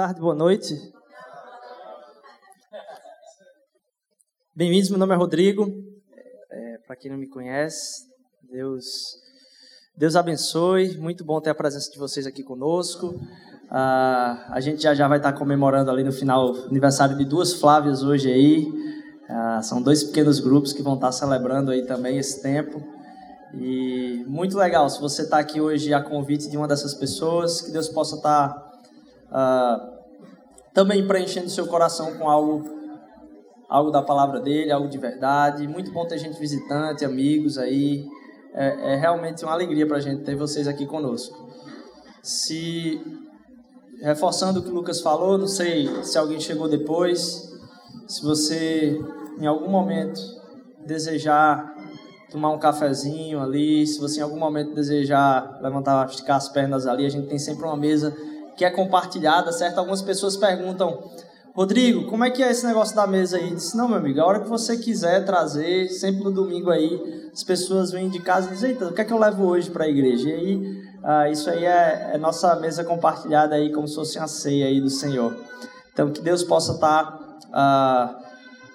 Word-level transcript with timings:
Tarde, 0.00 0.18
boa 0.18 0.34
noite. 0.34 0.74
Bem-vindos, 4.56 4.88
meu 4.88 4.98
nome 4.98 5.12
é 5.12 5.16
Rodrigo. 5.18 5.70
É, 6.50 6.78
Para 6.86 6.96
quem 6.96 7.10
não 7.10 7.18
me 7.18 7.28
conhece, 7.28 8.06
Deus, 8.50 8.86
Deus 9.94 10.16
abençoe. 10.16 10.96
Muito 10.96 11.22
bom 11.22 11.38
ter 11.38 11.50
a 11.50 11.54
presença 11.54 11.92
de 11.92 11.98
vocês 11.98 12.26
aqui 12.26 12.42
conosco. 12.42 13.20
Ah, 13.70 14.46
a 14.48 14.58
gente 14.58 14.82
já 14.82 14.94
já 14.94 15.06
vai 15.06 15.18
estar 15.18 15.34
comemorando 15.34 15.90
ali 15.90 16.02
no 16.02 16.12
final 16.12 16.50
o 16.50 16.64
aniversário 16.68 17.14
de 17.18 17.26
duas 17.26 17.52
Flávias 17.52 18.02
hoje 18.02 18.32
aí. 18.32 18.72
Ah, 19.28 19.60
são 19.62 19.82
dois 19.82 20.02
pequenos 20.02 20.40
grupos 20.40 20.72
que 20.72 20.80
vão 20.82 20.94
estar 20.94 21.12
celebrando 21.12 21.70
aí 21.72 21.84
também 21.84 22.16
esse 22.16 22.40
tempo. 22.40 22.82
E 23.52 24.24
muito 24.26 24.56
legal 24.56 24.88
se 24.88 24.98
você 24.98 25.24
está 25.24 25.38
aqui 25.38 25.60
hoje 25.60 25.92
a 25.92 26.02
convite 26.02 26.48
de 26.48 26.56
uma 26.56 26.66
dessas 26.66 26.94
pessoas, 26.94 27.60
que 27.60 27.70
Deus 27.70 27.90
possa 27.90 28.16
estar 28.16 28.70
ah, 29.30 29.89
também 30.72 31.06
preenchendo 31.06 31.48
seu 31.50 31.66
coração 31.66 32.16
com 32.16 32.28
algo, 32.28 32.64
algo 33.68 33.90
da 33.90 34.02
palavra 34.02 34.40
dele, 34.40 34.70
algo 34.70 34.88
de 34.88 34.98
verdade. 34.98 35.66
Muito 35.66 35.90
bom 35.92 36.06
ter 36.06 36.18
gente 36.18 36.38
visitante, 36.38 37.04
amigos 37.04 37.58
aí. 37.58 38.06
É, 38.54 38.94
é 38.94 38.96
realmente 38.96 39.44
uma 39.44 39.52
alegria 39.52 39.86
para 39.86 39.98
a 39.98 40.00
gente 40.00 40.22
ter 40.22 40.34
vocês 40.34 40.66
aqui 40.66 40.86
conosco. 40.86 41.48
Se 42.22 43.00
reforçando 44.02 44.60
o 44.60 44.62
que 44.62 44.70
o 44.70 44.74
Lucas 44.74 45.00
falou, 45.00 45.38
não 45.38 45.46
sei 45.46 45.88
se 46.02 46.18
alguém 46.18 46.40
chegou 46.40 46.68
depois, 46.68 47.48
se 48.08 48.22
você 48.22 48.98
em 49.38 49.46
algum 49.46 49.68
momento 49.68 50.20
desejar 50.84 51.74
tomar 52.30 52.50
um 52.50 52.58
cafezinho 52.58 53.40
ali, 53.40 53.86
se 53.86 54.00
você 54.00 54.20
em 54.20 54.22
algum 54.22 54.38
momento 54.38 54.74
desejar 54.74 55.58
levantar, 55.62 56.06
esticar 56.08 56.36
as 56.36 56.48
pernas 56.48 56.86
ali, 56.86 57.04
a 57.04 57.08
gente 57.08 57.28
tem 57.28 57.38
sempre 57.38 57.64
uma 57.64 57.76
mesa 57.76 58.16
que 58.60 58.64
é 58.66 58.68
compartilhada, 58.68 59.50
certo? 59.52 59.78
Algumas 59.78 60.02
pessoas 60.02 60.36
perguntam, 60.36 61.02
Rodrigo, 61.54 62.04
como 62.10 62.24
é 62.26 62.30
que 62.30 62.42
é 62.42 62.50
esse 62.50 62.66
negócio 62.66 62.94
da 62.94 63.06
mesa 63.06 63.38
aí? 63.38 63.54
Disse, 63.54 63.74
não, 63.74 63.88
meu 63.88 63.96
amigo, 63.96 64.20
a 64.20 64.26
hora 64.26 64.40
que 64.40 64.50
você 64.50 64.76
quiser 64.76 65.24
trazer, 65.24 65.88
sempre 65.88 66.22
no 66.22 66.30
domingo 66.30 66.68
aí, 66.68 67.30
as 67.32 67.42
pessoas 67.42 67.90
vêm 67.90 68.10
de 68.10 68.20
casa 68.20 68.48
e 68.48 68.52
dizem, 68.52 68.72
eita, 68.72 68.88
o 68.88 68.92
que 68.92 69.00
é 69.00 69.04
que 69.06 69.14
eu 69.14 69.18
levo 69.18 69.46
hoje 69.46 69.70
para 69.70 69.84
a 69.84 69.88
igreja? 69.88 70.28
E 70.28 70.34
aí, 70.34 70.82
ah, 71.02 71.30
isso 71.30 71.48
aí 71.48 71.64
é, 71.64 72.10
é, 72.12 72.18
nossa 72.18 72.54
mesa 72.56 72.84
compartilhada 72.84 73.54
aí, 73.54 73.72
como 73.72 73.88
se 73.88 73.94
fosse 73.94 74.18
uma 74.18 74.28
ceia 74.28 74.66
aí 74.66 74.78
do 74.78 74.90
Senhor. 74.90 75.34
Então, 75.94 76.12
que 76.12 76.20
Deus 76.20 76.42
possa 76.42 76.72
estar 76.72 77.04
tá, 77.04 77.38
ah, 77.54 78.18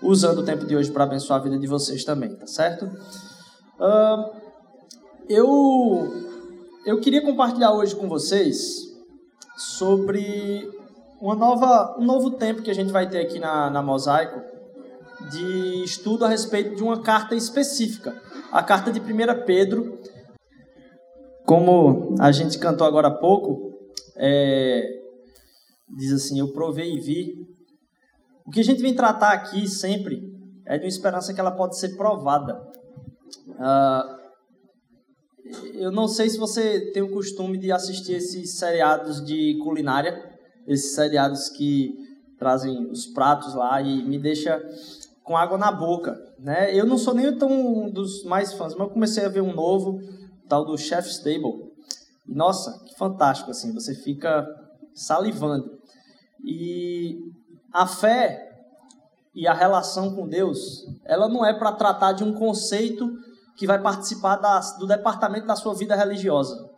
usando 0.01 0.39
o 0.39 0.43
tempo 0.43 0.65
de 0.65 0.75
hoje 0.75 0.89
para 0.89 1.03
abençoar 1.03 1.39
a 1.39 1.43
vida 1.43 1.59
de 1.59 1.67
vocês 1.67 2.03
também, 2.03 2.35
tá 2.35 2.47
certo? 2.47 2.89
Ah, 3.79 4.31
eu, 5.29 6.11
eu 6.87 6.99
queria 6.99 7.21
compartilhar 7.21 7.71
hoje 7.71 7.95
com 7.95 8.09
vocês 8.09 8.94
sobre 9.57 10.69
uma 11.21 11.35
nova, 11.35 11.95
um 11.97 12.05
novo 12.05 12.31
tempo 12.31 12.61
que 12.61 12.71
a 12.71 12.75
gente 12.75 12.91
vai 12.91 13.09
ter 13.09 13.19
aqui 13.19 13.39
na, 13.39 13.69
na 13.69 13.81
Mosaico 13.81 14.41
de 15.29 15.83
estudo 15.83 16.25
a 16.25 16.27
respeito 16.27 16.75
de 16.75 16.83
uma 16.83 17.01
carta 17.01 17.35
específica, 17.35 18.15
a 18.51 18.61
carta 18.61 18.91
de 18.91 18.99
1 18.99 19.45
Pedro. 19.45 19.99
Como 21.45 22.15
a 22.19 22.31
gente 22.31 22.57
cantou 22.57 22.85
agora 22.85 23.07
há 23.07 23.11
pouco, 23.11 23.79
é, 24.15 24.83
diz 25.89 26.11
assim: 26.11 26.39
Eu 26.39 26.51
provei 26.51 26.93
e 26.93 26.99
vi. 26.99 27.47
O 28.45 28.51
que 28.51 28.59
a 28.59 28.63
gente 28.63 28.81
vem 28.81 28.93
tratar 28.93 29.31
aqui 29.31 29.67
sempre 29.67 30.21
é 30.65 30.77
de 30.77 30.85
uma 30.85 30.89
esperança 30.89 31.33
que 31.33 31.39
ela 31.39 31.51
pode 31.51 31.77
ser 31.77 31.95
provada. 31.95 32.61
Uh, 33.47 34.14
eu 35.73 35.91
não 35.91 36.07
sei 36.07 36.29
se 36.29 36.37
você 36.37 36.91
tem 36.91 37.03
o 37.03 37.11
costume 37.11 37.57
de 37.57 37.71
assistir 37.71 38.13
esses 38.13 38.57
seriados 38.57 39.23
de 39.23 39.59
culinária, 39.63 40.37
esses 40.67 40.95
seriados 40.95 41.49
que 41.49 41.93
trazem 42.37 42.89
os 42.89 43.05
pratos 43.05 43.53
lá 43.53 43.81
e 43.81 44.03
me 44.03 44.17
deixa 44.17 44.61
com 45.23 45.37
água 45.37 45.57
na 45.57 45.71
boca, 45.71 46.19
né? 46.39 46.75
Eu 46.75 46.85
não 46.85 46.97
sou 46.97 47.13
nem 47.13 47.35
tão 47.37 47.49
um 47.49 47.89
dos 47.89 48.23
mais 48.23 48.53
fãs, 48.53 48.73
mas 48.73 48.87
eu 48.87 48.93
comecei 48.93 49.25
a 49.25 49.29
ver 49.29 49.41
um 49.41 49.53
novo, 49.53 49.99
tal 50.47 50.65
do 50.65 50.77
Chef's 50.77 51.19
Table. 51.19 51.71
Nossa, 52.27 52.83
que 52.85 52.95
fantástico 52.95 53.51
assim, 53.51 53.73
você 53.73 53.93
fica 53.93 54.45
salivando. 54.93 55.79
E 56.43 57.19
a 57.71 57.85
fé 57.85 58.51
e 59.33 59.47
a 59.47 59.53
relação 59.53 60.15
com 60.15 60.27
Deus, 60.27 60.85
ela 61.03 61.27
não 61.27 61.45
é 61.45 61.53
para 61.53 61.71
tratar 61.71 62.13
de 62.13 62.23
um 62.23 62.33
conceito 62.33 63.11
que 63.55 63.67
vai 63.67 63.81
participar 63.81 64.35
da, 64.37 64.59
do 64.77 64.85
departamento 64.85 65.47
da 65.47 65.55
sua 65.55 65.73
vida 65.73 65.95
religiosa. 65.95 66.69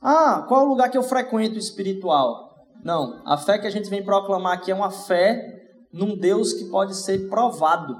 Ah, 0.00 0.44
qual 0.48 0.62
é 0.62 0.64
o 0.64 0.68
lugar 0.68 0.90
que 0.90 0.98
eu 0.98 1.02
frequento 1.02 1.58
espiritual? 1.58 2.50
Não, 2.82 3.22
a 3.24 3.36
fé 3.36 3.58
que 3.58 3.66
a 3.66 3.70
gente 3.70 3.88
vem 3.88 4.04
proclamar 4.04 4.54
aqui 4.54 4.70
é 4.70 4.74
uma 4.74 4.90
fé 4.90 5.60
num 5.92 6.16
Deus 6.16 6.52
que 6.52 6.64
pode 6.64 6.96
ser 6.96 7.28
provado. 7.28 7.94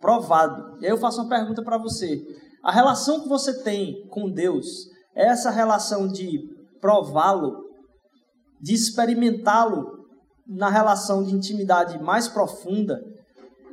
Provado. 0.00 0.78
E 0.80 0.86
aí 0.86 0.92
eu 0.92 0.98
faço 0.98 1.20
uma 1.20 1.28
pergunta 1.28 1.62
para 1.62 1.78
você. 1.78 2.22
A 2.62 2.70
relação 2.70 3.22
que 3.22 3.28
você 3.28 3.62
tem 3.62 4.06
com 4.08 4.30
Deus 4.30 4.66
é 5.14 5.26
essa 5.26 5.50
relação 5.50 6.06
de 6.06 6.40
prová-lo, 6.80 7.64
de 8.60 8.74
experimentá-lo 8.74 10.06
na 10.46 10.68
relação 10.68 11.24
de 11.24 11.34
intimidade 11.34 11.98
mais 12.00 12.28
profunda, 12.28 13.02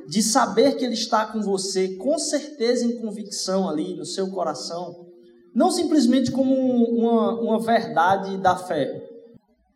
de 0.08 0.22
saber 0.22 0.76
que 0.76 0.84
Ele 0.84 0.94
está 0.94 1.26
com 1.26 1.40
você, 1.40 1.96
com 1.96 2.18
certeza 2.18 2.84
em 2.84 3.00
convicção 3.00 3.68
ali 3.68 3.96
no 3.96 4.04
seu 4.04 4.30
coração, 4.30 5.06
não 5.54 5.70
simplesmente 5.70 6.30
como 6.30 6.54
uma, 6.54 7.40
uma 7.40 7.60
verdade 7.60 8.36
da 8.38 8.56
fé. 8.56 9.02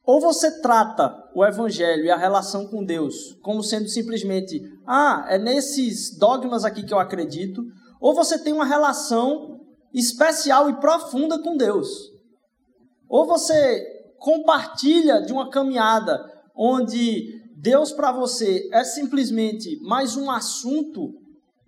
Ou 0.05 0.21
você 0.21 0.61
trata 0.61 1.15
o 1.35 1.45
Evangelho 1.45 2.05
e 2.05 2.11
a 2.11 2.17
relação 2.17 2.67
com 2.67 2.85
Deus 2.85 3.37
como 3.43 3.63
sendo 3.63 3.89
simplesmente, 3.89 4.61
ah, 4.87 5.27
é 5.29 5.39
nesses 5.39 6.17
dogmas 6.19 6.65
aqui 6.65 6.83
que 6.83 6.95
eu 6.95 6.99
acredito, 6.99 7.63
ou 8.01 8.15
você 8.15 8.39
tem 8.39 8.53
uma 8.53 8.65
relação 8.65 9.61
especial 9.93 10.69
e 10.71 10.81
profunda 10.81 11.39
com 11.43 11.57
Deus. 11.57 11.89
Ou 13.09 13.27
você 13.27 13.87
compartilha 14.19 15.21
de 15.23 15.33
uma 15.33 15.51
caminhada 15.51 16.19
onde 16.57 17.38
Deus 17.61 17.91
para 17.91 18.13
você 18.13 18.69
é 18.73 18.85
simplesmente 18.85 19.81
mais 19.83 20.17
um 20.17 20.31
assunto 20.31 21.13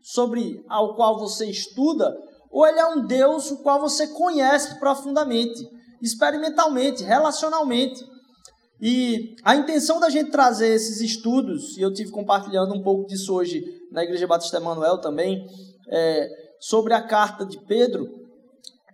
sobre 0.00 0.64
ao 0.68 0.94
qual 0.94 1.18
você 1.18 1.46
estuda, 1.46 2.16
ou 2.48 2.64
ele 2.64 2.78
é 2.78 2.86
um 2.86 3.04
Deus 3.04 3.50
o 3.50 3.58
qual 3.58 3.80
você 3.80 4.06
conhece 4.06 4.78
profundamente, 4.78 5.68
experimentalmente, 6.00 7.02
relacionalmente. 7.02 8.04
E 8.80 9.34
a 9.42 9.56
intenção 9.56 9.98
da 9.98 10.08
gente 10.08 10.30
trazer 10.30 10.68
esses 10.68 11.00
estudos, 11.00 11.76
e 11.76 11.82
eu 11.82 11.92
tive 11.92 12.12
compartilhando 12.12 12.72
um 12.72 12.82
pouco 12.84 13.08
disso 13.08 13.34
hoje 13.34 13.64
na 13.90 14.04
Igreja 14.04 14.28
Batista 14.28 14.58
Emanuel 14.58 14.98
também, 14.98 15.44
é, 15.88 16.28
sobre 16.60 16.94
a 16.94 17.02
carta 17.02 17.44
de 17.44 17.58
Pedro, 17.66 18.08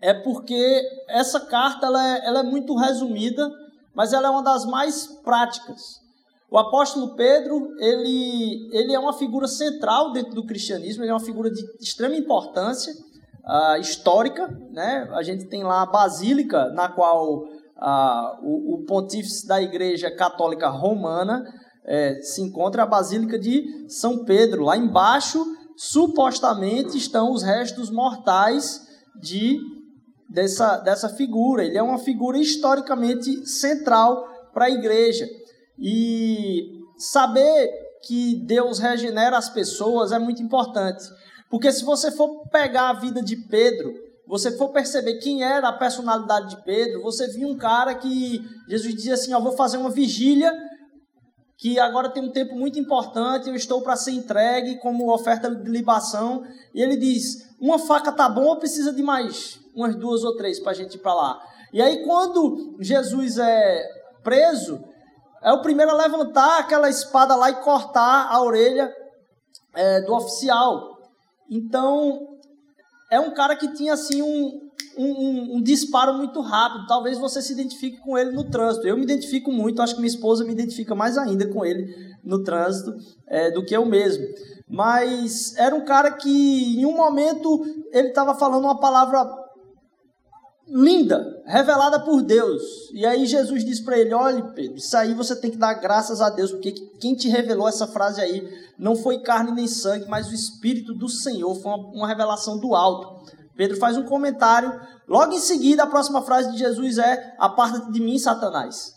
é 0.01 0.15
porque 0.15 0.83
essa 1.09 1.41
carta 1.41 1.85
ela 1.85 2.17
é, 2.17 2.27
ela 2.27 2.41
é 2.41 2.43
muito 2.43 2.75
resumida, 2.75 3.51
mas 3.95 4.15
ela 4.15 4.29
é 4.29 4.31
uma 4.31 4.43
das 4.43 4.65
mais 4.65 5.07
práticas. 5.23 6.06
O 6.51 6.59
apóstolo 6.59 7.15
Pedro, 7.17 7.75
ele, 7.79 8.69
ele 8.73 8.95
é 8.95 8.99
uma 8.99 9.13
figura 9.13 9.49
central 9.49 10.13
dentro 10.13 10.33
do 10.35 10.47
cristianismo, 10.47 11.03
ele 11.03 11.11
é 11.11 11.15
uma 11.15 11.21
figura 11.21 11.51
de 11.51 11.63
extrema 11.81 12.15
importância 12.15 12.93
uh, 13.45 13.81
histórica. 13.81 14.49
Né? 14.71 15.09
A 15.13 15.23
gente 15.23 15.47
tem 15.47 15.65
lá 15.65 15.83
a 15.83 15.87
basílica, 15.87 16.71
na 16.71 16.89
qual 16.89 17.39
uh, 17.39 18.45
o, 18.45 18.75
o 18.75 18.85
pontífice 18.87 19.47
da 19.47 19.61
Igreja 19.61 20.11
Católica 20.11 20.69
Romana 20.69 21.45
é, 21.87 22.21
se 22.21 22.43
encontra, 22.43 22.83
a 22.83 22.87
Basílica 22.87 23.39
de 23.39 23.87
São 23.89 24.25
Pedro. 24.25 24.65
Lá 24.65 24.77
embaixo, 24.77 25.45
supostamente, 25.77 26.99
estão 26.99 27.33
os 27.33 27.43
restos 27.43 27.91
mortais 27.91 28.85
de 29.15 29.59
dessa, 30.29 30.79
dessa 30.79 31.09
figura. 31.09 31.65
Ele 31.65 31.79
é 31.79 31.83
uma 31.83 31.99
figura 31.99 32.39
historicamente 32.39 33.47
central 33.47 34.27
para 34.53 34.67
a 34.67 34.71
igreja. 34.71 35.29
E 35.79 36.81
saber 36.99 37.71
que 38.07 38.37
Deus 38.45 38.79
regenera 38.79 39.37
as 39.37 39.49
pessoas 39.49 40.13
é 40.13 40.19
muito 40.19 40.43
importante. 40.43 41.05
Porque 41.51 41.71
se 41.73 41.85
você 41.85 42.11
for 42.11 42.49
pegar 42.49 42.91
a 42.91 42.93
vida 42.95 43.23
de 43.23 43.37
Pedro, 43.37 43.93
você 44.27 44.51
for 44.57 44.71
perceber 44.71 45.19
quem 45.19 45.43
era 45.43 45.69
a 45.69 45.73
personalidade 45.73 46.57
de 46.57 46.65
Pedro, 46.65 47.03
você 47.03 47.29
viu 47.29 47.49
um 47.49 47.57
cara 47.57 47.95
que 47.95 48.41
Jesus 48.69 48.95
dizia 48.95 49.15
assim: 49.15 49.33
"Eu 49.33 49.43
vou 49.43 49.53
fazer 49.53 49.77
uma 49.77 49.91
vigília 49.91 50.53
que 51.59 51.79
agora 51.79 52.11
tem 52.11 52.23
um 52.23 52.33
tempo 52.33 52.55
muito 52.55 52.79
importante, 52.79 53.49
eu 53.49 53.55
estou 53.55 53.81
para 53.81 53.97
ser 53.97 54.11
entregue 54.13 54.79
como 54.79 55.13
oferta 55.13 55.55
de 55.55 55.71
libação". 55.71 56.45
E 56.75 56.83
ele 56.83 56.97
diz: 56.97 57.55
"Uma 57.61 57.79
faca 57.79 58.11
tá 58.11 58.29
bom 58.29 58.47
ou 58.47 58.57
precisa 58.57 58.93
de 58.93 59.03
mais 59.03 59.61
umas 59.75 59.95
duas 59.95 60.25
ou 60.25 60.37
três 60.37 60.59
para 60.59 60.73
a 60.73 60.75
gente 60.75 60.95
ir 60.95 60.99
para 60.99 61.15
lá?". 61.15 61.41
E 61.73 61.81
aí 61.81 62.05
quando 62.05 62.77
Jesus 62.81 63.39
é 63.39 63.89
preso, 64.25 64.83
é 65.43 65.53
o 65.53 65.63
primeiro 65.63 65.93
a 65.93 65.97
levantar 65.97 66.59
aquela 66.59 66.89
espada 66.89 67.35
lá 67.35 67.51
e 67.51 67.63
cortar 67.63 68.29
a 68.31 68.43
orelha 68.43 68.93
é, 69.75 70.01
do 70.03 70.15
oficial. 70.15 70.97
Então, 71.51 72.37
é 73.11 73.21
um 73.21 73.33
cara 73.35 73.55
que 73.55 73.73
tinha 73.75 73.93
assim 73.93 74.23
um, 74.23 74.61
um, 74.99 75.57
um, 75.57 75.63
disparo 75.63 76.15
muito 76.15 76.41
rápido. 76.41 76.87
Talvez 76.87 77.19
você 77.19 77.41
se 77.41 77.53
identifique 77.53 77.99
com 77.99 78.17
ele 78.19 78.33
no 78.33 78.51
trânsito. 78.51 78.87
Eu 78.87 78.97
me 78.97 79.05
identifico 79.05 79.53
muito, 79.53 79.81
acho 79.83 79.95
que 79.95 80.01
minha 80.01 80.13
esposa 80.13 80.45
me 80.45 80.53
identifica 80.53 80.95
mais 80.95 81.17
ainda 81.17 81.47
com 81.53 81.65
ele 81.65 81.87
no 82.25 82.43
trânsito 82.43 82.95
é, 83.29 83.51
do 83.51 83.65
que 83.65 83.77
eu 83.77 83.85
mesmo. 83.87 84.27
Mas 84.69 85.55
era 85.57 85.75
um 85.75 85.85
cara 85.85 86.11
que, 86.13 86.81
em 86.81 86.85
um 86.85 86.97
momento, 86.97 87.65
ele 87.93 88.09
estava 88.09 88.35
falando 88.35 88.65
uma 88.65 88.81
palavra 88.81 89.25
linda, 90.69 91.25
revelada 91.47 92.01
por 92.01 92.23
Deus. 92.23 92.63
E 92.93 93.07
aí 93.07 93.27
Jesus 93.27 93.65
disse 93.65 93.85
para 93.85 93.99
ele: 93.99 94.13
Olha, 94.13 94.43
Pedro, 94.55 94.77
isso 94.77 94.97
aí 94.97 95.15
você 95.15 95.37
tem 95.37 95.51
que 95.51 95.57
dar 95.57 95.75
graças 95.75 96.21
a 96.21 96.29
Deus, 96.29 96.51
porque 96.51 96.73
quem 97.01 97.15
te 97.15 97.29
revelou 97.29 97.69
essa 97.69 97.87
frase 97.87 98.21
aí 98.21 98.49
não 98.79 98.97
foi 98.97 99.21
carne 99.21 99.53
nem 99.53 99.67
sangue, 99.67 100.07
mas 100.09 100.29
o 100.29 100.35
Espírito 100.35 100.93
do 100.95 101.09
Senhor. 101.09 101.55
Foi 101.55 101.73
uma, 101.73 101.91
uma 101.93 102.09
revelação 102.09 102.59
do 102.59 102.75
alto. 102.75 103.27
Pedro 103.57 103.77
faz 103.79 103.97
um 103.97 104.05
comentário. 104.05 104.73
Logo 105.09 105.33
em 105.33 105.39
seguida, 105.39 105.85
a 105.85 105.87
próxima 105.87 106.23
frase 106.23 106.51
de 106.53 106.59
Jesus 106.59 106.99
é: 106.99 107.35
Aparta 107.39 107.91
de 107.91 108.01
mim, 108.01 108.19
Satanás. 108.19 108.93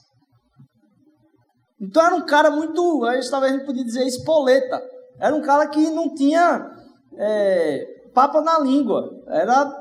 Então 1.81 2.06
era 2.06 2.15
um 2.15 2.25
cara 2.25 2.51
muito, 2.51 3.00
talvez 3.31 3.54
a 3.54 3.56
gente 3.56 3.65
podia 3.65 3.86
dizer, 3.86 4.06
espoleta. 4.06 4.81
Era 5.18 5.33
um 5.33 5.42
cara 5.42 5.68
que 5.68 5.89
não 5.89 6.13
tinha 6.13 6.69
é, 7.18 7.86
papa 8.13 8.42
na 8.42 8.60
língua. 8.60 9.10
Era 9.27 9.72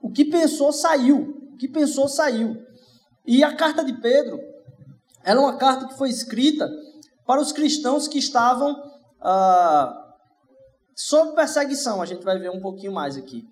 o 0.00 0.10
que 0.10 0.24
pensou, 0.24 0.72
saiu. 0.72 1.37
Que 1.58 1.68
pensou, 1.68 2.08
saiu. 2.08 2.56
E 3.26 3.42
a 3.44 3.54
carta 3.54 3.84
de 3.84 3.92
Pedro 4.00 4.38
era 5.24 5.38
uma 5.38 5.56
carta 5.56 5.86
que 5.86 5.98
foi 5.98 6.08
escrita 6.08 6.70
para 7.26 7.40
os 7.40 7.52
cristãos 7.52 8.08
que 8.08 8.18
estavam 8.18 8.74
ah, 9.20 10.14
sob 10.94 11.34
perseguição. 11.34 12.00
A 12.00 12.06
gente 12.06 12.24
vai 12.24 12.38
ver 12.38 12.50
um 12.50 12.60
pouquinho 12.60 12.92
mais 12.92 13.16
aqui. 13.16 13.44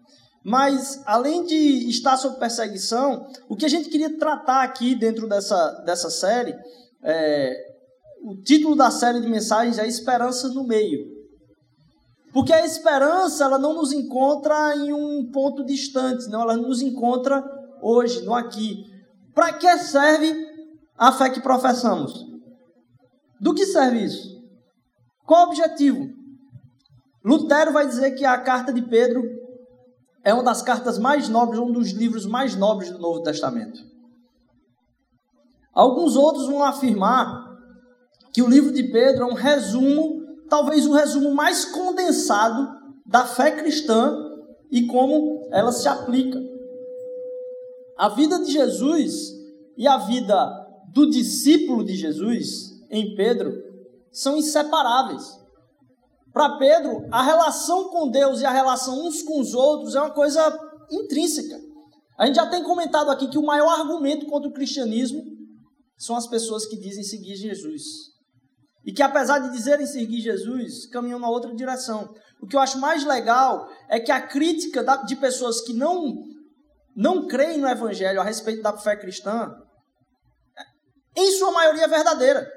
Mas, 0.48 1.02
além 1.04 1.44
de 1.44 1.90
estar 1.90 2.16
sob 2.16 2.38
perseguição, 2.38 3.26
o 3.48 3.56
que 3.56 3.66
a 3.66 3.68
gente 3.68 3.88
queria 3.88 4.16
tratar 4.16 4.62
aqui 4.62 4.94
dentro 4.94 5.28
dessa, 5.28 5.82
dessa 5.84 6.08
série, 6.08 6.56
é, 7.02 7.52
o 8.22 8.36
título 8.36 8.76
da 8.76 8.90
série 8.90 9.20
de 9.20 9.28
mensagens 9.28 9.76
é 9.76 9.86
Esperança 9.86 10.48
no 10.48 10.64
Meio. 10.64 11.16
Porque 12.32 12.52
a 12.52 12.64
esperança, 12.64 13.44
ela 13.44 13.58
não 13.58 13.74
nos 13.74 13.92
encontra 13.92 14.76
em 14.76 14.92
um 14.92 15.30
ponto 15.32 15.64
distante, 15.64 16.28
não, 16.28 16.42
ela 16.42 16.56
nos 16.56 16.80
encontra 16.80 17.42
hoje, 17.86 18.24
no 18.24 18.34
aqui. 18.34 18.84
Para 19.34 19.52
que 19.52 19.78
serve 19.78 20.34
a 20.96 21.12
fé 21.12 21.30
que 21.30 21.40
professamos? 21.40 22.26
Do 23.40 23.54
que 23.54 23.66
serve 23.66 24.04
isso? 24.04 24.36
Qual 25.24 25.46
o 25.46 25.48
objetivo? 25.48 26.08
Lutero 27.24 27.72
vai 27.72 27.86
dizer 27.86 28.12
que 28.12 28.24
a 28.24 28.38
carta 28.38 28.72
de 28.72 28.82
Pedro 28.82 29.22
é 30.24 30.32
uma 30.32 30.42
das 30.42 30.62
cartas 30.62 30.98
mais 30.98 31.28
nobres, 31.28 31.60
um 31.60 31.72
dos 31.72 31.90
livros 31.90 32.26
mais 32.26 32.56
nobres 32.56 32.90
do 32.90 32.98
Novo 32.98 33.22
Testamento. 33.22 33.80
Alguns 35.72 36.16
outros 36.16 36.46
vão 36.46 36.62
afirmar 36.62 37.56
que 38.32 38.42
o 38.42 38.48
livro 38.48 38.72
de 38.72 38.84
Pedro 38.84 39.24
é 39.24 39.26
um 39.26 39.34
resumo, 39.34 40.22
talvez 40.48 40.86
o 40.86 40.90
um 40.90 40.94
resumo 40.94 41.34
mais 41.34 41.64
condensado 41.64 42.74
da 43.04 43.24
fé 43.24 43.50
cristã 43.50 44.16
e 44.70 44.86
como 44.86 45.48
ela 45.52 45.72
se 45.72 45.86
aplica. 45.88 46.55
A 47.96 48.08
vida 48.08 48.38
de 48.42 48.52
Jesus 48.52 49.32
e 49.76 49.86
a 49.86 49.96
vida 49.98 50.66
do 50.92 51.08
discípulo 51.08 51.84
de 51.84 51.94
Jesus 51.94 52.72
em 52.90 53.14
Pedro 53.14 53.52
são 54.12 54.36
inseparáveis. 54.36 55.24
Para 56.32 56.58
Pedro, 56.58 57.06
a 57.10 57.22
relação 57.22 57.88
com 57.88 58.10
Deus 58.10 58.40
e 58.40 58.44
a 58.44 58.50
relação 58.50 59.06
uns 59.06 59.22
com 59.22 59.40
os 59.40 59.54
outros 59.54 59.94
é 59.94 60.00
uma 60.00 60.12
coisa 60.12 60.40
intrínseca. 60.90 61.58
A 62.18 62.26
gente 62.26 62.36
já 62.36 62.46
tem 62.46 62.62
comentado 62.62 63.10
aqui 63.10 63.28
que 63.28 63.38
o 63.38 63.44
maior 63.44 63.80
argumento 63.80 64.26
contra 64.26 64.48
o 64.48 64.52
cristianismo 64.52 65.22
são 65.96 66.16
as 66.16 66.26
pessoas 66.26 66.66
que 66.66 66.76
dizem 66.76 67.02
seguir 67.02 67.36
Jesus. 67.36 67.82
E 68.84 68.92
que, 68.92 69.02
apesar 69.02 69.38
de 69.38 69.50
dizerem 69.50 69.86
seguir 69.86 70.20
Jesus, 70.20 70.86
caminham 70.86 71.18
na 71.18 71.28
outra 71.28 71.54
direção. 71.54 72.14
O 72.40 72.46
que 72.46 72.54
eu 72.54 72.60
acho 72.60 72.78
mais 72.78 73.04
legal 73.04 73.68
é 73.88 73.98
que 73.98 74.12
a 74.12 74.20
crítica 74.20 74.84
de 75.06 75.16
pessoas 75.16 75.60
que 75.60 75.72
não, 75.72 76.22
não 76.96 77.26
creem 77.26 77.58
no 77.58 77.68
Evangelho 77.68 78.20
a 78.20 78.24
respeito 78.24 78.62
da 78.62 78.76
fé 78.76 78.96
cristã, 78.96 79.54
em 81.14 81.30
sua 81.32 81.50
maioria 81.50 81.84
é 81.84 81.88
verdadeira. 81.88 82.50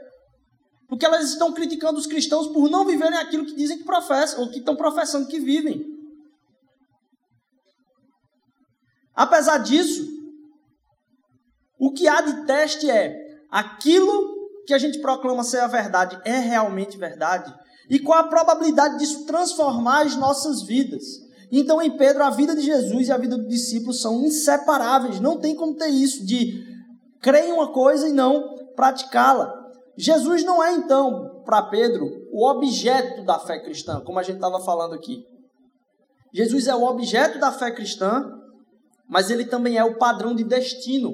Porque 0.87 1.05
elas 1.05 1.29
estão 1.29 1.53
criticando 1.53 1.99
os 1.99 2.07
cristãos 2.07 2.47
por 2.47 2.69
não 2.69 2.85
viverem 2.85 3.17
aquilo 3.17 3.45
que 3.45 3.55
dizem 3.55 3.77
que 3.77 3.83
professam, 3.83 4.41
ou 4.41 4.49
que 4.49 4.59
estão 4.59 4.75
professando 4.75 5.27
que 5.27 5.39
vivem. 5.39 5.85
Apesar 9.13 9.57
disso, 9.59 10.07
o 11.77 11.91
que 11.91 12.07
há 12.07 12.21
de 12.21 12.45
teste 12.45 12.89
é 12.89 13.15
aquilo 13.51 14.39
que 14.65 14.73
a 14.73 14.77
gente 14.77 14.99
proclama 14.99 15.43
ser 15.43 15.59
a 15.59 15.67
verdade 15.67 16.19
é 16.23 16.37
realmente 16.37 16.97
verdade? 16.97 17.53
E 17.89 17.99
qual 17.99 18.19
a 18.19 18.27
probabilidade 18.27 18.99
disso 18.99 19.25
transformar 19.25 20.05
as 20.05 20.15
nossas 20.15 20.61
vidas? 20.61 21.03
Então, 21.51 21.81
em 21.81 21.97
Pedro, 21.97 22.23
a 22.23 22.29
vida 22.29 22.55
de 22.55 22.61
Jesus 22.61 23.07
e 23.07 23.11
a 23.11 23.17
vida 23.17 23.37
do 23.37 23.47
discípulo 23.47 23.93
são 23.93 24.23
inseparáveis. 24.23 25.19
Não 25.19 25.39
tem 25.39 25.55
como 25.55 25.75
ter 25.75 25.89
isso 25.89 26.25
de 26.25 26.63
crer 27.21 27.45
em 27.45 27.51
uma 27.51 27.71
coisa 27.71 28.07
e 28.07 28.13
não 28.13 28.55
praticá-la. 28.75 29.53
Jesus 29.97 30.43
não 30.43 30.63
é, 30.63 30.73
então, 30.73 31.41
para 31.43 31.63
Pedro, 31.63 32.07
o 32.31 32.47
objeto 32.47 33.23
da 33.25 33.39
fé 33.39 33.59
cristã, 33.59 33.99
como 34.01 34.19
a 34.19 34.23
gente 34.23 34.35
estava 34.35 34.59
falando 34.59 34.93
aqui. 34.93 35.25
Jesus 36.31 36.67
é 36.67 36.75
o 36.75 36.83
objeto 36.83 37.39
da 37.39 37.51
fé 37.51 37.71
cristã, 37.71 38.23
mas 39.09 39.31
ele 39.31 39.45
também 39.45 39.77
é 39.77 39.83
o 39.83 39.97
padrão 39.97 40.35
de 40.35 40.43
destino. 40.43 41.13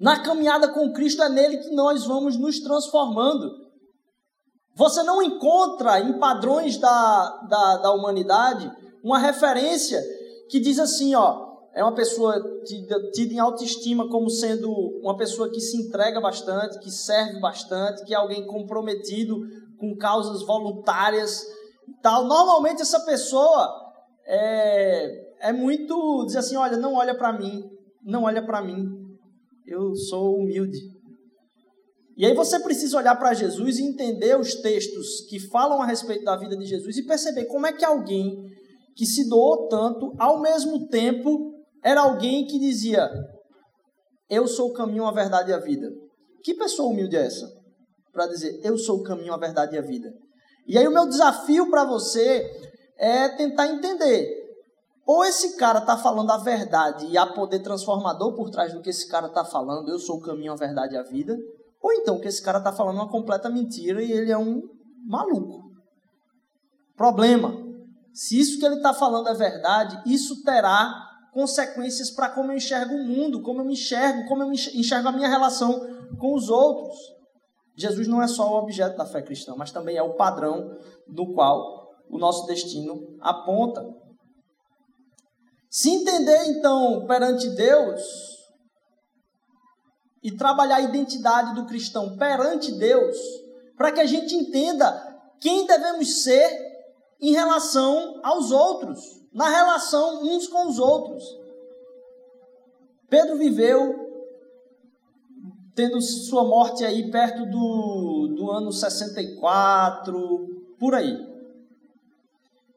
Na 0.00 0.22
caminhada 0.22 0.68
com 0.68 0.92
Cristo 0.92 1.22
é 1.22 1.28
nele 1.28 1.58
que 1.58 1.70
nós 1.74 2.06
vamos 2.06 2.38
nos 2.38 2.58
transformando. 2.60 3.50
Você 4.74 5.02
não 5.02 5.22
encontra 5.22 6.00
em 6.00 6.18
padrões 6.18 6.78
da, 6.78 7.46
da, 7.48 7.76
da 7.76 7.92
humanidade 7.92 8.72
uma 9.02 9.18
referência 9.18 10.02
que 10.48 10.60
diz 10.60 10.78
assim, 10.78 11.14
ó, 11.14 11.50
é 11.74 11.82
uma 11.82 11.94
pessoa 11.94 12.34
tida 12.64 13.32
em 13.32 13.38
autoestima 13.38 14.08
como 14.08 14.28
sendo 14.28 14.70
uma 15.02 15.16
pessoa 15.16 15.50
que 15.50 15.60
se 15.60 15.76
entrega 15.76 16.20
bastante, 16.20 16.80
que 16.80 16.90
serve 16.90 17.38
bastante, 17.40 18.04
que 18.04 18.12
é 18.12 18.16
alguém 18.16 18.46
comprometido 18.46 19.38
com 19.78 19.96
causas 19.96 20.42
voluntárias 20.44 21.46
tal. 22.02 22.24
Normalmente 22.24 22.82
essa 22.82 23.00
pessoa 23.00 23.68
é, 24.26 25.48
é 25.48 25.52
muito 25.52 26.24
diz 26.26 26.36
assim, 26.36 26.56
olha, 26.56 26.76
não 26.76 26.94
olha 26.94 27.16
para 27.16 27.32
mim, 27.32 27.62
não 28.02 28.24
olha 28.24 28.44
para 28.44 28.62
mim, 28.62 28.84
eu 29.66 29.94
sou 29.94 30.36
humilde. 30.36 30.78
E 32.16 32.26
aí 32.26 32.34
você 32.34 32.58
precisa 32.58 32.98
olhar 32.98 33.16
para 33.16 33.32
Jesus 33.32 33.78
e 33.78 33.84
entender 33.84 34.38
os 34.38 34.54
textos 34.56 35.22
que 35.28 35.40
falam 35.48 35.80
a 35.80 35.86
respeito 35.86 36.24
da 36.24 36.36
vida 36.36 36.56
de 36.56 36.66
Jesus 36.66 36.98
e 36.98 37.06
perceber 37.06 37.46
como 37.46 37.66
é 37.66 37.72
que 37.72 37.84
alguém 37.84 38.36
que 38.96 39.06
se 39.06 39.28
doou 39.28 39.68
tanto, 39.68 40.14
ao 40.18 40.40
mesmo 40.40 40.88
tempo 40.88 41.54
era 41.82 42.02
alguém 42.02 42.46
que 42.46 42.58
dizia: 42.58 43.08
Eu 44.28 44.46
sou 44.46 44.70
o 44.70 44.72
caminho, 44.72 45.06
a 45.06 45.12
verdade 45.12 45.50
e 45.50 45.54
a 45.54 45.58
vida. 45.58 45.88
Que 46.42 46.54
pessoa 46.54 46.90
humilde 46.90 47.16
é 47.16 47.26
essa? 47.26 47.46
Para 48.12 48.26
dizer: 48.26 48.60
Eu 48.62 48.76
sou 48.76 48.98
o 48.98 49.02
caminho, 49.02 49.32
a 49.32 49.38
verdade 49.38 49.74
e 49.74 49.78
a 49.78 49.82
vida. 49.82 50.12
E 50.66 50.78
aí, 50.78 50.86
o 50.86 50.92
meu 50.92 51.06
desafio 51.08 51.70
para 51.70 51.84
você 51.84 52.48
é 52.98 53.28
tentar 53.30 53.66
entender. 53.68 54.40
Ou 55.06 55.24
esse 55.24 55.56
cara 55.56 55.80
está 55.80 55.96
falando 55.96 56.30
a 56.30 56.36
verdade 56.36 57.06
e 57.06 57.18
há 57.18 57.26
poder 57.26 57.60
transformador 57.60 58.34
por 58.36 58.50
trás 58.50 58.72
do 58.72 58.80
que 58.80 58.90
esse 58.90 59.08
cara 59.08 59.26
está 59.26 59.44
falando, 59.44 59.90
eu 59.90 59.98
sou 59.98 60.18
o 60.18 60.20
caminho, 60.20 60.52
a 60.52 60.56
verdade 60.56 60.94
e 60.94 60.98
a 60.98 61.02
vida. 61.02 61.36
Ou 61.82 61.92
então 61.94 62.20
que 62.20 62.28
esse 62.28 62.42
cara 62.42 62.58
está 62.58 62.72
falando 62.72 62.96
uma 62.96 63.10
completa 63.10 63.48
mentira 63.48 64.02
e 64.02 64.12
ele 64.12 64.30
é 64.30 64.38
um 64.38 64.62
maluco. 65.08 65.70
Problema. 66.96 67.69
Se 68.12 68.38
isso 68.38 68.58
que 68.58 68.66
ele 68.66 68.76
está 68.76 68.92
falando 68.92 69.28
é 69.28 69.34
verdade, 69.34 70.02
isso 70.06 70.42
terá 70.42 71.08
consequências 71.32 72.10
para 72.10 72.28
como 72.30 72.50
eu 72.50 72.56
enxergo 72.56 72.94
o 72.94 73.04
mundo, 73.04 73.42
como 73.42 73.60
eu 73.60 73.64
me 73.64 73.74
enxergo, 73.74 74.26
como 74.26 74.42
eu 74.42 74.52
enxergo 74.52 75.08
a 75.08 75.12
minha 75.12 75.28
relação 75.28 75.80
com 76.18 76.34
os 76.34 76.48
outros. 76.48 76.96
Jesus 77.76 78.08
não 78.08 78.20
é 78.20 78.26
só 78.26 78.52
o 78.52 78.58
objeto 78.58 78.96
da 78.96 79.06
fé 79.06 79.22
cristã, 79.22 79.54
mas 79.56 79.70
também 79.70 79.96
é 79.96 80.02
o 80.02 80.14
padrão 80.14 80.76
do 81.08 81.32
qual 81.32 81.88
o 82.10 82.18
nosso 82.18 82.46
destino 82.46 83.16
aponta. 83.20 83.84
Se 85.70 85.88
entender, 85.88 86.46
então, 86.46 87.06
perante 87.06 87.48
Deus 87.50 88.02
e 90.22 90.32
trabalhar 90.32 90.76
a 90.76 90.82
identidade 90.82 91.54
do 91.54 91.64
cristão 91.64 92.16
perante 92.16 92.72
Deus, 92.72 93.16
para 93.76 93.92
que 93.92 94.00
a 94.00 94.06
gente 94.06 94.34
entenda 94.34 95.08
quem 95.40 95.66
devemos 95.66 96.22
ser 96.22 96.69
em 97.20 97.32
relação 97.32 98.20
aos 98.22 98.50
outros 98.50 99.20
na 99.32 99.48
relação 99.48 100.24
uns 100.24 100.48
com 100.48 100.68
os 100.68 100.78
outros. 100.78 101.24
Pedro 103.08 103.36
viveu 103.36 104.08
tendo 105.74 106.00
sua 106.00 106.44
morte 106.44 106.84
aí 106.84 107.10
perto 107.10 107.46
do, 107.46 108.34
do 108.36 108.50
ano 108.50 108.72
64, 108.72 110.74
por 110.78 110.94
aí. 110.94 111.28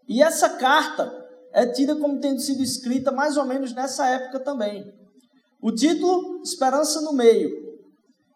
E 0.07 0.21
essa 0.21 0.49
carta, 0.49 1.21
é 1.51 1.65
tida 1.65 1.95
como 1.95 2.19
tendo 2.19 2.39
sido 2.39 2.63
escrita 2.63 3.11
mais 3.11 3.35
ou 3.35 3.45
menos 3.45 3.73
nessa 3.73 4.07
época 4.07 4.39
também. 4.39 4.91
O 5.61 5.71
título, 5.71 6.41
Esperança 6.43 7.01
no 7.01 7.13
Meio. 7.13 7.63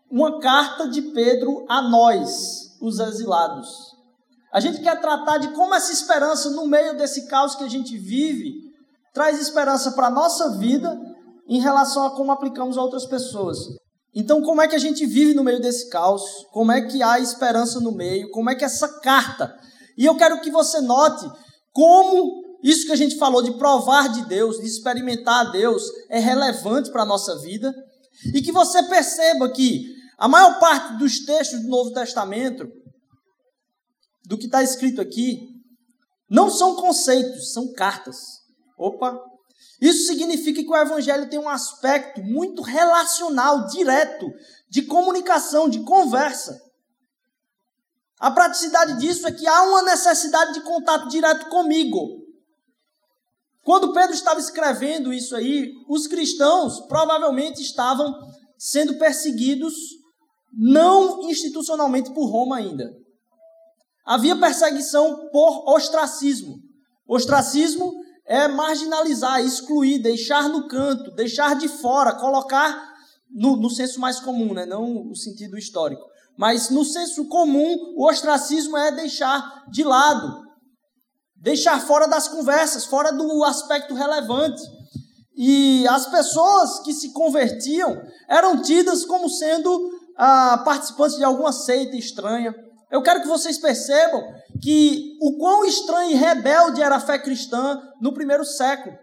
Uma 0.10 0.40
carta 0.40 0.88
de 0.88 1.02
Pedro 1.02 1.66
a 1.68 1.82
nós, 1.82 2.78
os 2.82 3.00
exilados. 3.00 3.97
A 4.58 4.60
gente 4.60 4.82
quer 4.82 5.00
tratar 5.00 5.38
de 5.38 5.50
como 5.50 5.76
essa 5.76 5.94
esperança, 5.94 6.50
no 6.50 6.66
meio 6.66 6.98
desse 6.98 7.28
caos 7.28 7.54
que 7.54 7.64
a 7.64 7.70
gente 7.70 7.96
vive, 7.96 8.56
traz 9.14 9.40
esperança 9.40 9.92
para 9.92 10.08
a 10.08 10.10
nossa 10.10 10.58
vida 10.58 11.00
em 11.48 11.62
relação 11.62 12.08
a 12.08 12.16
como 12.16 12.32
aplicamos 12.32 12.76
a 12.76 12.82
outras 12.82 13.06
pessoas. 13.06 13.60
Então, 14.16 14.42
como 14.42 14.60
é 14.60 14.68
que 14.68 14.76
a 14.76 14.80
gente 14.80 15.06
vive 15.06 15.36
no 15.36 15.44
meio 15.44 15.62
desse 15.62 15.88
caos? 15.92 16.24
Como 16.52 16.72
é 16.72 16.82
que 16.82 17.04
há 17.04 17.20
esperança 17.20 17.80
no 17.80 17.92
meio? 17.92 18.32
Como 18.32 18.50
é 18.50 18.56
que 18.56 18.66
essa 18.66 19.00
carta. 19.00 19.56
E 19.96 20.06
eu 20.06 20.18
quero 20.18 20.42
que 20.42 20.50
você 20.50 20.82
note 20.82 21.30
como 21.72 22.42
isso 22.64 22.88
que 22.88 22.94
a 22.94 22.98
gente 22.98 23.16
falou 23.16 23.44
de 23.44 23.56
provar 23.60 24.10
de 24.10 24.26
Deus, 24.26 24.60
de 24.60 24.66
experimentar 24.66 25.46
a 25.46 25.52
Deus, 25.52 25.84
é 26.10 26.18
relevante 26.18 26.92
para 26.92 27.04
a 27.04 27.06
nossa 27.06 27.38
vida. 27.42 27.72
E 28.34 28.42
que 28.42 28.52
você 28.52 28.82
perceba 28.82 29.52
que 29.52 29.86
a 30.18 30.28
maior 30.28 30.58
parte 30.58 30.98
dos 30.98 31.24
textos 31.24 31.62
do 31.62 31.68
Novo 31.68 31.94
Testamento, 31.94 32.68
do 34.28 34.38
que 34.38 34.46
está 34.46 34.62
escrito 34.62 35.00
aqui, 35.00 35.48
não 36.30 36.50
são 36.50 36.76
conceitos, 36.76 37.54
são 37.54 37.72
cartas. 37.72 38.42
Opa! 38.78 39.18
Isso 39.80 40.06
significa 40.06 40.62
que 40.62 40.70
o 40.70 40.76
Evangelho 40.76 41.30
tem 41.30 41.40
um 41.40 41.48
aspecto 41.48 42.22
muito 42.22 42.62
relacional, 42.62 43.68
direto, 43.68 44.30
de 44.70 44.82
comunicação, 44.82 45.70
de 45.70 45.80
conversa. 45.80 46.62
A 48.20 48.30
praticidade 48.30 49.00
disso 49.00 49.26
é 49.26 49.32
que 49.32 49.48
há 49.48 49.64
uma 49.64 49.84
necessidade 49.84 50.54
de 50.56 50.62
contato 50.62 51.08
direto 51.08 51.48
comigo. 51.50 52.26
Quando 53.64 53.94
Pedro 53.94 54.14
estava 54.14 54.40
escrevendo 54.40 55.14
isso 55.14 55.36
aí, 55.36 55.72
os 55.88 56.06
cristãos 56.08 56.82
provavelmente 56.88 57.62
estavam 57.62 58.14
sendo 58.58 58.98
perseguidos 58.98 59.74
não 60.52 61.22
institucionalmente 61.30 62.12
por 62.14 62.26
Roma 62.26 62.58
ainda. 62.58 63.07
Havia 64.08 64.38
perseguição 64.38 65.28
por 65.34 65.70
ostracismo. 65.76 66.60
Ostracismo 67.06 67.94
é 68.26 68.48
marginalizar, 68.48 69.42
excluir, 69.42 70.00
deixar 70.00 70.48
no 70.48 70.66
canto, 70.70 71.12
deixar 71.12 71.56
de 71.56 71.68
fora, 71.68 72.14
colocar 72.14 72.96
no, 73.30 73.58
no 73.58 73.70
senso 73.70 74.00
mais 74.00 74.22
comum, 74.22 74.54
né? 74.54 74.66
não 74.66 75.04
no 75.04 75.16
sentido 75.16 75.58
histórico. 75.58 76.02
Mas 76.38 76.70
no 76.70 76.86
senso 76.86 77.26
comum, 77.26 77.76
o 77.98 78.08
ostracismo 78.08 78.78
é 78.78 78.94
deixar 78.94 79.66
de 79.70 79.84
lado, 79.84 80.42
deixar 81.36 81.82
fora 81.82 82.08
das 82.08 82.30
conversas, 82.30 82.86
fora 82.86 83.12
do 83.12 83.44
aspecto 83.44 83.94
relevante. 83.94 84.62
E 85.36 85.86
as 85.88 86.06
pessoas 86.08 86.80
que 86.80 86.94
se 86.94 87.12
convertiam 87.12 88.02
eram 88.30 88.62
tidas 88.62 89.04
como 89.04 89.30
sendo 89.30 89.92
ah, 90.18 90.62
participantes 90.64 91.18
de 91.18 91.26
alguma 91.26 91.52
seita 91.52 91.98
estranha. 91.98 92.56
Eu 92.92 93.02
quero 93.02 93.22
que 93.22 93.28
vocês 93.28 93.58
percebam 93.58 94.22
que 94.62 95.18
o 95.22 95.38
quão 95.38 95.66
estranha 95.66 96.12
e 96.12 96.16
rebelde 96.16 96.82
era 96.82 96.96
a 96.96 97.02
fé 97.02 97.20
cristã 97.20 97.82
no 98.02 98.14
primeiro 98.14 98.46
século. 98.46 98.98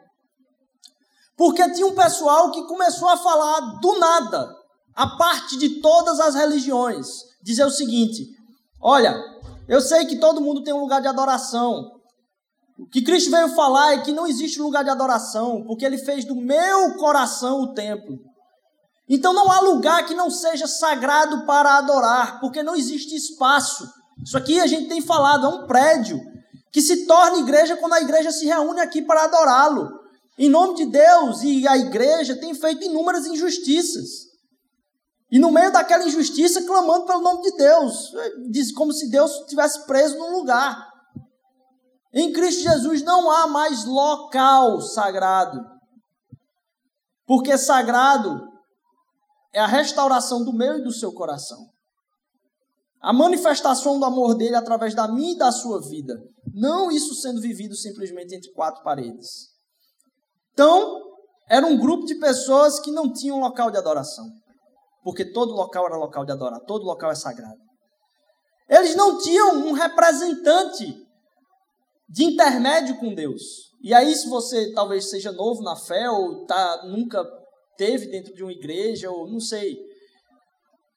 Porque 1.37 1.69
tinha 1.71 1.87
um 1.87 1.95
pessoal 1.95 2.51
que 2.51 2.67
começou 2.67 3.09
a 3.09 3.17
falar 3.17 3.61
do 3.81 3.99
nada, 3.99 4.55
a 4.95 5.17
parte 5.17 5.59
de 5.59 5.81
todas 5.81 6.21
as 6.21 6.35
religiões, 6.35 7.07
dizer 7.43 7.65
o 7.65 7.71
seguinte: 7.71 8.27
olha, 8.81 9.15
eu 9.69 9.81
sei 9.81 10.07
que 10.07 10.17
todo 10.17 10.41
mundo 10.41 10.63
tem 10.63 10.73
um 10.73 10.81
lugar 10.81 11.03
de 11.03 11.09
adoração, 11.09 11.95
o 12.79 12.87
que 12.87 13.03
Cristo 13.03 13.31
veio 13.31 13.55
falar 13.55 13.95
é 13.95 14.03
que 14.03 14.13
não 14.13 14.27
existe 14.27 14.61
lugar 14.61 14.83
de 14.83 14.91
adoração, 14.91 15.63
porque 15.65 15.85
ele 15.85 15.99
fez 15.99 16.25
do 16.25 16.35
meu 16.35 16.97
coração 16.97 17.61
o 17.61 17.73
templo. 17.73 18.19
Então 19.09 19.33
não 19.33 19.51
há 19.51 19.61
lugar 19.61 20.07
que 20.07 20.15
não 20.15 20.31
seja 20.31 20.67
sagrado 20.67 21.45
para 21.45 21.77
adorar, 21.77 22.41
porque 22.41 22.63
não 22.63 22.75
existe 22.75 23.15
espaço. 23.15 23.87
Isso 24.25 24.37
aqui 24.37 24.61
a 24.61 24.67
gente 24.67 24.89
tem 24.89 25.03
falado, 25.03 25.47
é 25.47 25.49
um 25.49 25.67
prédio 25.67 26.21
que 26.73 26.81
se 26.81 27.07
torna 27.07 27.39
igreja 27.39 27.77
quando 27.77 27.93
a 27.93 28.01
igreja 28.01 28.33
se 28.33 28.47
reúne 28.47 28.81
aqui 28.81 29.03
para 29.03 29.25
adorá-lo. 29.25 30.01
Em 30.37 30.49
nome 30.49 30.75
de 30.75 30.87
Deus 30.87 31.43
e 31.43 31.69
a 31.69 31.77
igreja 31.77 32.35
tem 32.35 32.55
feito 32.55 32.85
inúmeras 32.85 33.27
injustiças. 33.27 34.25
E 35.31 35.39
no 35.39 35.53
meio 35.53 35.71
daquela 35.73 36.05
injustiça, 36.05 36.63
clamando 36.63 37.07
pelo 37.07 37.21
nome 37.21 37.43
de 37.43 37.57
Deus, 37.57 38.13
diz 38.51 38.73
como 38.73 38.93
se 38.93 39.09
Deus 39.09 39.33
estivesse 39.41 39.87
preso 39.87 40.19
num 40.19 40.33
lugar. 40.33 40.89
Em 42.13 42.33
Cristo 42.33 42.63
Jesus 42.63 43.03
não 43.03 43.31
há 43.31 43.47
mais 43.47 43.85
local 43.85 44.81
sagrado. 44.81 45.61
Porque 47.27 47.57
sagrado 47.59 48.54
é 49.55 49.61
a 49.61 49.67
restauração 49.67 50.45
do 50.45 50.53
meu 50.53 50.79
e 50.79 50.83
do 50.83 50.93
seu 50.93 51.13
coração. 51.13 51.71
A 53.01 53.13
manifestação 53.13 54.01
do 54.01 54.05
amor 54.05 54.35
dele 54.35 54.57
através 54.57 54.95
da 54.95 55.07
minha 55.07 55.33
e 55.33 55.39
da 55.39 55.53
sua 55.53 55.81
vida. 55.81 56.21
Não 56.53 56.91
isso 56.91 57.15
sendo 57.15 57.41
vivido 57.41 57.77
simplesmente 57.77 58.35
entre 58.35 58.51
quatro 58.53 58.83
paredes. 58.83 59.51
Então, 60.53 61.03
era 61.49 61.65
um 61.67 61.79
grupo 61.79 62.05
de 62.05 62.17
pessoas 62.17 62.81
que 62.81 62.91
não 62.91 63.13
tinham 63.13 63.39
local 63.39 63.71
de 63.71 63.79
adoração. 63.79 64.27
Porque 65.05 65.25
todo 65.25 65.53
local 65.53 65.87
era 65.87 65.97
local 65.97 66.25
de 66.25 66.33
adorar, 66.33 66.61
todo 66.61 66.85
local 66.85 67.11
é 67.11 67.15
sagrado. 67.15 67.61
Eles 68.69 68.97
não 68.97 69.19
tinham 69.19 69.55
um 69.69 69.73
representante 69.73 70.97
de 72.09 72.25
intermédio 72.25 72.99
com 72.99 73.15
Deus. 73.15 73.71
E 73.83 73.93
aí, 73.93 74.15
se 74.15 74.29
você 74.29 74.73
talvez 74.73 75.11
seja 75.11 75.31
novo 75.31 75.63
na 75.63 75.77
fé, 75.77 76.09
ou 76.09 76.47
tá, 76.47 76.87
nunca 76.87 77.23
teve 77.77 78.07
dentro 78.07 78.35
de 78.35 78.43
uma 78.43 78.53
igreja, 78.53 79.11
ou 79.11 79.31
não 79.31 79.41
sei, 79.41 79.79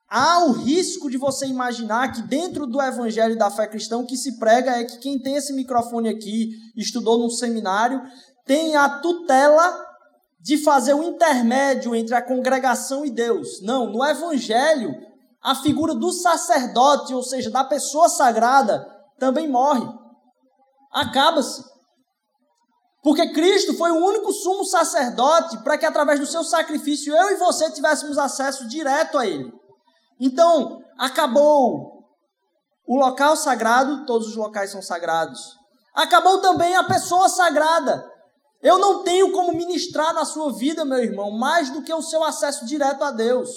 há 0.09 0.45
o 0.45 0.51
risco 0.51 1.09
de 1.09 1.17
você 1.17 1.45
imaginar 1.45 2.11
que 2.11 2.21
dentro 2.23 2.65
do 2.65 2.81
evangelho 2.81 3.37
da 3.37 3.49
fé 3.49 3.67
cristã, 3.67 3.97
o 3.97 4.05
que 4.05 4.17
se 4.17 4.37
prega 4.37 4.71
é 4.71 4.85
que 4.85 4.99
quem 4.99 5.19
tem 5.19 5.35
esse 5.35 5.53
microfone 5.53 6.09
aqui, 6.09 6.49
estudou 6.75 7.17
num 7.17 7.29
seminário, 7.29 8.01
tem 8.45 8.75
a 8.75 8.99
tutela 8.99 9.85
de 10.39 10.57
fazer 10.57 10.93
o 10.93 11.03
intermédio 11.03 11.95
entre 11.95 12.15
a 12.15 12.21
congregação 12.21 13.05
e 13.05 13.09
Deus. 13.09 13.61
Não, 13.61 13.91
no 13.91 14.05
evangelho, 14.05 14.93
a 15.41 15.55
figura 15.55 15.93
do 15.93 16.11
sacerdote, 16.11 17.13
ou 17.13 17.23
seja, 17.23 17.49
da 17.49 17.63
pessoa 17.63 18.07
sagrada, 18.07 18.87
também 19.19 19.47
morre 19.47 19.87
acaba-se. 20.91 21.63
Porque 23.07 23.31
Cristo 23.31 23.73
foi 23.73 23.89
o 23.89 24.05
único 24.05 24.33
sumo 24.33 24.65
sacerdote 24.65 25.63
para 25.63 25.77
que 25.77 25.85
através 25.85 26.19
do 26.19 26.25
seu 26.25 26.43
sacrifício 26.43 27.15
eu 27.15 27.29
e 27.29 27.37
você 27.37 27.71
tivéssemos 27.71 28.17
acesso 28.17 28.67
direto 28.67 29.17
a 29.17 29.25
ele. 29.25 29.49
Então, 30.19 30.81
acabou 30.99 32.03
o 32.85 32.97
local 32.97 33.37
sagrado, 33.37 34.05
todos 34.05 34.27
os 34.27 34.35
locais 34.35 34.71
são 34.71 34.81
sagrados. 34.81 35.39
Acabou 35.95 36.41
também 36.41 36.75
a 36.75 36.83
pessoa 36.83 37.29
sagrada. 37.29 38.05
Eu 38.61 38.77
não 38.77 39.03
tenho 39.03 39.31
como 39.31 39.53
ministrar 39.53 40.13
na 40.13 40.25
sua 40.25 40.51
vida, 40.51 40.83
meu 40.83 40.99
irmão, 40.99 41.31
mais 41.31 41.69
do 41.69 41.83
que 41.83 41.93
o 41.93 42.01
seu 42.01 42.21
acesso 42.25 42.65
direto 42.65 43.05
a 43.05 43.11
Deus. 43.11 43.49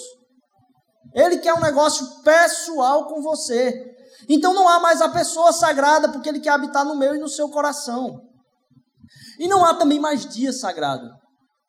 Ele 1.13 1.39
quer 1.39 1.53
um 1.55 1.59
negócio 1.59 2.21
pessoal 2.23 3.05
com 3.07 3.21
você. 3.21 3.85
Então 4.29 4.53
não 4.53 4.69
há 4.69 4.79
mais 4.79 5.01
a 5.01 5.09
pessoa 5.09 5.51
sagrada, 5.51 6.07
porque 6.07 6.29
ele 6.29 6.39
quer 6.39 6.51
habitar 6.51 6.85
no 6.85 6.95
meu 6.95 7.15
e 7.15 7.19
no 7.19 7.27
seu 7.27 7.49
coração. 7.49 8.30
E 9.41 9.47
não 9.47 9.65
há 9.65 9.73
também 9.73 9.99
mais 9.99 10.23
dia 10.23 10.53
sagrado, 10.53 11.09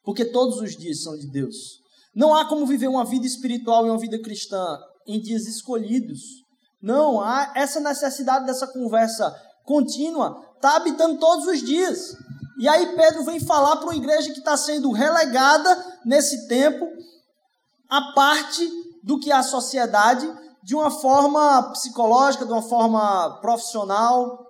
porque 0.04 0.26
todos 0.26 0.60
os 0.60 0.76
dias 0.76 1.02
são 1.02 1.16
de 1.16 1.26
Deus. 1.26 1.56
Não 2.14 2.34
há 2.34 2.44
como 2.44 2.66
viver 2.66 2.86
uma 2.86 3.02
vida 3.02 3.24
espiritual 3.24 3.86
e 3.86 3.88
uma 3.88 3.98
vida 3.98 4.20
cristã 4.20 4.78
em 5.06 5.18
dias 5.18 5.46
escolhidos. 5.46 6.20
Não, 6.82 7.18
há 7.18 7.50
essa 7.56 7.80
necessidade 7.80 8.44
dessa 8.44 8.66
conversa 8.66 9.34
contínua, 9.64 10.38
está 10.54 10.76
habitando 10.76 11.18
todos 11.18 11.46
os 11.46 11.62
dias. 11.62 12.14
E 12.58 12.68
aí 12.68 12.94
Pedro 12.94 13.24
vem 13.24 13.40
falar 13.40 13.76
para 13.76 13.86
uma 13.86 13.96
igreja 13.96 14.34
que 14.34 14.40
está 14.40 14.54
sendo 14.54 14.92
relegada 14.92 15.98
nesse 16.04 16.46
tempo 16.48 16.86
a 17.88 18.12
parte 18.12 18.70
do 19.02 19.18
que 19.18 19.32
a 19.32 19.42
sociedade 19.42 20.30
de 20.62 20.74
uma 20.74 20.90
forma 20.90 21.70
psicológica, 21.72 22.44
de 22.44 22.52
uma 22.52 22.60
forma 22.60 23.40
profissional, 23.40 24.46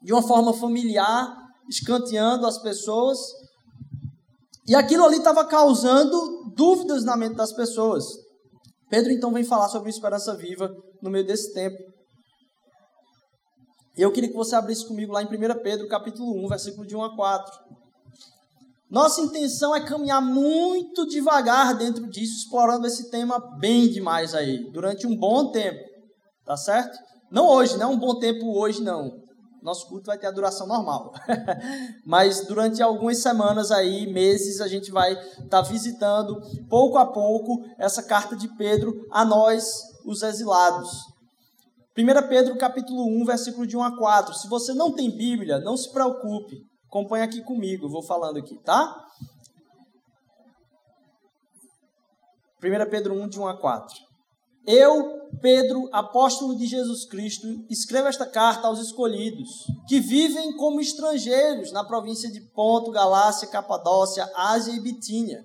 de 0.00 0.12
uma 0.12 0.22
forma 0.22 0.54
familiar, 0.54 1.41
escanteando 1.68 2.46
as 2.46 2.58
pessoas. 2.58 3.18
E 4.66 4.74
aquilo 4.74 5.04
ali 5.04 5.18
estava 5.18 5.44
causando 5.44 6.52
dúvidas 6.54 7.04
na 7.04 7.16
mente 7.16 7.36
das 7.36 7.52
pessoas. 7.52 8.04
Pedro 8.88 9.10
então 9.12 9.32
vem 9.32 9.44
falar 9.44 9.68
sobre 9.68 9.90
esperança 9.90 10.36
viva 10.36 10.70
no 11.00 11.10
meio 11.10 11.26
desse 11.26 11.52
tempo. 11.52 11.76
Eu 13.96 14.10
queria 14.10 14.30
que 14.30 14.36
você 14.36 14.54
abrisse 14.54 14.86
comigo 14.86 15.12
lá 15.12 15.22
em 15.22 15.26
1 15.26 15.62
Pedro, 15.62 15.88
capítulo 15.88 16.44
1, 16.44 16.48
versículo 16.48 16.86
de 16.86 16.96
1 16.96 17.02
a 17.02 17.16
4. 17.16 17.52
Nossa 18.90 19.22
intenção 19.22 19.74
é 19.74 19.84
caminhar 19.84 20.20
muito 20.20 21.06
devagar 21.06 21.74
dentro 21.76 22.06
disso, 22.10 22.44
explorando 22.44 22.86
esse 22.86 23.10
tema 23.10 23.38
bem 23.58 23.88
demais 23.88 24.34
aí, 24.34 24.70
durante 24.70 25.06
um 25.06 25.16
bom 25.16 25.50
tempo, 25.50 25.82
tá 26.44 26.56
certo? 26.58 26.98
Não 27.30 27.48
hoje, 27.48 27.78
não 27.78 27.90
é 27.90 27.94
um 27.94 27.98
bom 27.98 28.18
tempo 28.18 28.58
hoje, 28.58 28.82
não. 28.82 29.21
Nosso 29.62 29.86
culto 29.88 30.06
vai 30.06 30.18
ter 30.18 30.26
a 30.26 30.32
duração 30.32 30.66
normal. 30.66 31.14
Mas 32.04 32.46
durante 32.46 32.82
algumas 32.82 33.18
semanas 33.22 33.70
aí, 33.70 34.12
meses, 34.12 34.60
a 34.60 34.66
gente 34.66 34.90
vai 34.90 35.12
estar 35.12 35.48
tá 35.48 35.62
visitando 35.62 36.40
pouco 36.68 36.98
a 36.98 37.06
pouco 37.06 37.64
essa 37.78 38.02
carta 38.02 38.36
de 38.36 38.48
Pedro 38.56 39.06
a 39.10 39.24
nós, 39.24 39.82
os 40.04 40.22
exilados. 40.22 40.90
1 41.96 42.28
Pedro 42.28 42.56
capítulo 42.56 43.04
1, 43.22 43.24
versículo 43.24 43.66
de 43.66 43.76
1 43.76 43.82
a 43.82 43.96
4. 43.96 44.34
Se 44.34 44.48
você 44.48 44.74
não 44.74 44.92
tem 44.92 45.10
Bíblia, 45.10 45.60
não 45.60 45.76
se 45.76 45.92
preocupe. 45.92 46.56
Acompanhe 46.88 47.24
aqui 47.24 47.42
comigo, 47.42 47.86
eu 47.86 47.90
vou 47.90 48.02
falando 48.02 48.38
aqui, 48.38 48.58
tá? 48.64 49.06
1 52.62 52.90
Pedro 52.90 53.14
1, 53.14 53.28
de 53.28 53.38
1 53.38 53.46
a 53.46 53.56
4. 53.56 54.11
Eu, 54.66 55.28
Pedro, 55.40 55.88
apóstolo 55.92 56.56
de 56.56 56.66
Jesus 56.66 57.04
Cristo, 57.04 57.48
escrevo 57.68 58.06
esta 58.06 58.24
carta 58.24 58.68
aos 58.68 58.78
escolhidos, 58.78 59.48
que 59.88 59.98
vivem 59.98 60.56
como 60.56 60.80
estrangeiros 60.80 61.72
na 61.72 61.84
província 61.84 62.30
de 62.30 62.40
Ponto, 62.52 62.92
Galácia, 62.92 63.48
Capadócia, 63.48 64.30
Ásia 64.36 64.72
e 64.72 64.80
Bitínia. 64.80 65.42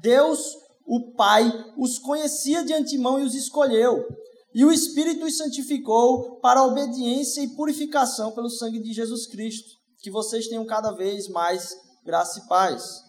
Deus, 0.00 0.40
o 0.84 1.12
Pai, 1.14 1.52
os 1.78 1.98
conhecia 1.98 2.64
de 2.64 2.72
antemão 2.72 3.20
e 3.20 3.22
os 3.22 3.36
escolheu, 3.36 4.04
e 4.52 4.64
o 4.64 4.72
Espírito 4.72 5.26
os 5.26 5.36
santificou 5.36 6.40
para 6.40 6.60
a 6.60 6.66
obediência 6.66 7.42
e 7.42 7.54
purificação 7.54 8.32
pelo 8.32 8.50
sangue 8.50 8.80
de 8.80 8.92
Jesus 8.92 9.28
Cristo. 9.28 9.68
Que 10.02 10.10
vocês 10.10 10.48
tenham 10.48 10.66
cada 10.66 10.90
vez 10.90 11.28
mais 11.28 11.72
graça 12.04 12.40
e 12.40 12.48
paz. 12.48 13.00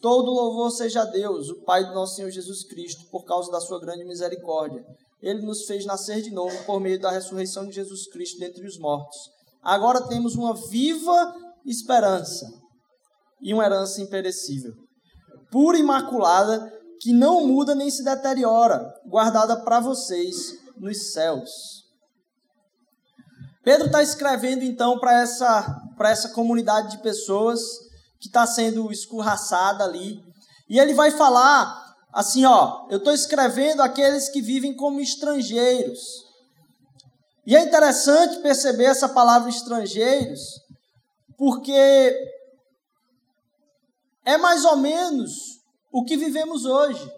Todo 0.00 0.32
louvor 0.32 0.70
seja 0.70 1.02
a 1.02 1.04
Deus, 1.04 1.48
o 1.50 1.62
Pai 1.64 1.84
do 1.84 1.94
nosso 1.94 2.16
Senhor 2.16 2.30
Jesus 2.30 2.64
Cristo, 2.64 3.10
por 3.10 3.24
causa 3.24 3.50
da 3.50 3.60
sua 3.60 3.80
grande 3.80 4.04
misericórdia 4.04 4.84
ele 5.22 5.42
nos 5.42 5.64
fez 5.66 5.86
nascer 5.86 6.20
de 6.20 6.30
novo 6.30 6.64
por 6.64 6.80
meio 6.80 7.00
da 7.00 7.10
ressurreição 7.10 7.66
de 7.66 7.72
Jesus 7.72 8.08
Cristo 8.08 8.40
dentre 8.40 8.66
os 8.66 8.78
mortos. 8.78 9.16
Agora 9.62 10.08
temos 10.08 10.34
uma 10.34 10.54
viva 10.68 11.34
esperança 11.64 12.44
e 13.40 13.54
uma 13.54 13.64
herança 13.64 14.00
imperecível, 14.00 14.72
pura 15.50 15.78
e 15.78 15.80
imaculada, 15.80 16.72
que 17.00 17.12
não 17.12 17.46
muda 17.46 17.74
nem 17.74 17.90
se 17.90 18.04
deteriora, 18.04 18.92
guardada 19.06 19.56
para 19.62 19.80
vocês 19.80 20.52
nos 20.76 21.12
céus. 21.12 21.50
Pedro 23.64 23.86
está 23.86 24.02
escrevendo 24.02 24.64
então 24.64 24.98
para 24.98 25.20
essa, 25.20 25.82
essa 26.00 26.28
comunidade 26.30 26.92
de 26.92 27.02
pessoas 27.02 27.60
que 28.20 28.26
está 28.26 28.46
sendo 28.46 28.90
escorraçada 28.90 29.84
ali. 29.84 30.20
E 30.68 30.78
ele 30.80 30.94
vai 30.94 31.12
falar 31.12 31.91
assim, 32.12 32.44
ó, 32.44 32.86
eu 32.90 32.98
estou 32.98 33.12
escrevendo 33.12 33.80
aqueles 33.80 34.28
que 34.28 34.42
vivem 34.42 34.74
como 34.74 35.00
estrangeiros. 35.00 36.00
E 37.46 37.56
é 37.56 37.62
interessante 37.62 38.40
perceber 38.40 38.84
essa 38.84 39.08
palavra 39.08 39.48
estrangeiros, 39.48 40.40
porque 41.36 42.14
é 44.24 44.36
mais 44.36 44.64
ou 44.64 44.76
menos 44.76 45.32
o 45.90 46.04
que 46.04 46.16
vivemos 46.16 46.64
hoje. 46.64 47.10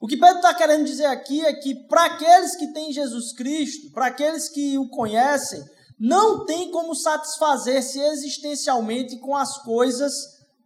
O 0.00 0.06
que 0.06 0.16
Pedro 0.16 0.36
está 0.36 0.54
querendo 0.54 0.84
dizer 0.84 1.06
aqui 1.06 1.44
é 1.44 1.52
que 1.52 1.74
para 1.86 2.04
aqueles 2.04 2.54
que 2.54 2.72
têm 2.72 2.92
Jesus 2.92 3.32
Cristo, 3.32 3.90
para 3.92 4.06
aqueles 4.06 4.48
que 4.48 4.78
o 4.78 4.88
conhecem, 4.88 5.62
não 5.98 6.46
tem 6.46 6.70
como 6.70 6.94
satisfazer-se 6.94 7.98
existencialmente 8.00 9.18
com 9.18 9.36
as 9.36 9.58
coisas 9.62 10.12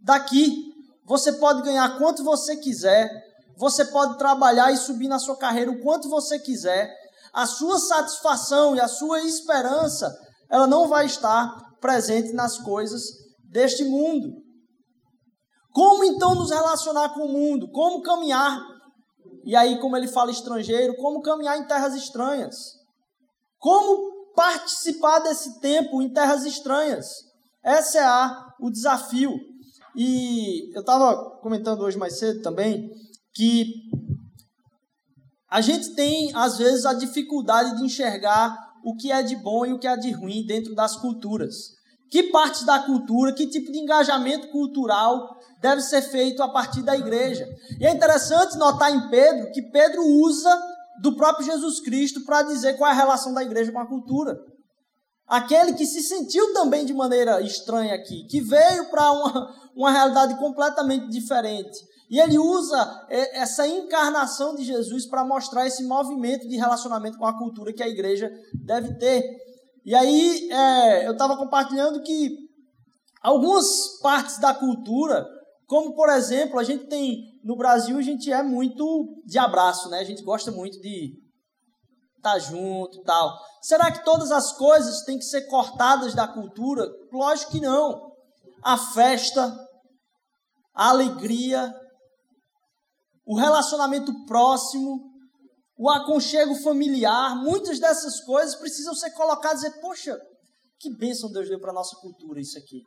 daqui. 0.00 0.71
Você 1.04 1.32
pode 1.32 1.62
ganhar 1.62 1.98
quanto 1.98 2.22
você 2.22 2.56
quiser, 2.56 3.10
você 3.56 3.84
pode 3.84 4.18
trabalhar 4.18 4.72
e 4.72 4.76
subir 4.76 5.08
na 5.08 5.18
sua 5.18 5.36
carreira 5.36 5.70
o 5.70 5.80
quanto 5.82 6.08
você 6.08 6.38
quiser. 6.38 6.90
A 7.32 7.46
sua 7.46 7.78
satisfação 7.78 8.76
e 8.76 8.80
a 8.80 8.88
sua 8.88 9.22
esperança, 9.22 10.14
ela 10.50 10.66
não 10.66 10.88
vai 10.88 11.06
estar 11.06 11.50
presente 11.80 12.32
nas 12.32 12.58
coisas 12.58 13.02
deste 13.50 13.84
mundo. 13.84 14.42
Como 15.72 16.04
então 16.04 16.34
nos 16.34 16.50
relacionar 16.50 17.10
com 17.10 17.26
o 17.26 17.32
mundo? 17.32 17.70
Como 17.70 18.02
caminhar? 18.02 18.60
E 19.44 19.56
aí, 19.56 19.80
como 19.80 19.96
ele 19.96 20.06
fala 20.06 20.30
estrangeiro, 20.30 20.94
como 20.96 21.22
caminhar 21.22 21.58
em 21.58 21.66
terras 21.66 21.94
estranhas? 21.94 22.54
Como 23.58 24.32
participar 24.34 25.20
desse 25.20 25.60
tempo 25.60 26.02
em 26.02 26.12
terras 26.12 26.44
estranhas? 26.44 27.06
Esse 27.64 27.98
é 27.98 28.04
a, 28.04 28.54
o 28.60 28.70
desafio. 28.70 29.30
E 29.96 30.74
eu 30.74 30.80
estava 30.80 31.38
comentando 31.40 31.82
hoje 31.82 31.98
mais 31.98 32.18
cedo 32.18 32.42
também 32.42 32.90
que 33.34 33.90
a 35.50 35.60
gente 35.60 35.94
tem, 35.94 36.34
às 36.34 36.56
vezes, 36.56 36.86
a 36.86 36.94
dificuldade 36.94 37.76
de 37.76 37.84
enxergar 37.84 38.56
o 38.84 38.96
que 38.96 39.12
é 39.12 39.22
de 39.22 39.36
bom 39.36 39.66
e 39.66 39.72
o 39.72 39.78
que 39.78 39.86
é 39.86 39.96
de 39.96 40.10
ruim 40.10 40.46
dentro 40.46 40.74
das 40.74 40.96
culturas. 40.96 41.54
Que 42.10 42.24
partes 42.24 42.64
da 42.64 42.78
cultura, 42.78 43.32
que 43.32 43.46
tipo 43.46 43.70
de 43.70 43.78
engajamento 43.78 44.48
cultural 44.48 45.36
deve 45.60 45.82
ser 45.82 46.02
feito 46.02 46.42
a 46.42 46.48
partir 46.48 46.82
da 46.82 46.96
igreja. 46.96 47.46
E 47.78 47.86
é 47.86 47.90
interessante 47.90 48.56
notar 48.56 48.94
em 48.94 49.10
Pedro 49.10 49.50
que 49.52 49.62
Pedro 49.62 50.02
usa 50.02 50.62
do 51.00 51.16
próprio 51.16 51.44
Jesus 51.44 51.80
Cristo 51.80 52.24
para 52.24 52.42
dizer 52.42 52.76
qual 52.76 52.90
é 52.90 52.92
a 52.92 52.96
relação 52.96 53.32
da 53.32 53.42
igreja 53.42 53.72
com 53.72 53.78
a 53.78 53.86
cultura. 53.86 54.38
Aquele 55.32 55.72
que 55.72 55.86
se 55.86 56.02
sentiu 56.02 56.52
também 56.52 56.84
de 56.84 56.92
maneira 56.92 57.40
estranha 57.40 57.94
aqui, 57.94 58.26
que 58.26 58.38
veio 58.38 58.90
para 58.90 59.10
uma, 59.12 59.70
uma 59.74 59.90
realidade 59.90 60.36
completamente 60.36 61.08
diferente. 61.08 61.78
E 62.10 62.20
ele 62.20 62.38
usa 62.38 63.06
é, 63.08 63.38
essa 63.40 63.66
encarnação 63.66 64.54
de 64.54 64.62
Jesus 64.62 65.06
para 65.06 65.24
mostrar 65.24 65.66
esse 65.66 65.84
movimento 65.84 66.46
de 66.46 66.58
relacionamento 66.58 67.16
com 67.16 67.24
a 67.24 67.38
cultura 67.38 67.72
que 67.72 67.82
a 67.82 67.88
igreja 67.88 68.30
deve 68.62 68.92
ter. 68.98 69.24
E 69.86 69.94
aí 69.94 70.50
é, 70.50 71.06
eu 71.06 71.12
estava 71.12 71.34
compartilhando 71.34 72.02
que 72.02 72.36
algumas 73.22 74.00
partes 74.02 74.38
da 74.38 74.52
cultura, 74.52 75.26
como 75.66 75.94
por 75.94 76.10
exemplo, 76.10 76.58
a 76.58 76.62
gente 76.62 76.88
tem 76.88 77.40
no 77.42 77.56
Brasil, 77.56 77.96
a 77.96 78.02
gente 78.02 78.30
é 78.30 78.42
muito 78.42 79.22
de 79.24 79.38
abraço, 79.38 79.88
né? 79.88 80.00
A 80.00 80.04
gente 80.04 80.22
gosta 80.22 80.52
muito 80.52 80.78
de 80.78 81.21
tá 82.22 82.38
junto 82.38 83.02
tal. 83.02 83.36
Será 83.60 83.90
que 83.90 84.04
todas 84.04 84.30
as 84.30 84.52
coisas 84.52 85.02
têm 85.02 85.18
que 85.18 85.24
ser 85.24 85.42
cortadas 85.48 86.14
da 86.14 86.26
cultura? 86.26 86.88
Lógico 87.12 87.52
que 87.52 87.60
não 87.60 88.12
a 88.62 88.78
festa, 88.78 89.54
a 90.74 90.90
alegria, 90.90 91.74
o 93.26 93.36
relacionamento 93.36 94.12
próximo, 94.24 95.10
o 95.76 95.90
aconchego 95.90 96.54
familiar, 96.54 97.36
muitas 97.36 97.80
dessas 97.80 98.20
coisas 98.20 98.54
precisam 98.54 98.94
ser 98.94 99.10
colocadas 99.10 99.62
e 99.62 99.66
dizer, 99.66 99.80
poxa, 99.80 100.16
que 100.78 100.96
bênção 100.96 101.30
Deus 101.30 101.48
deu 101.48 101.60
para 101.60 101.70
a 101.70 101.74
nossa 101.74 101.96
cultura 101.96 102.40
isso 102.40 102.56
aqui. 102.56 102.82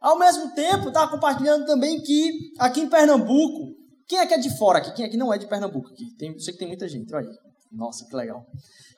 Ao 0.00 0.18
mesmo 0.18 0.54
tempo, 0.54 0.88
estava 0.88 1.10
compartilhando 1.10 1.64
também 1.64 2.00
que 2.00 2.52
aqui 2.58 2.80
em 2.80 2.88
Pernambuco, 2.88 3.74
quem 4.06 4.18
é 4.18 4.26
que 4.26 4.34
é 4.34 4.38
de 4.38 4.56
fora 4.56 4.78
aqui? 4.78 4.92
Quem 4.92 5.06
é 5.06 5.08
que 5.08 5.16
não 5.16 5.32
é 5.32 5.38
de 5.38 5.48
Pernambuco 5.48 5.88
aqui? 5.88 6.14
Tem, 6.16 6.38
sei 6.38 6.52
que 6.52 6.58
tem 6.58 6.68
muita 6.68 6.88
gente, 6.88 7.12
olha 7.14 7.28
aí. 7.28 7.53
Nossa, 7.74 8.06
que 8.06 8.16
legal. 8.16 8.46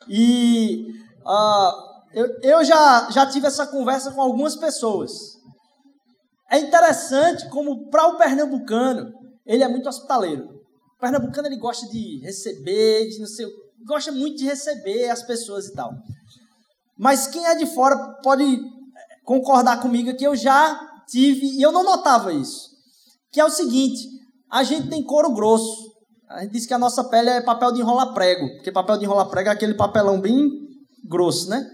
E 0.07 0.87
uh, 1.25 1.97
eu, 2.13 2.39
eu 2.41 2.63
já, 2.63 3.09
já 3.11 3.25
tive 3.25 3.47
essa 3.47 3.67
conversa 3.67 4.11
com 4.11 4.21
algumas 4.21 4.55
pessoas. 4.55 5.11
É 6.49 6.59
interessante 6.59 7.49
como 7.49 7.89
para 7.89 8.07
o 8.07 8.17
pernambucano, 8.17 9.11
ele 9.45 9.63
é 9.63 9.67
muito 9.67 9.89
hospitaleiro. 9.89 10.45
O 10.95 10.99
pernambucano 10.99 11.47
ele 11.47 11.57
gosta 11.57 11.87
de 11.87 12.19
receber, 12.21 13.09
de 13.09 13.19
não 13.19 13.27
sei, 13.27 13.45
gosta 13.85 14.11
muito 14.11 14.37
de 14.37 14.45
receber 14.45 15.09
as 15.09 15.23
pessoas 15.23 15.67
e 15.67 15.73
tal. 15.73 15.93
Mas 16.97 17.27
quem 17.27 17.45
é 17.45 17.55
de 17.55 17.65
fora 17.65 17.95
pode 18.23 18.59
concordar 19.23 19.81
comigo 19.81 20.15
que 20.15 20.25
eu 20.25 20.35
já 20.35 20.79
tive 21.07 21.45
e 21.45 21.61
eu 21.61 21.71
não 21.71 21.83
notava 21.83 22.33
isso. 22.33 22.69
Que 23.31 23.39
é 23.39 23.45
o 23.45 23.49
seguinte, 23.49 24.07
a 24.49 24.63
gente 24.63 24.89
tem 24.89 25.03
couro 25.03 25.33
grosso. 25.33 25.96
A 26.29 26.41
gente 26.41 26.51
diz 26.51 26.65
que 26.65 26.73
a 26.73 26.79
nossa 26.79 27.03
pele 27.05 27.29
é 27.29 27.41
papel 27.41 27.71
de 27.71 27.81
enrolar 27.81 28.13
prego, 28.13 28.47
porque 28.55 28.71
papel 28.71 28.97
de 28.97 29.05
enrolar 29.05 29.29
prego 29.29 29.49
é 29.49 29.51
aquele 29.53 29.73
papelão 29.75 30.19
bem 30.19 30.49
grosso, 31.07 31.49
né? 31.49 31.65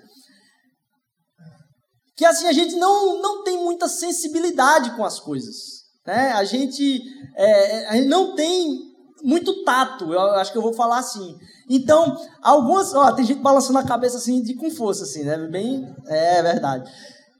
que 2.16 2.26
assim 2.26 2.48
a 2.48 2.54
gente 2.54 2.76
não, 2.76 3.22
não 3.22 3.44
tem 3.44 3.58
muita 3.58 3.88
sensibilidade 3.88 4.96
com 4.96 5.04
as 5.04 5.20
coisas. 5.20 5.84
Né? 6.06 6.32
A, 6.34 6.44
gente, 6.44 7.02
é, 7.36 7.88
a 7.88 7.96
gente 7.96 8.08
não 8.08 8.36
tem 8.36 8.80
muito 9.24 9.64
tato, 9.64 10.14
eu 10.14 10.20
acho 10.36 10.52
que 10.52 10.58
eu 10.58 10.62
vou 10.62 10.74
falar 10.74 11.00
assim. 11.00 11.36
Então, 11.70 12.18
algumas. 12.42 12.94
Ó, 12.94 13.12
tem 13.14 13.26
gente 13.26 13.42
balançando 13.42 13.80
a 13.80 13.86
cabeça 13.86 14.18
assim 14.18 14.42
de 14.42 14.54
com 14.56 14.70
força, 14.70 15.04
assim, 15.04 15.24
né? 15.24 15.38
Bem. 15.50 15.86
É, 16.08 16.40
é 16.40 16.44
verdade. 16.44 16.92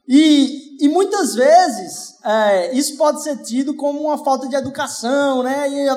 E, 0.06 0.84
e 0.84 0.88
muitas 0.88 1.34
vezes 1.34 2.14
é, 2.22 2.74
isso 2.74 2.96
pode 2.96 3.22
ser 3.22 3.42
tido 3.42 3.74
como 3.74 4.00
uma 4.00 4.22
falta 4.22 4.48
de 4.48 4.54
educação, 4.54 5.42
né? 5.42 5.68
E, 5.68 5.88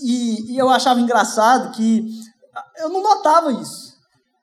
e, 0.00 0.52
e 0.52 0.58
eu 0.58 0.68
achava 0.68 1.00
engraçado 1.00 1.72
que 1.72 2.06
eu 2.78 2.88
não 2.88 3.02
notava 3.02 3.52
isso. 3.52 3.94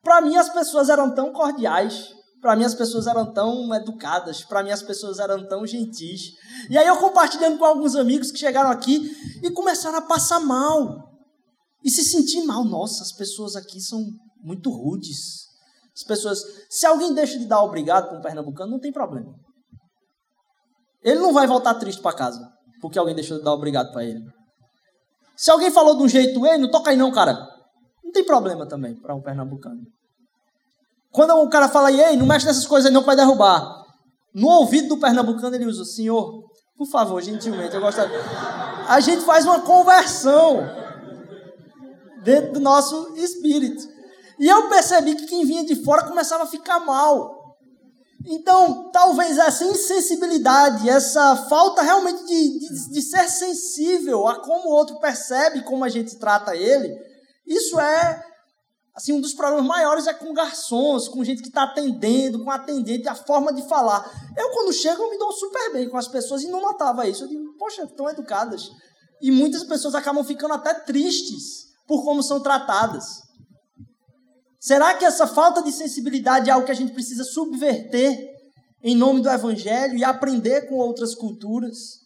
Para 0.03 0.21
mim, 0.21 0.35
as 0.35 0.49
pessoas 0.49 0.89
eram 0.89 1.13
tão 1.13 1.31
cordiais, 1.31 2.09
para 2.41 2.55
mim 2.55 2.63
as 2.63 2.73
pessoas 2.73 3.05
eram 3.05 3.31
tão 3.31 3.73
educadas, 3.75 4.43
para 4.43 4.63
mim 4.63 4.71
as 4.71 4.81
pessoas 4.81 5.19
eram 5.19 5.47
tão 5.47 5.65
gentis. 5.65 6.31
E 6.69 6.77
aí 6.77 6.87
eu 6.87 6.97
compartilhando 6.97 7.59
com 7.59 7.65
alguns 7.65 7.95
amigos 7.95 8.31
que 8.31 8.39
chegaram 8.39 8.71
aqui 8.71 9.11
e 9.43 9.51
começaram 9.51 9.99
a 9.99 10.01
passar 10.01 10.39
mal. 10.39 11.11
E 11.83 11.89
se 11.89 12.03
sentir 12.03 12.43
mal. 12.43 12.63
Nossa, 12.63 13.03
as 13.03 13.11
pessoas 13.11 13.55
aqui 13.55 13.79
são 13.79 14.03
muito 14.43 14.71
rudes. 14.71 15.50
As 15.95 16.03
pessoas, 16.03 16.39
se 16.69 16.85
alguém 16.85 17.13
deixa 17.13 17.37
de 17.37 17.45
dar 17.45 17.63
obrigado 17.63 18.09
para 18.09 18.17
um 18.17 18.21
pernambucano, 18.21 18.71
não 18.71 18.79
tem 18.79 18.91
problema. 18.91 19.33
Ele 21.03 21.19
não 21.19 21.33
vai 21.33 21.47
voltar 21.47 21.73
triste 21.75 22.01
para 22.01 22.15
casa, 22.15 22.39
porque 22.81 22.97
alguém 22.97 23.15
deixou 23.15 23.37
de 23.37 23.43
dar 23.43 23.53
obrigado 23.53 23.91
para 23.91 24.03
ele. 24.03 24.21
Se 25.35 25.49
alguém 25.49 25.71
falou 25.71 25.97
de 25.97 26.03
um 26.03 26.07
jeito, 26.07 26.45
ei, 26.45 26.57
não 26.57 26.69
toca 26.69 26.91
aí 26.91 26.97
não, 26.97 27.11
cara. 27.11 27.33
Não 28.03 28.11
tem 28.11 28.23
problema 28.23 28.67
também 28.67 28.95
para 28.95 29.15
um 29.15 29.21
pernambucano. 29.21 29.81
Quando 31.11 31.31
o 31.31 31.49
cara 31.49 31.67
fala, 31.67 31.91
ei, 31.91 32.15
não 32.15 32.25
mexe 32.25 32.45
nessas 32.45 32.65
coisas 32.65 32.87
aí 32.87 32.93
não 32.93 33.01
que 33.01 33.07
vai 33.07 33.15
derrubar. 33.15 33.83
No 34.33 34.47
ouvido 34.47 34.89
do 34.89 34.99
pernambucano 34.99 35.55
ele 35.55 35.65
usa, 35.65 35.83
senhor, 35.83 36.43
por 36.77 36.87
favor, 36.87 37.21
gentilmente, 37.21 37.75
eu 37.75 37.81
gostaria. 37.81 38.17
A 38.87 38.99
gente 38.99 39.23
faz 39.23 39.45
uma 39.45 39.61
conversão 39.61 40.61
dentro 42.23 42.53
do 42.53 42.59
nosso 42.59 43.13
espírito. 43.17 43.90
E 44.41 44.47
eu 44.47 44.67
percebi 44.69 45.13
que 45.13 45.27
quem 45.27 45.45
vinha 45.45 45.63
de 45.63 45.75
fora 45.83 46.07
começava 46.07 46.45
a 46.45 46.47
ficar 46.47 46.79
mal. 46.79 47.59
Então, 48.25 48.89
talvez 48.91 49.37
essa 49.37 49.63
insensibilidade, 49.63 50.89
essa 50.89 51.35
falta 51.47 51.83
realmente 51.83 52.25
de, 52.25 52.59
de, 52.59 52.89
de, 52.89 53.01
ser 53.03 53.29
sensível 53.29 54.27
a 54.27 54.39
como 54.39 54.67
o 54.67 54.73
outro 54.73 54.99
percebe 54.99 55.61
como 55.61 55.83
a 55.83 55.89
gente 55.89 56.17
trata 56.17 56.55
ele, 56.55 56.91
isso 57.45 57.79
é, 57.79 58.23
assim, 58.95 59.13
um 59.13 59.21
dos 59.21 59.35
problemas 59.35 59.65
maiores 59.67 60.07
é 60.07 60.13
com 60.13 60.33
garçons, 60.33 61.07
com 61.07 61.23
gente 61.23 61.43
que 61.43 61.49
está 61.49 61.63
atendendo, 61.63 62.43
com 62.43 62.49
atendente, 62.49 63.07
a 63.07 63.13
forma 63.13 63.53
de 63.53 63.61
falar. 63.69 64.09
Eu, 64.35 64.49
quando 64.49 64.73
chego, 64.73 65.03
eu 65.03 65.09
me 65.11 65.19
dou 65.19 65.31
super 65.33 65.71
bem 65.73 65.87
com 65.87 65.97
as 65.97 66.07
pessoas 66.07 66.41
e 66.41 66.47
não 66.47 66.61
notava 66.61 67.07
isso. 67.07 67.25
Eu 67.25 67.27
digo, 67.27 67.55
poxa, 67.59 67.85
tão 67.95 68.09
educadas. 68.09 68.71
E 69.21 69.29
muitas 69.29 69.63
pessoas 69.63 69.93
acabam 69.93 70.23
ficando 70.23 70.55
até 70.55 70.73
tristes 70.73 71.67
por 71.87 72.03
como 72.03 72.23
são 72.23 72.39
tratadas. 72.41 73.29
Será 74.61 74.93
que 74.93 75.03
essa 75.03 75.25
falta 75.25 75.63
de 75.63 75.71
sensibilidade 75.71 76.47
é 76.47 76.53
algo 76.53 76.67
que 76.67 76.71
a 76.71 76.75
gente 76.75 76.93
precisa 76.93 77.23
subverter 77.23 78.15
em 78.83 78.95
nome 78.95 79.19
do 79.19 79.29
Evangelho 79.29 79.97
e 79.97 80.03
aprender 80.03 80.69
com 80.69 80.75
outras 80.75 81.15
culturas? 81.15 81.99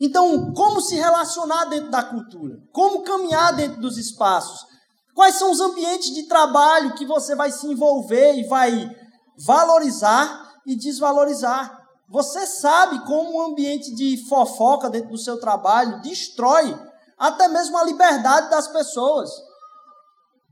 Então, 0.00 0.52
como 0.52 0.80
se 0.80 0.96
relacionar 0.96 1.66
dentro 1.66 1.88
da 1.88 2.02
cultura? 2.02 2.56
Como 2.72 3.04
caminhar 3.04 3.54
dentro 3.54 3.80
dos 3.80 3.96
espaços? 3.98 4.66
Quais 5.14 5.36
são 5.36 5.52
os 5.52 5.60
ambientes 5.60 6.12
de 6.12 6.24
trabalho 6.24 6.94
que 6.96 7.06
você 7.06 7.36
vai 7.36 7.52
se 7.52 7.64
envolver 7.68 8.34
e 8.34 8.48
vai 8.48 8.90
valorizar 9.38 10.54
e 10.66 10.74
desvalorizar? 10.74 11.86
Você 12.08 12.46
sabe 12.48 12.98
como 13.06 13.38
um 13.38 13.42
ambiente 13.42 13.94
de 13.94 14.26
fofoca 14.28 14.90
dentro 14.90 15.10
do 15.10 15.18
seu 15.18 15.38
trabalho 15.38 16.02
destrói 16.02 16.76
até 17.16 17.46
mesmo 17.46 17.78
a 17.78 17.84
liberdade 17.84 18.50
das 18.50 18.66
pessoas. 18.66 19.30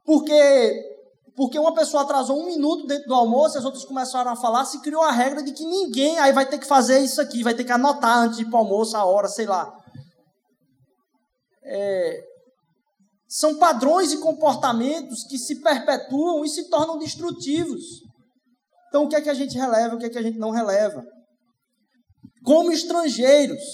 Porque 0.05 0.93
porque 1.37 1.59
uma 1.59 1.75
pessoa 1.75 2.03
atrasou 2.03 2.40
um 2.40 2.47
minuto 2.47 2.87
dentro 2.87 3.09
do 3.09 3.14
almoço, 3.14 3.59
as 3.59 3.64
outras 3.64 3.85
começaram 3.85 4.31
a 4.31 4.37
falar, 4.37 4.64
se 4.64 4.81
criou 4.81 5.03
a 5.03 5.11
regra 5.11 5.42
de 5.42 5.53
que 5.53 5.64
ninguém 5.64 6.18
aí 6.18 6.33
vai 6.33 6.47
ter 6.47 6.59
que 6.59 6.66
fazer 6.66 7.01
isso 7.01 7.20
aqui, 7.20 7.42
vai 7.42 7.55
ter 7.55 7.64
que 7.64 7.73
anotar 7.73 8.18
antes 8.18 8.37
de 8.37 8.44
ir 8.44 8.47
para 8.47 8.57
o 8.57 8.59
almoço, 8.59 8.97
a 8.97 9.05
hora, 9.05 9.29
sei 9.29 9.47
lá. 9.47 9.73
É, 11.64 12.25
são 13.29 13.59
padrões 13.59 14.12
e 14.12 14.18
comportamentos 14.18 15.25
que 15.25 15.37
se 15.37 15.61
perpetuam 15.61 16.44
e 16.44 16.49
se 16.49 16.68
tornam 16.68 16.99
destrutivos. 16.99 17.83
Então, 18.88 19.05
o 19.05 19.09
que 19.09 19.16
é 19.16 19.20
que 19.20 19.31
a 19.31 19.35
gente 19.35 19.59
releva, 19.59 19.97
o 19.97 19.99
que 19.99 20.07
é 20.07 20.11
que 20.11 20.18
a 20.18 20.23
gente 20.23 20.38
não 20.38 20.51
releva? 20.51 21.05
Como 22.44 22.70
estrangeiros. 22.70 23.64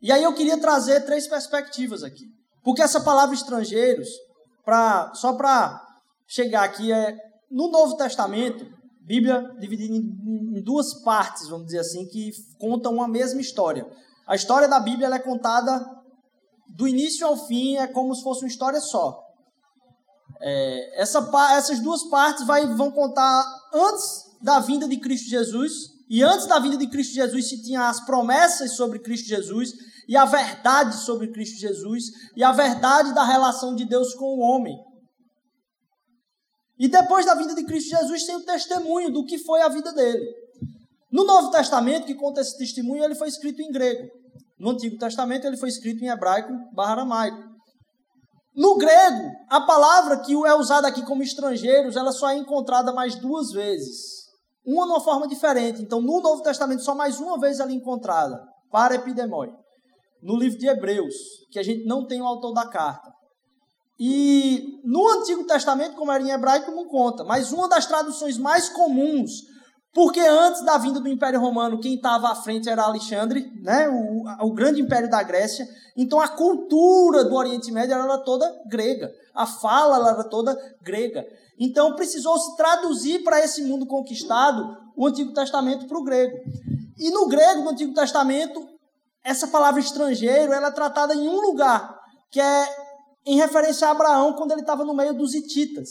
E 0.00 0.12
aí 0.12 0.22
eu 0.22 0.32
queria 0.34 0.56
trazer 0.56 1.04
três 1.04 1.26
perspectivas 1.26 2.04
aqui. 2.04 2.26
Porque 2.62 2.80
essa 2.80 3.00
palavra 3.00 3.34
estrangeiros, 3.34 4.08
pra, 4.70 5.10
só 5.14 5.32
para 5.32 5.84
chegar 6.28 6.62
aqui, 6.62 6.92
é 6.92 7.18
no 7.50 7.72
Novo 7.72 7.96
Testamento, 7.96 8.64
Bíblia 9.00 9.52
dividida 9.58 9.92
em, 9.92 10.62
duas 10.62 11.02
partes, 11.02 11.48
vamos 11.48 11.66
dizer 11.66 11.80
assim, 11.80 12.06
que 12.06 12.30
contam 12.56 12.94
uma 12.94 13.08
mesma 13.08 13.40
história. 13.40 13.84
A 14.28 14.36
história 14.36 14.68
da 14.68 14.78
Bíblia 14.78 15.08
é 15.08 15.18
contada 15.18 15.84
do 16.68 16.86
início 16.86 17.26
ao 17.26 17.36
fim, 17.48 17.78
é 17.78 17.88
como 17.88 18.14
se 18.14 18.22
fosse 18.22 18.44
uma 18.44 18.48
história 18.48 18.80
só. 18.80 19.20
É, 20.40 21.02
essa, 21.02 21.28
essas 21.56 21.80
duas 21.80 22.04
partes 22.04 22.46
vai, 22.46 22.64
vão 22.68 22.92
contar 22.92 23.44
antes 23.74 24.30
da 24.40 24.60
vinda 24.60 24.86
de 24.86 24.98
Cristo 24.98 25.28
Jesus, 25.28 25.72
e 26.08 26.22
antes 26.22 26.46
da 26.46 26.60
vinda 26.60 26.76
de 26.76 26.86
Cristo 26.86 27.14
Jesus 27.14 27.48
se 27.48 27.60
tinha 27.60 27.88
as 27.88 28.04
promessas 28.04 28.76
sobre 28.76 29.00
Cristo 29.00 29.26
Jesus, 29.26 29.74
e 30.10 30.16
a 30.16 30.24
verdade 30.24 30.96
sobre 31.04 31.30
Cristo 31.30 31.60
Jesus 31.60 32.06
e 32.34 32.42
a 32.42 32.50
verdade 32.50 33.14
da 33.14 33.22
relação 33.22 33.76
de 33.76 33.84
Deus 33.84 34.12
com 34.12 34.24
o 34.24 34.40
homem. 34.40 34.76
E 36.76 36.88
depois 36.88 37.24
da 37.24 37.36
vinda 37.36 37.54
de 37.54 37.64
Cristo 37.64 37.90
Jesus 37.90 38.24
tem 38.24 38.34
o 38.34 38.44
testemunho 38.44 39.12
do 39.12 39.24
que 39.24 39.38
foi 39.38 39.62
a 39.62 39.68
vida 39.68 39.92
dele. 39.92 40.26
No 41.12 41.22
Novo 41.22 41.52
Testamento, 41.52 42.06
que 42.06 42.16
conta 42.16 42.40
esse 42.40 42.58
testemunho, 42.58 43.04
ele 43.04 43.14
foi 43.14 43.28
escrito 43.28 43.62
em 43.62 43.70
grego. 43.70 44.10
No 44.58 44.70
Antigo 44.70 44.98
Testamento, 44.98 45.46
ele 45.46 45.56
foi 45.56 45.68
escrito 45.68 46.02
em 46.02 46.08
hebraico 46.08 46.52
barra 46.74 46.92
aramaico. 46.92 47.48
No 48.52 48.76
grego, 48.78 49.30
a 49.48 49.60
palavra 49.60 50.18
que 50.22 50.32
é 50.32 50.54
usada 50.54 50.88
aqui 50.88 51.04
como 51.04 51.22
estrangeiros, 51.22 51.94
ela 51.94 52.10
só 52.10 52.30
é 52.30 52.36
encontrada 52.36 52.92
mais 52.92 53.14
duas 53.14 53.52
vezes. 53.52 54.24
Uma 54.66 54.86
numa 54.86 55.00
forma 55.00 55.28
diferente. 55.28 55.80
Então, 55.80 56.00
no 56.00 56.20
Novo 56.20 56.42
Testamento, 56.42 56.82
só 56.82 56.96
mais 56.96 57.20
uma 57.20 57.38
vez 57.38 57.60
ela 57.60 57.70
é 57.70 57.74
encontrada. 57.74 58.42
Para 58.72 58.96
epidemoi 58.96 59.59
no 60.22 60.36
livro 60.36 60.58
de 60.58 60.68
Hebreus, 60.68 61.14
que 61.50 61.58
a 61.58 61.62
gente 61.62 61.84
não 61.86 62.06
tem 62.06 62.20
o 62.20 62.26
autor 62.26 62.52
da 62.52 62.66
carta. 62.66 63.10
E 63.98 64.80
no 64.82 65.06
Antigo 65.10 65.44
Testamento, 65.44 65.94
como 65.94 66.10
era 66.10 66.22
em 66.22 66.30
hebraico, 66.30 66.70
não 66.70 66.86
conta, 66.86 67.22
mas 67.22 67.52
uma 67.52 67.68
das 67.68 67.84
traduções 67.84 68.38
mais 68.38 68.68
comuns, 68.70 69.30
porque 69.92 70.20
antes 70.20 70.64
da 70.64 70.78
vinda 70.78 71.00
do 71.00 71.08
Império 71.08 71.40
Romano, 71.40 71.80
quem 71.80 71.96
estava 71.96 72.30
à 72.30 72.34
frente 72.34 72.68
era 72.68 72.82
Alexandre, 72.82 73.44
né, 73.62 73.88
o, 73.88 74.46
o 74.46 74.54
grande 74.54 74.80
império 74.80 75.10
da 75.10 75.22
Grécia. 75.22 75.66
Então 75.96 76.20
a 76.20 76.28
cultura 76.28 77.24
do 77.24 77.34
Oriente 77.34 77.70
Médio 77.72 77.94
era 77.94 78.18
toda 78.18 78.50
grega, 78.70 79.10
a 79.34 79.46
fala 79.46 80.10
era 80.10 80.24
toda 80.24 80.56
grega. 80.80 81.26
Então 81.58 81.94
precisou 81.94 82.38
se 82.38 82.56
traduzir 82.56 83.22
para 83.22 83.40
esse 83.40 83.62
mundo 83.62 83.84
conquistado 83.84 84.64
o 84.96 85.06
Antigo 85.06 85.34
Testamento 85.34 85.86
para 85.86 85.98
o 85.98 86.04
grego. 86.04 86.38
E 86.98 87.10
no 87.10 87.28
grego, 87.28 87.64
no 87.64 87.70
Antigo 87.70 87.92
Testamento, 87.92 88.66
essa 89.24 89.48
palavra 89.48 89.80
estrangeiro 89.80 90.52
ela 90.52 90.68
é 90.68 90.72
tratada 90.72 91.14
em 91.14 91.28
um 91.28 91.40
lugar, 91.40 91.98
que 92.30 92.40
é 92.40 92.76
em 93.26 93.36
referência 93.36 93.86
a 93.86 93.90
Abraão, 93.90 94.34
quando 94.34 94.52
ele 94.52 94.62
estava 94.62 94.84
no 94.84 94.94
meio 94.94 95.14
dos 95.14 95.34
hititas. 95.34 95.88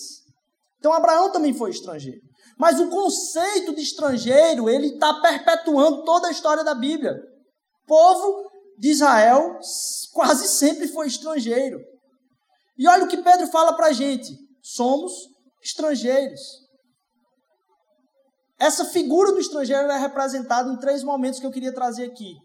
Então, 0.80 0.94
Abraão 0.94 1.32
também 1.32 1.54
foi 1.54 1.70
estrangeiro. 1.70 2.22
Mas 2.58 2.80
o 2.80 2.90
conceito 2.90 3.74
de 3.76 3.82
estrangeiro, 3.82 4.70
ele 4.70 4.94
está 4.94 5.14
perpetuando 5.22 6.04
toda 6.04 6.28
a 6.28 6.32
história 6.32 6.64
da 6.64 6.74
Bíblia. 6.74 7.14
O 7.84 7.88
povo 7.88 8.50
de 8.78 8.90
Israel 8.90 9.60
quase 10.14 10.48
sempre 10.48 10.88
foi 10.88 11.08
estrangeiro. 11.08 11.80
E 12.78 12.88
olha 12.88 13.06
o 13.06 13.08
que 13.08 13.22
Pedro 13.22 13.48
fala 13.48 13.74
para 13.74 13.88
a 13.88 13.94
gente: 13.94 14.34
somos 14.62 15.12
estrangeiros. 15.64 16.42
Essa 18.58 18.86
figura 18.86 19.32
do 19.32 19.40
estrangeiro 19.40 19.90
é 19.90 19.98
representada 19.98 20.70
em 20.72 20.80
três 20.80 21.04
momentos 21.04 21.40
que 21.40 21.46
eu 21.46 21.52
queria 21.52 21.74
trazer 21.74 22.06
aqui. 22.06 22.36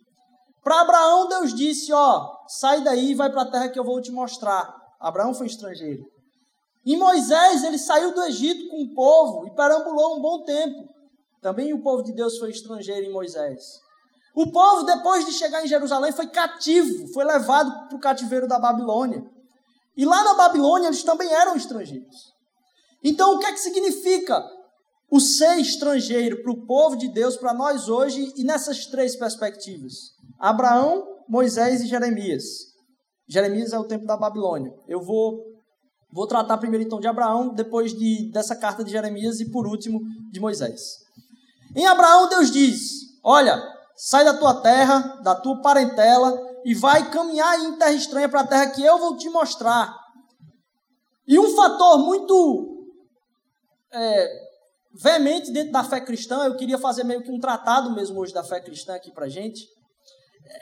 Para 0.65 0.81
Abraão, 0.81 1.29
Deus 1.29 1.55
disse: 1.55 1.93
Ó, 1.93 2.39
sai 2.49 2.83
daí 2.83 3.11
e 3.11 3.15
vai 3.15 3.31
para 3.31 3.43
a 3.43 3.51
terra 3.51 3.69
que 3.69 3.79
eu 3.79 3.85
vou 3.85 4.01
te 4.01 4.11
mostrar. 4.11 4.75
Abraão 4.99 5.35
foi 5.35 5.47
estrangeiro. 5.47 6.03
Em 6.87 6.97
Moisés, 6.97 7.63
ele 7.63 7.79
saiu 7.79 8.15
do 8.15 8.23
Egito 8.25 8.69
com 8.71 8.83
o 8.83 8.95
povo 8.95 9.47
e 9.47 9.55
perambulou 9.55 10.17
um 10.17 10.23
bom 10.23 10.43
tempo. 10.43 10.89
Também 11.43 11.75
o 11.75 11.83
povo 11.83 12.03
de 12.03 12.13
Deus 12.13 12.39
foi 12.39 12.51
estrangeiro 12.51 13.07
em 13.07 13.13
Moisés. 13.13 13.63
O 14.35 14.51
povo, 14.51 14.83
depois 14.85 15.27
de 15.27 15.33
chegar 15.33 15.63
em 15.63 15.69
Jerusalém, 15.69 16.11
foi 16.11 16.27
cativo, 16.27 17.07
foi 17.13 17.25
levado 17.25 17.89
para 17.89 17.97
o 17.97 18.01
cativeiro 18.01 18.49
da 18.49 18.59
Babilônia. 18.59 19.23
E 19.97 20.05
lá 20.05 20.25
na 20.25 20.35
Babilônia, 20.35 20.89
eles 20.89 21.05
também 21.05 21.33
eram 21.33 21.55
estrangeiros. 21.55 22.33
Então, 23.03 23.35
o 23.35 23.39
que 23.39 23.47
é 23.47 23.53
que 23.53 23.61
significa 23.61 24.45
o 25.11 25.21
ser 25.21 25.59
estrangeiro 25.59 26.43
para 26.43 26.51
o 26.51 26.67
povo 26.67 26.97
de 26.97 27.09
Deus, 27.09 27.37
para 27.37 27.55
nós 27.55 27.89
hoje, 27.89 28.33
e 28.37 28.43
nessas 28.43 28.87
três 28.87 29.15
perspectivas? 29.15 30.14
Abraão, 30.45 31.03
Moisés 31.27 31.81
e 31.81 31.87
Jeremias. 31.87 32.45
Jeremias 33.27 33.73
é 33.73 33.79
o 33.79 33.89
tempo 33.89 34.05
da 34.05 34.15
Babilônia. 34.15 34.71
Eu 34.87 35.01
vou 35.01 35.43
vou 36.13 36.27
tratar 36.27 36.59
primeiro 36.59 36.85
então 36.85 37.01
de 37.01 37.09
Abraão, 37.09 37.55
depois 37.55 37.95
de, 37.95 38.31
dessa 38.31 38.55
carta 38.55 38.85
de 38.85 38.91
Jeremias 38.91 39.41
e 39.41 39.51
por 39.51 39.67
último 39.67 40.01
de 40.31 40.39
Moisés. 40.39 40.81
Em 41.75 41.87
Abraão 41.87 42.29
Deus 42.29 42.51
diz: 42.51 42.79
Olha, 43.25 43.59
sai 43.97 44.23
da 44.23 44.35
tua 44.35 44.61
terra, 44.61 45.19
da 45.23 45.35
tua 45.35 45.63
parentela 45.63 46.39
e 46.63 46.75
vai 46.75 47.11
caminhar 47.11 47.59
em 47.61 47.79
terra 47.79 47.93
estranha 47.93 48.29
para 48.29 48.41
a 48.41 48.47
terra 48.47 48.71
que 48.71 48.85
eu 48.85 48.99
vou 48.99 49.17
te 49.17 49.31
mostrar. 49.31 49.97
E 51.27 51.39
um 51.39 51.57
fator 51.57 52.01
muito 52.01 52.87
é, 53.95 54.29
veemente 54.93 55.51
dentro 55.51 55.73
da 55.73 55.83
fé 55.83 56.03
cristã, 56.03 56.45
eu 56.45 56.57
queria 56.59 56.77
fazer 56.77 57.03
meio 57.03 57.23
que 57.23 57.31
um 57.31 57.41
tratado 57.41 57.95
mesmo 57.95 58.21
hoje 58.21 58.35
da 58.35 58.45
fé 58.45 58.61
cristã 58.61 58.95
aqui 58.95 59.11
para 59.11 59.27
gente 59.27 59.73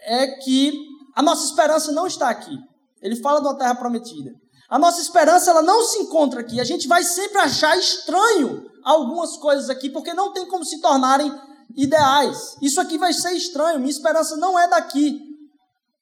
é 0.04 0.26
que 0.26 0.72
a 1.14 1.22
nossa 1.22 1.44
esperança 1.44 1.92
não 1.92 2.06
está 2.06 2.28
aqui. 2.28 2.56
Ele 3.00 3.16
fala 3.16 3.40
de 3.40 3.46
uma 3.46 3.58
terra 3.58 3.74
prometida. 3.74 4.30
A 4.70 4.78
nossa 4.78 5.00
esperança 5.00 5.50
ela 5.50 5.62
não 5.62 5.82
se 5.84 5.98
encontra 5.98 6.40
aqui. 6.40 6.60
A 6.60 6.64
gente 6.64 6.88
vai 6.88 7.02
sempre 7.02 7.38
achar 7.38 7.76
estranho 7.76 8.64
algumas 8.84 9.36
coisas 9.36 9.68
aqui, 9.68 9.90
porque 9.90 10.14
não 10.14 10.32
tem 10.32 10.46
como 10.48 10.64
se 10.64 10.80
tornarem 10.80 11.32
ideais. 11.76 12.56
Isso 12.62 12.80
aqui 12.80 12.96
vai 12.96 13.12
ser 13.12 13.32
estranho. 13.32 13.78
Minha 13.78 13.90
esperança 13.90 14.36
não 14.36 14.58
é 14.58 14.68
daqui. 14.68 15.18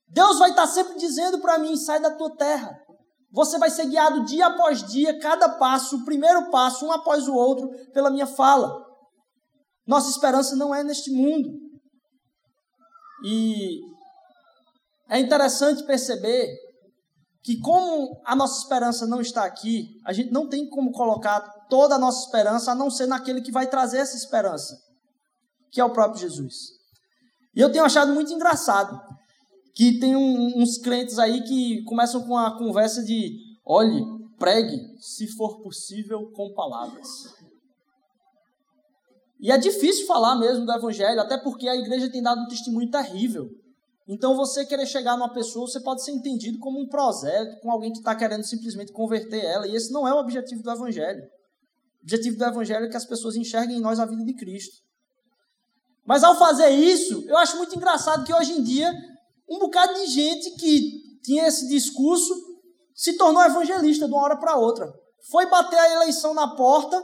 Deus 0.09 0.39
vai 0.39 0.51
estar 0.51 0.67
sempre 0.67 0.97
dizendo 0.99 1.41
para 1.41 1.59
mim: 1.59 1.77
sai 1.77 2.01
da 2.01 2.11
tua 2.11 2.37
terra. 2.37 2.71
Você 3.33 3.59
vai 3.59 3.71
ser 3.71 3.87
guiado 3.87 4.25
dia 4.25 4.47
após 4.47 4.83
dia, 4.85 5.19
cada 5.21 5.49
passo, 5.49 5.97
o 5.97 6.05
primeiro 6.05 6.51
passo, 6.51 6.85
um 6.85 6.93
após 6.93 7.29
o 7.29 7.35
outro, 7.35 7.69
pela 7.93 8.11
minha 8.11 8.27
fala. 8.27 8.73
Nossa 9.87 10.11
esperança 10.11 10.57
não 10.57 10.75
é 10.75 10.83
neste 10.83 11.13
mundo. 11.13 11.49
E 13.25 13.81
é 15.09 15.19
interessante 15.19 15.85
perceber 15.85 16.49
que, 17.43 17.59
como 17.61 18.21
a 18.25 18.37
nossa 18.37 18.63
esperança 18.63 19.07
não 19.07 19.21
está 19.21 19.45
aqui, 19.45 20.01
a 20.05 20.13
gente 20.13 20.31
não 20.31 20.49
tem 20.49 20.69
como 20.69 20.93
colocar 20.93 21.41
toda 21.69 21.95
a 21.95 21.99
nossa 21.99 22.25
esperança 22.25 22.73
a 22.73 22.75
não 22.75 22.91
ser 22.91 23.07
naquele 23.07 23.41
que 23.41 23.53
vai 23.53 23.67
trazer 23.67 23.99
essa 23.99 24.17
esperança, 24.17 24.77
que 25.71 25.81
é 25.81 25.85
o 25.85 25.93
próprio 25.93 26.21
Jesus. 26.21 26.55
E 27.55 27.61
eu 27.61 27.73
tenho 27.73 27.85
achado 27.85 28.13
muito 28.13 28.33
engraçado 28.33 29.01
que 29.75 29.99
tem 29.99 30.15
um, 30.15 30.61
uns 30.61 30.79
crentes 30.79 31.19
aí 31.19 31.43
que 31.43 31.83
começam 31.85 32.23
com 32.27 32.37
a 32.37 32.57
conversa 32.57 33.03
de: 33.03 33.37
olhe, 33.65 34.03
pregue, 34.39 34.79
se 34.99 35.27
for 35.29 35.63
possível, 35.63 36.31
com 36.33 36.53
palavras. 36.53 37.09
E 39.41 39.51
é 39.51 39.57
difícil 39.57 40.07
falar 40.07 40.37
mesmo 40.37 40.67
do 40.67 40.73
evangelho, 40.73 41.21
até 41.21 41.39
porque 41.39 41.67
a 41.67 41.75
igreja 41.75 42.11
tem 42.11 42.23
dado 42.23 42.43
um 42.43 42.49
testemunho 42.49 42.91
terrível. 42.91 43.49
Então, 44.07 44.37
você 44.37 44.67
querer 44.67 44.87
chegar 44.87 45.17
numa 45.17 45.33
pessoa, 45.33 45.67
você 45.67 45.81
pode 45.81 46.05
ser 46.05 46.11
entendido 46.11 46.59
como 46.59 46.81
um 46.81 46.89
prosélito, 46.89 47.61
com 47.61 47.71
alguém 47.71 47.93
que 47.93 47.99
está 47.99 48.15
querendo 48.15 48.45
simplesmente 48.45 48.93
converter 48.93 49.43
ela. 49.43 49.67
E 49.67 49.75
esse 49.75 49.93
não 49.93 50.07
é 50.07 50.13
o 50.13 50.19
objetivo 50.19 50.63
do 50.63 50.71
evangelho. 50.71 51.23
O 51.23 52.03
objetivo 52.03 52.37
do 52.37 52.45
evangelho 52.45 52.87
é 52.87 52.89
que 52.89 52.97
as 52.97 53.07
pessoas 53.07 53.37
enxerguem 53.37 53.79
em 53.79 53.81
nós 53.81 53.99
a 53.99 54.05
vida 54.05 54.25
de 54.25 54.35
Cristo. 54.35 54.77
Mas 56.05 56.25
ao 56.25 56.37
fazer 56.37 56.71
isso, 56.71 57.25
eu 57.29 57.37
acho 57.39 57.57
muito 57.57 57.77
engraçado 57.77 58.25
que 58.25 58.35
hoje 58.35 58.53
em 58.53 58.63
dia, 58.63 58.93
um 59.49 59.59
bocado 59.59 59.95
de 59.95 60.07
gente 60.07 60.51
que 60.57 61.21
tinha 61.23 61.47
esse 61.47 61.69
discurso 61.69 62.35
se 62.95 63.17
tornou 63.17 63.43
evangelista 63.43 64.07
de 64.07 64.13
uma 64.13 64.23
hora 64.23 64.37
para 64.37 64.57
outra. 64.57 64.93
Foi 65.31 65.47
bater 65.49 65.79
a 65.79 65.95
eleição 65.95 66.35
na 66.35 66.57
porta 66.57 67.01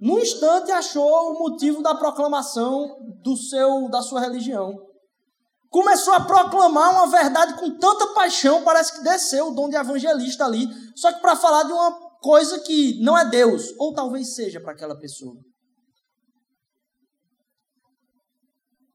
no 0.00 0.18
instante 0.18 0.70
achou 0.70 1.32
o 1.32 1.38
motivo 1.38 1.82
da 1.82 1.94
proclamação 1.94 2.98
do 3.22 3.36
seu 3.36 3.88
da 3.88 4.02
sua 4.02 4.20
religião. 4.20 4.74
Começou 5.70 6.14
a 6.14 6.20
proclamar 6.20 6.92
uma 6.92 7.06
verdade 7.06 7.54
com 7.54 7.78
tanta 7.78 8.14
paixão, 8.14 8.62
parece 8.62 8.94
que 8.94 9.04
desceu 9.04 9.48
o 9.48 9.54
dom 9.54 9.68
de 9.68 9.76
evangelista 9.76 10.44
ali, 10.44 10.66
só 10.94 11.12
que 11.12 11.20
para 11.20 11.36
falar 11.36 11.64
de 11.64 11.72
uma 11.72 11.92
coisa 12.20 12.60
que 12.60 13.00
não 13.02 13.16
é 13.16 13.28
Deus, 13.28 13.74
ou 13.78 13.92
talvez 13.92 14.34
seja 14.34 14.60
para 14.60 14.72
aquela 14.72 14.98
pessoa. 14.98 15.36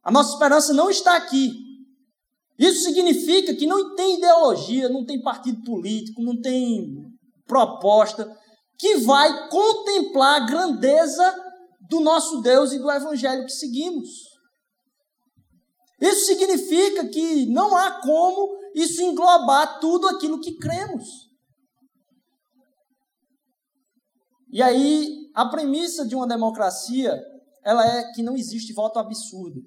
A 0.04 0.12
nossa 0.12 0.34
esperança 0.34 0.74
não 0.74 0.90
está 0.90 1.16
aqui. 1.16 1.54
Isso 2.58 2.84
significa 2.84 3.56
que 3.56 3.68
não 3.68 3.96
tem 3.96 4.18
ideologia, 4.18 4.90
não 4.90 5.06
tem 5.06 5.22
partido 5.22 5.64
político, 5.64 6.22
não 6.22 6.40
tem 6.40 7.12
proposta 7.46 8.32
que 8.82 8.96
vai 8.98 9.48
contemplar 9.48 10.42
a 10.42 10.46
grandeza 10.48 11.36
do 11.88 12.00
nosso 12.00 12.42
Deus 12.42 12.72
e 12.72 12.80
do 12.80 12.90
evangelho 12.90 13.46
que 13.46 13.52
seguimos. 13.52 14.10
Isso 16.02 16.26
significa 16.26 17.08
que 17.08 17.46
não 17.46 17.78
há 17.78 18.02
como 18.02 18.58
isso 18.74 19.04
englobar 19.04 19.80
tudo 19.80 20.08
aquilo 20.08 20.42
que 20.42 20.58
cremos. 20.58 21.08
E 24.50 24.64
aí, 24.64 25.30
a 25.36 25.48
premissa 25.48 26.04
de 26.04 26.16
uma 26.16 26.28
democracia, 26.28 27.22
ela 27.64 27.86
é 27.86 28.12
que 28.14 28.24
não 28.24 28.36
existe 28.36 28.74
voto 28.74 28.98
absurdo, 28.98 29.62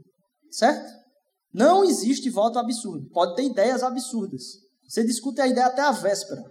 certo? 0.50 0.92
Não 1.53 1.85
existe 1.85 2.29
voto 2.31 2.59
absurdo. 2.59 3.09
Pode 3.11 3.37
ter 3.37 3.44
ideias 3.44 3.85
absurdas. 3.85 4.42
Você 4.88 5.05
discute 5.05 5.40
a 5.40 5.46
ideia 5.46 5.68
até 5.68 5.83
a 5.83 5.92
véspera. 5.92 6.42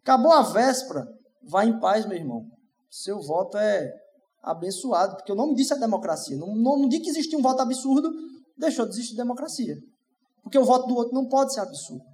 Acabou 0.00 0.32
a 0.32 0.42
véspera, 0.42 1.04
Vá 1.48 1.64
em 1.64 1.78
paz, 1.78 2.06
meu 2.06 2.16
irmão. 2.16 2.46
Seu 2.90 3.20
voto 3.20 3.58
é 3.58 3.92
abençoado, 4.42 5.16
porque 5.16 5.32
o 5.32 5.34
nome 5.34 5.54
disso 5.54 5.74
é 5.74 5.78
democracia. 5.78 6.36
Não, 6.36 6.54
não, 6.54 6.78
não 6.78 6.88
que 6.88 7.08
existe 7.08 7.34
um 7.36 7.42
voto 7.42 7.60
absurdo, 7.60 8.10
deixou 8.56 8.86
de 8.86 8.92
existir 8.92 9.16
democracia. 9.16 9.76
Porque 10.42 10.58
o 10.58 10.64
voto 10.64 10.86
do 10.86 10.94
outro 10.94 11.14
não 11.14 11.26
pode 11.26 11.54
ser 11.54 11.60
absurdo. 11.60 12.04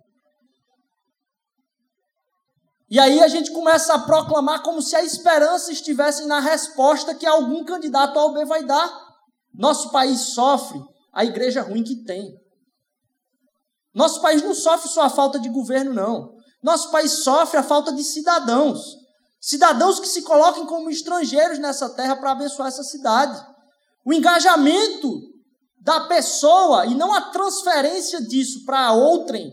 E 2.89 2.99
aí 2.99 3.21
a 3.21 3.29
gente 3.29 3.53
começa 3.53 3.95
a 3.95 4.01
proclamar 4.01 4.63
como 4.63 4.83
se 4.83 4.97
a 4.97 5.05
esperança 5.05 5.73
estivesse 5.73 6.27
na 6.27 6.41
resposta 6.41 7.15
que 7.15 7.27
algum 7.27 7.65
candidato 7.65 8.19
ao 8.19 8.33
B 8.33 8.45
vai 8.45 8.65
dar. 8.65 8.91
Nosso 9.55 9.91
país 9.91 10.21
sofre 10.35 10.81
a 11.13 11.25
igreja 11.25 11.63
ruim 11.63 11.85
que 11.85 12.03
tem. 12.05 12.35
Nosso 13.95 14.21
país 14.21 14.43
não 14.43 14.55
sofre 14.55 14.89
só 14.89 15.03
a 15.03 15.11
falta 15.11 15.39
de 15.39 15.49
governo, 15.49 15.93
não. 15.93 16.35
Nosso 16.63 16.91
país 16.91 17.23
sofre 17.25 17.59
a 17.59 17.63
falta 17.63 17.93
de 17.93 18.03
cidadãos. 18.03 19.00
Cidadãos 19.41 19.99
que 19.99 20.07
se 20.07 20.23
coloquem 20.23 20.67
como 20.67 20.91
estrangeiros 20.91 21.59
nessa 21.59 21.89
terra 21.89 22.17
para 22.17 22.33
abençoar 22.33 22.69
essa 22.69 22.85
cidade. 22.85 23.43
O 24.05 24.13
engajamento 24.13 25.23
da 25.81 26.01
pessoa 26.01 26.85
e 26.85 26.95
não 26.95 27.13
a 27.15 27.31
transferência 27.31 28.21
disso 28.21 28.67
para 28.67 28.93
outrem 28.93 29.51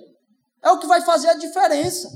é 0.61 0.69
o 0.71 0.77
que 0.79 0.85
vai 0.85 1.01
fazer 1.01 1.29
a 1.29 1.35
diferença. 1.35 2.09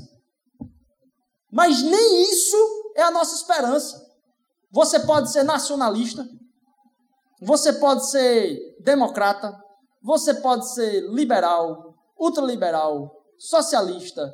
Mas 1.50 1.82
nem 1.82 2.30
isso 2.30 2.92
é 2.94 3.02
a 3.02 3.10
nossa 3.10 3.34
esperança. 3.34 4.00
Você 4.70 5.00
pode 5.00 5.32
ser 5.32 5.42
nacionalista, 5.42 6.26
você 7.40 7.72
pode 7.72 8.10
ser 8.10 8.58
democrata, 8.80 9.58
você 10.02 10.34
pode 10.34 10.72
ser 10.74 11.08
liberal, 11.10 11.94
ultraliberal, 12.18 13.10
socialista, 13.38 14.30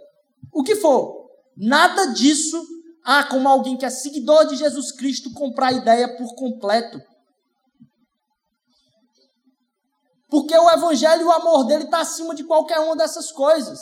o 0.52 0.62
que 0.62 0.76
for. 0.76 1.28
Nada 1.56 2.06
disso 2.06 2.77
ah, 3.10 3.24
como 3.24 3.48
alguém 3.48 3.74
que 3.74 3.86
é 3.86 3.90
seguidor 3.90 4.46
de 4.48 4.54
Jesus 4.54 4.92
Cristo 4.92 5.32
comprar 5.32 5.68
a 5.68 5.72
ideia 5.72 6.14
por 6.18 6.34
completo. 6.34 7.00
Porque 10.28 10.54
o 10.54 10.70
evangelho 10.70 11.22
e 11.22 11.24
o 11.24 11.32
amor 11.32 11.64
dele 11.64 11.84
está 11.84 12.00
acima 12.00 12.34
de 12.34 12.44
qualquer 12.44 12.78
uma 12.80 12.94
dessas 12.94 13.32
coisas. 13.32 13.80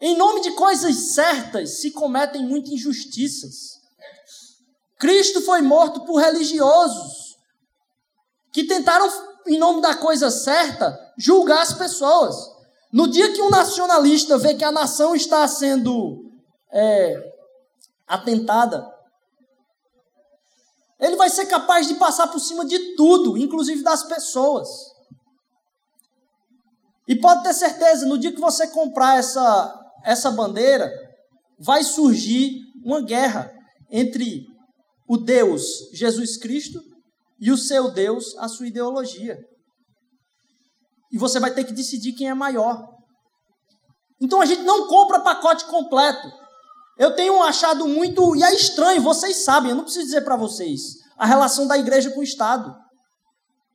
Em 0.00 0.16
nome 0.16 0.40
de 0.40 0.50
coisas 0.56 1.14
certas 1.14 1.80
se 1.80 1.92
cometem 1.92 2.44
muitas 2.44 2.72
injustiças. 2.72 3.76
Cristo 4.98 5.40
foi 5.42 5.62
morto 5.62 6.04
por 6.04 6.16
religiosos 6.16 7.36
que 8.52 8.64
tentaram, 8.64 9.08
em 9.46 9.58
nome 9.58 9.80
da 9.80 9.94
coisa 9.94 10.28
certa, 10.28 10.98
julgar 11.16 11.62
as 11.62 11.72
pessoas. 11.72 12.34
No 12.92 13.06
dia 13.06 13.32
que 13.32 13.42
um 13.42 13.50
nacionalista 13.50 14.36
vê 14.38 14.54
que 14.54 14.64
a 14.64 14.72
nação 14.72 15.14
está 15.14 15.46
sendo 15.46 16.24
é, 16.72 17.35
atentada. 18.06 18.86
Ele 20.98 21.16
vai 21.16 21.28
ser 21.28 21.46
capaz 21.46 21.86
de 21.86 21.94
passar 21.94 22.28
por 22.28 22.40
cima 22.40 22.64
de 22.64 22.94
tudo, 22.96 23.36
inclusive 23.36 23.82
das 23.82 24.04
pessoas. 24.04 24.68
E 27.06 27.14
pode 27.18 27.42
ter 27.42 27.54
certeza, 27.54 28.06
no 28.06 28.18
dia 28.18 28.32
que 28.32 28.40
você 28.40 28.66
comprar 28.68 29.18
essa, 29.18 29.80
essa 30.04 30.30
bandeira, 30.30 30.90
vai 31.58 31.84
surgir 31.84 32.58
uma 32.84 33.00
guerra 33.00 33.52
entre 33.90 34.44
o 35.08 35.16
Deus 35.16 35.62
Jesus 35.92 36.36
Cristo 36.36 36.80
e 37.40 37.50
o 37.52 37.56
seu 37.56 37.92
Deus, 37.92 38.36
a 38.38 38.48
sua 38.48 38.66
ideologia. 38.66 39.38
E 41.12 41.18
você 41.18 41.38
vai 41.38 41.52
ter 41.54 41.64
que 41.64 41.72
decidir 41.72 42.12
quem 42.14 42.28
é 42.28 42.34
maior. 42.34 42.84
Então 44.20 44.40
a 44.40 44.46
gente 44.46 44.62
não 44.62 44.88
compra 44.88 45.20
pacote 45.20 45.64
completo. 45.66 46.45
Eu 46.98 47.14
tenho 47.14 47.42
achado 47.42 47.86
muito, 47.86 48.34
e 48.34 48.42
é 48.42 48.54
estranho, 48.54 49.02
vocês 49.02 49.44
sabem, 49.44 49.70
eu 49.70 49.76
não 49.76 49.84
preciso 49.84 50.06
dizer 50.06 50.22
para 50.22 50.36
vocês, 50.36 50.96
a 51.16 51.26
relação 51.26 51.66
da 51.66 51.76
igreja 51.76 52.10
com 52.10 52.20
o 52.20 52.24
Estado. 52.24 52.74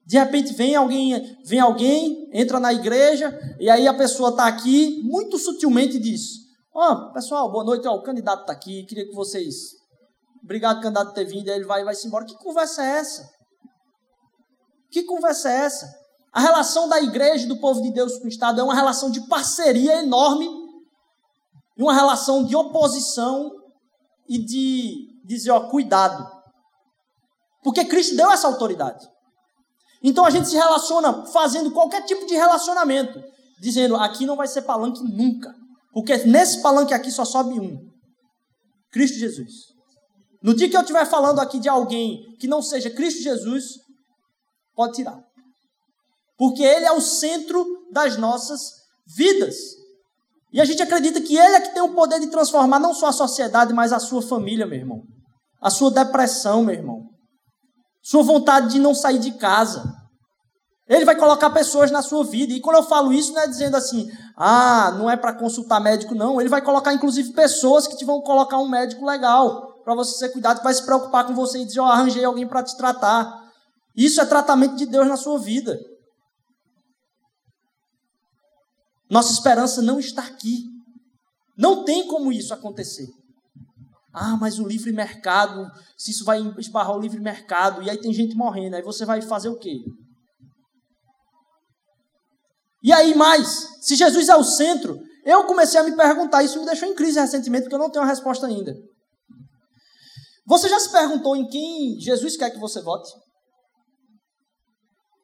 De 0.05 0.17
repente 0.17 0.53
vem 0.53 0.75
alguém, 0.75 1.37
vem 1.45 1.59
alguém, 1.59 2.29
entra 2.33 2.59
na 2.59 2.73
igreja, 2.73 3.37
e 3.59 3.69
aí 3.69 3.87
a 3.87 3.93
pessoa 3.93 4.29
está 4.29 4.47
aqui, 4.47 5.01
muito 5.03 5.37
sutilmente 5.37 5.99
diz: 5.99 6.41
Ó, 6.73 6.91
oh, 6.91 7.13
pessoal, 7.13 7.51
boa 7.51 7.63
noite, 7.63 7.87
ó, 7.87 7.93
o 7.93 8.01
candidato 8.01 8.41
está 8.41 8.53
aqui, 8.53 8.83
queria 8.85 9.05
que 9.05 9.13
vocês. 9.13 9.79
Obrigado, 10.43 10.81
candidato, 10.81 11.09
por 11.09 11.13
ter 11.13 11.25
vindo, 11.25 11.47
aí 11.49 11.55
ele 11.55 11.65
vai, 11.65 11.83
vai 11.83 11.93
se 11.93 12.07
embora. 12.07 12.25
Que 12.25 12.35
conversa 12.35 12.83
é 12.83 12.97
essa? 12.97 13.29
Que 14.89 15.03
conversa 15.03 15.49
é 15.51 15.57
essa? 15.57 16.01
A 16.33 16.41
relação 16.41 16.89
da 16.89 16.99
igreja 16.99 17.45
e 17.45 17.47
do 17.47 17.59
povo 17.59 17.81
de 17.81 17.91
Deus 17.91 18.17
com 18.17 18.25
o 18.25 18.29
Estado 18.29 18.59
é 18.59 18.63
uma 18.63 18.73
relação 18.73 19.11
de 19.11 19.21
parceria 19.27 20.01
enorme 20.01 20.60
e 21.81 21.83
uma 21.83 21.95
relação 21.95 22.45
de 22.45 22.55
oposição 22.55 23.51
e 24.29 24.37
de 24.37 25.19
dizer, 25.25 25.49
ó, 25.49 25.61
cuidado. 25.61 26.29
Porque 27.63 27.83
Cristo 27.85 28.15
deu 28.15 28.29
essa 28.31 28.45
autoridade. 28.45 29.09
Então 30.03 30.23
a 30.23 30.29
gente 30.29 30.47
se 30.47 30.55
relaciona 30.55 31.25
fazendo 31.25 31.71
qualquer 31.71 32.05
tipo 32.05 32.27
de 32.27 32.35
relacionamento, 32.35 33.19
dizendo, 33.59 33.95
aqui 33.95 34.27
não 34.27 34.35
vai 34.35 34.47
ser 34.47 34.61
palanque 34.61 35.01
nunca. 35.03 35.55
Porque 35.91 36.17
nesse 36.17 36.61
palanque 36.61 36.93
aqui 36.93 37.09
só 37.09 37.25
sobe 37.25 37.59
um. 37.59 37.89
Cristo 38.91 39.17
Jesus. 39.17 39.71
No 40.43 40.53
dia 40.53 40.69
que 40.69 40.77
eu 40.77 40.81
estiver 40.81 41.05
falando 41.07 41.39
aqui 41.39 41.59
de 41.59 41.67
alguém 41.67 42.35
que 42.39 42.47
não 42.47 42.61
seja 42.61 42.91
Cristo 42.91 43.23
Jesus, 43.23 43.79
pode 44.75 44.93
tirar. 44.93 45.19
Porque 46.37 46.61
Ele 46.61 46.85
é 46.85 46.91
o 46.91 47.01
centro 47.01 47.65
das 47.91 48.17
nossas 48.17 48.71
vidas. 49.17 49.80
E 50.51 50.59
a 50.59 50.65
gente 50.65 50.81
acredita 50.81 51.21
que 51.21 51.37
Ele 51.37 51.55
é 51.55 51.61
que 51.61 51.73
tem 51.73 51.81
o 51.81 51.93
poder 51.93 52.19
de 52.19 52.27
transformar 52.27 52.79
não 52.79 52.93
só 52.93 53.07
a 53.07 53.13
sociedade, 53.13 53.73
mas 53.73 53.93
a 53.93 53.99
sua 53.99 54.21
família, 54.21 54.65
meu 54.65 54.79
irmão. 54.79 55.01
A 55.61 55.69
sua 55.69 55.91
depressão, 55.91 56.63
meu 56.63 56.75
irmão. 56.75 57.03
Sua 58.03 58.23
vontade 58.23 58.71
de 58.71 58.79
não 58.79 58.93
sair 58.93 59.19
de 59.19 59.31
casa. 59.33 59.83
Ele 60.89 61.05
vai 61.05 61.15
colocar 61.15 61.49
pessoas 61.51 61.89
na 61.89 62.01
sua 62.01 62.25
vida. 62.25 62.51
E 62.51 62.59
quando 62.59 62.77
eu 62.77 62.83
falo 62.83 63.13
isso, 63.13 63.31
não 63.31 63.41
é 63.41 63.47
dizendo 63.47 63.77
assim, 63.77 64.11
ah, 64.35 64.93
não 64.97 65.09
é 65.09 65.15
para 65.15 65.33
consultar 65.33 65.79
médico, 65.79 66.13
não. 66.13 66.41
Ele 66.41 66.49
vai 66.49 66.61
colocar, 66.61 66.93
inclusive, 66.93 67.31
pessoas 67.31 67.87
que 67.87 67.95
te 67.95 68.03
vão 68.03 68.21
colocar 68.21 68.57
um 68.57 68.67
médico 68.67 69.05
legal 69.05 69.79
para 69.85 69.95
você 69.95 70.17
ser 70.17 70.29
cuidado, 70.29 70.57
que 70.57 70.63
vai 70.65 70.73
se 70.73 70.85
preocupar 70.85 71.25
com 71.25 71.33
você 71.33 71.59
e 71.59 71.65
dizer, 71.65 71.79
ó, 71.79 71.85
oh, 71.85 71.91
arranjei 71.91 72.25
alguém 72.25 72.45
para 72.45 72.61
te 72.61 72.75
tratar. 72.75 73.41
Isso 73.95 74.19
é 74.19 74.25
tratamento 74.25 74.75
de 74.75 74.85
Deus 74.85 75.07
na 75.07 75.15
sua 75.15 75.39
vida. 75.39 75.79
Nossa 79.11 79.33
esperança 79.33 79.81
não 79.81 79.99
está 79.99 80.25
aqui. 80.25 80.63
Não 81.57 81.83
tem 81.83 82.07
como 82.07 82.31
isso 82.31 82.53
acontecer. 82.53 83.07
Ah, 84.13 84.37
mas 84.37 84.57
o 84.57 84.65
livre 84.65 84.93
mercado, 84.93 85.69
se 85.97 86.11
isso 86.11 86.23
vai 86.23 86.39
esbarrar 86.57 86.95
o 86.95 86.99
livre 86.99 87.19
mercado, 87.19 87.83
e 87.83 87.89
aí 87.89 87.99
tem 87.99 88.13
gente 88.13 88.35
morrendo, 88.35 88.77
aí 88.77 88.81
você 88.81 89.05
vai 89.05 89.21
fazer 89.21 89.49
o 89.49 89.57
quê? 89.57 89.75
E 92.83 92.91
aí, 92.91 93.13
mais, 93.13 93.67
se 93.81 93.95
Jesus 93.95 94.29
é 94.29 94.35
o 94.35 94.43
centro, 94.43 94.97
eu 95.25 95.45
comecei 95.45 95.79
a 95.79 95.83
me 95.83 95.95
perguntar, 95.95 96.43
isso 96.43 96.59
me 96.59 96.65
deixou 96.65 96.87
em 96.87 96.95
crise 96.95 97.19
recentemente, 97.19 97.63
porque 97.63 97.75
eu 97.75 97.79
não 97.79 97.91
tenho 97.91 98.03
uma 98.03 98.09
resposta 98.09 98.47
ainda. 98.47 98.73
Você 100.47 100.67
já 100.67 100.79
se 100.79 100.91
perguntou 100.91 101.35
em 101.35 101.47
quem 101.47 101.99
Jesus 101.99 102.35
quer 102.35 102.49
que 102.49 102.59
você 102.59 102.81
vote? 102.81 103.09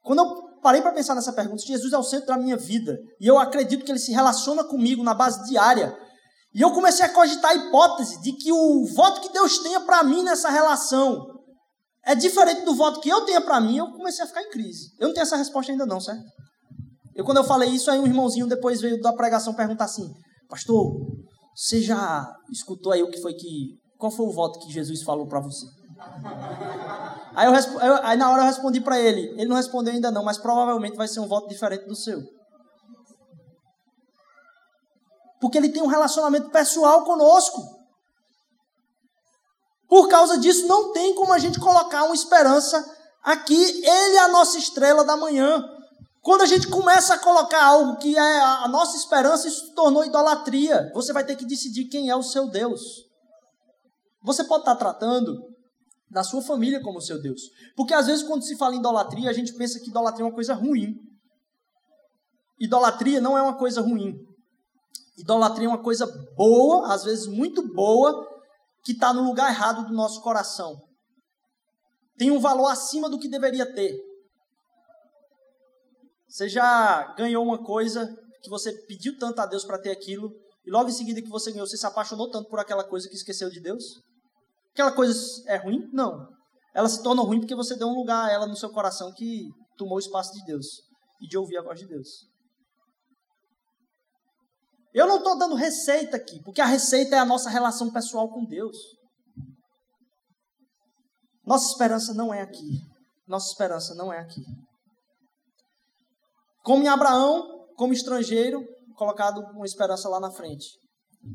Quando 0.03 0.19
eu 0.19 0.46
parei 0.61 0.81
para 0.81 0.91
pensar 0.91 1.15
nessa 1.15 1.33
pergunta, 1.33 1.63
Jesus 1.63 1.93
é 1.93 1.97
o 1.97 2.03
centro 2.03 2.27
da 2.27 2.37
minha 2.37 2.57
vida, 2.57 2.97
e 3.19 3.27
eu 3.27 3.37
acredito 3.37 3.85
que 3.85 3.91
ele 3.91 3.99
se 3.99 4.11
relaciona 4.11 4.63
comigo 4.63 5.03
na 5.03 5.13
base 5.13 5.43
diária, 5.49 5.95
e 6.53 6.61
eu 6.61 6.71
comecei 6.71 7.05
a 7.05 7.09
cogitar 7.09 7.51
a 7.51 7.55
hipótese 7.55 8.21
de 8.21 8.33
que 8.33 8.51
o 8.51 8.85
voto 8.95 9.21
que 9.21 9.31
Deus 9.31 9.59
tenha 9.59 9.79
para 9.81 10.03
mim 10.03 10.23
nessa 10.23 10.49
relação 10.49 11.25
é 12.03 12.15
diferente 12.15 12.61
do 12.63 12.73
voto 12.73 13.01
que 13.01 13.09
eu 13.09 13.25
tenha 13.25 13.41
para 13.41 13.59
mim, 13.59 13.77
eu 13.77 13.91
comecei 13.91 14.23
a 14.23 14.27
ficar 14.27 14.41
em 14.41 14.49
crise. 14.49 14.91
Eu 14.97 15.07
não 15.07 15.13
tenho 15.13 15.23
essa 15.23 15.35
resposta 15.35 15.71
ainda 15.71 15.85
não, 15.85 15.99
certo? 15.99 16.23
Eu, 17.13 17.25
quando 17.25 17.37
eu 17.37 17.43
falei 17.43 17.69
isso, 17.69 17.91
aí 17.91 17.99
um 17.99 18.07
irmãozinho 18.07 18.47
depois 18.47 18.79
veio 18.79 19.01
da 19.01 19.11
pregação 19.11 19.53
perguntar 19.53 19.85
assim: 19.85 20.07
Pastor, 20.47 20.95
você 21.53 21.81
já 21.81 22.31
escutou 22.51 22.93
aí 22.93 23.03
o 23.03 23.09
que 23.09 23.19
foi 23.19 23.33
que. 23.33 23.75
Qual 23.97 24.11
foi 24.11 24.27
o 24.27 24.31
voto 24.31 24.59
que 24.59 24.71
Jesus 24.71 25.01
falou 25.01 25.27
para 25.27 25.41
você? 25.41 25.65
Aí, 27.35 27.47
eu, 27.47 27.53
eu, 27.53 28.05
aí 28.05 28.17
na 28.17 28.29
hora 28.29 28.41
eu 28.41 28.45
respondi 28.45 28.81
para 28.81 28.99
ele. 28.99 29.29
Ele 29.39 29.45
não 29.45 29.55
respondeu 29.55 29.93
ainda 29.93 30.11
não, 30.11 30.23
mas 30.23 30.37
provavelmente 30.37 30.97
vai 30.97 31.07
ser 31.07 31.19
um 31.19 31.27
voto 31.27 31.47
diferente 31.47 31.85
do 31.85 31.95
seu. 31.95 32.21
Porque 35.39 35.57
ele 35.57 35.69
tem 35.69 35.81
um 35.81 35.87
relacionamento 35.87 36.49
pessoal 36.49 37.03
conosco. 37.03 37.61
Por 39.87 40.07
causa 40.09 40.37
disso, 40.37 40.67
não 40.67 40.91
tem 40.91 41.15
como 41.15 41.31
a 41.31 41.39
gente 41.39 41.59
colocar 41.59 42.03
uma 42.03 42.15
esperança 42.15 42.83
aqui. 43.23 43.55
Ele 43.55 44.15
é 44.15 44.19
a 44.19 44.27
nossa 44.27 44.57
estrela 44.57 45.03
da 45.03 45.15
manhã. 45.15 45.63
Quando 46.21 46.41
a 46.41 46.45
gente 46.45 46.67
começa 46.67 47.13
a 47.13 47.19
colocar 47.19 47.63
algo 47.63 47.97
que 47.97 48.17
é 48.17 48.39
a 48.41 48.67
nossa 48.67 48.97
esperança, 48.97 49.47
isso 49.47 49.67
se 49.67 49.73
tornou 49.73 50.03
idolatria. 50.03 50.91
Você 50.93 51.13
vai 51.13 51.23
ter 51.23 51.35
que 51.35 51.45
decidir 51.45 51.85
quem 51.85 52.09
é 52.09 52.15
o 52.15 52.23
seu 52.23 52.49
Deus. 52.49 52.81
Você 54.23 54.43
pode 54.43 54.63
estar 54.63 54.75
tratando 54.75 55.37
da 56.09 56.23
sua 56.23 56.41
família 56.41 56.81
como 56.81 57.01
seu 57.01 57.21
Deus. 57.21 57.41
Porque 57.75 57.93
às 57.93 58.07
vezes, 58.07 58.25
quando 58.25 58.43
se 58.43 58.57
fala 58.57 58.75
em 58.75 58.79
idolatria, 58.79 59.29
a 59.29 59.33
gente 59.33 59.53
pensa 59.53 59.79
que 59.79 59.89
idolatria 59.89 60.23
é 60.23 60.27
uma 60.27 60.33
coisa 60.33 60.53
ruim. 60.53 60.95
Idolatria 62.59 63.21
não 63.21 63.37
é 63.37 63.41
uma 63.41 63.57
coisa 63.57 63.81
ruim. 63.81 64.15
Idolatria 65.17 65.65
é 65.65 65.69
uma 65.69 65.83
coisa 65.83 66.05
boa, 66.35 66.93
às 66.93 67.03
vezes 67.03 67.27
muito 67.27 67.61
boa, 67.73 68.25
que 68.83 68.93
está 68.93 69.13
no 69.13 69.23
lugar 69.23 69.51
errado 69.51 69.85
do 69.85 69.93
nosso 69.93 70.21
coração. 70.21 70.75
Tem 72.17 72.31
um 72.31 72.39
valor 72.39 72.67
acima 72.67 73.09
do 73.09 73.19
que 73.19 73.29
deveria 73.29 73.65
ter. 73.73 73.95
Você 76.27 76.49
já 76.49 77.13
ganhou 77.15 77.43
uma 77.43 77.63
coisa 77.63 78.07
que 78.41 78.49
você 78.49 78.71
pediu 78.85 79.17
tanto 79.17 79.39
a 79.39 79.45
Deus 79.45 79.65
para 79.65 79.79
ter 79.79 79.91
aquilo, 79.91 80.31
e 80.65 80.71
logo 80.71 80.89
em 80.89 80.93
seguida 80.93 81.21
que 81.21 81.29
você 81.29 81.51
ganhou, 81.51 81.65
você 81.65 81.77
se 81.77 81.85
apaixonou 81.85 82.29
tanto 82.29 82.49
por 82.49 82.59
aquela 82.59 82.83
coisa 82.83 83.07
que 83.07 83.15
esqueceu 83.15 83.49
de 83.49 83.59
Deus? 83.59 83.83
Aquela 84.77 84.91
coisa 84.91 85.19
é 85.47 85.57
ruim? 85.57 85.89
Não. 85.91 86.29
Ela 86.71 86.87
se 86.87 87.01
torna 87.01 87.23
ruim 87.23 87.39
porque 87.39 87.55
você 87.55 87.75
deu 87.75 87.87
um 87.87 87.95
lugar 87.95 88.27
a 88.27 88.31
ela 88.31 88.45
no 88.45 88.55
seu 88.55 88.69
coração 88.69 89.11
que 89.11 89.49
tomou 89.75 89.95
o 89.95 89.99
espaço 89.99 90.31
de 90.33 90.45
Deus 90.45 90.67
e 91.19 91.27
de 91.27 91.35
ouvir 91.35 91.57
a 91.57 91.63
voz 91.63 91.79
de 91.79 91.87
Deus. 91.87 92.07
Eu 94.93 95.07
não 95.07 95.17
estou 95.17 95.35
dando 95.35 95.55
receita 95.55 96.15
aqui, 96.15 96.43
porque 96.43 96.61
a 96.61 96.65
receita 96.67 97.15
é 97.15 97.17
a 97.17 97.25
nossa 97.25 97.49
relação 97.49 97.91
pessoal 97.91 98.29
com 98.29 98.45
Deus. 98.45 98.77
Nossa 101.43 101.71
esperança 101.71 102.13
não 102.13 102.31
é 102.31 102.43
aqui. 102.43 102.79
Nossa 103.27 103.49
esperança 103.49 103.95
não 103.95 104.13
é 104.13 104.19
aqui. 104.19 104.43
Como 106.63 106.83
em 106.83 106.87
Abraão, 106.87 107.65
como 107.75 107.93
estrangeiro, 107.93 108.63
colocado 108.95 109.41
uma 109.55 109.65
esperança 109.65 110.07
lá 110.07 110.19
na 110.19 110.29
frente. 110.29 110.67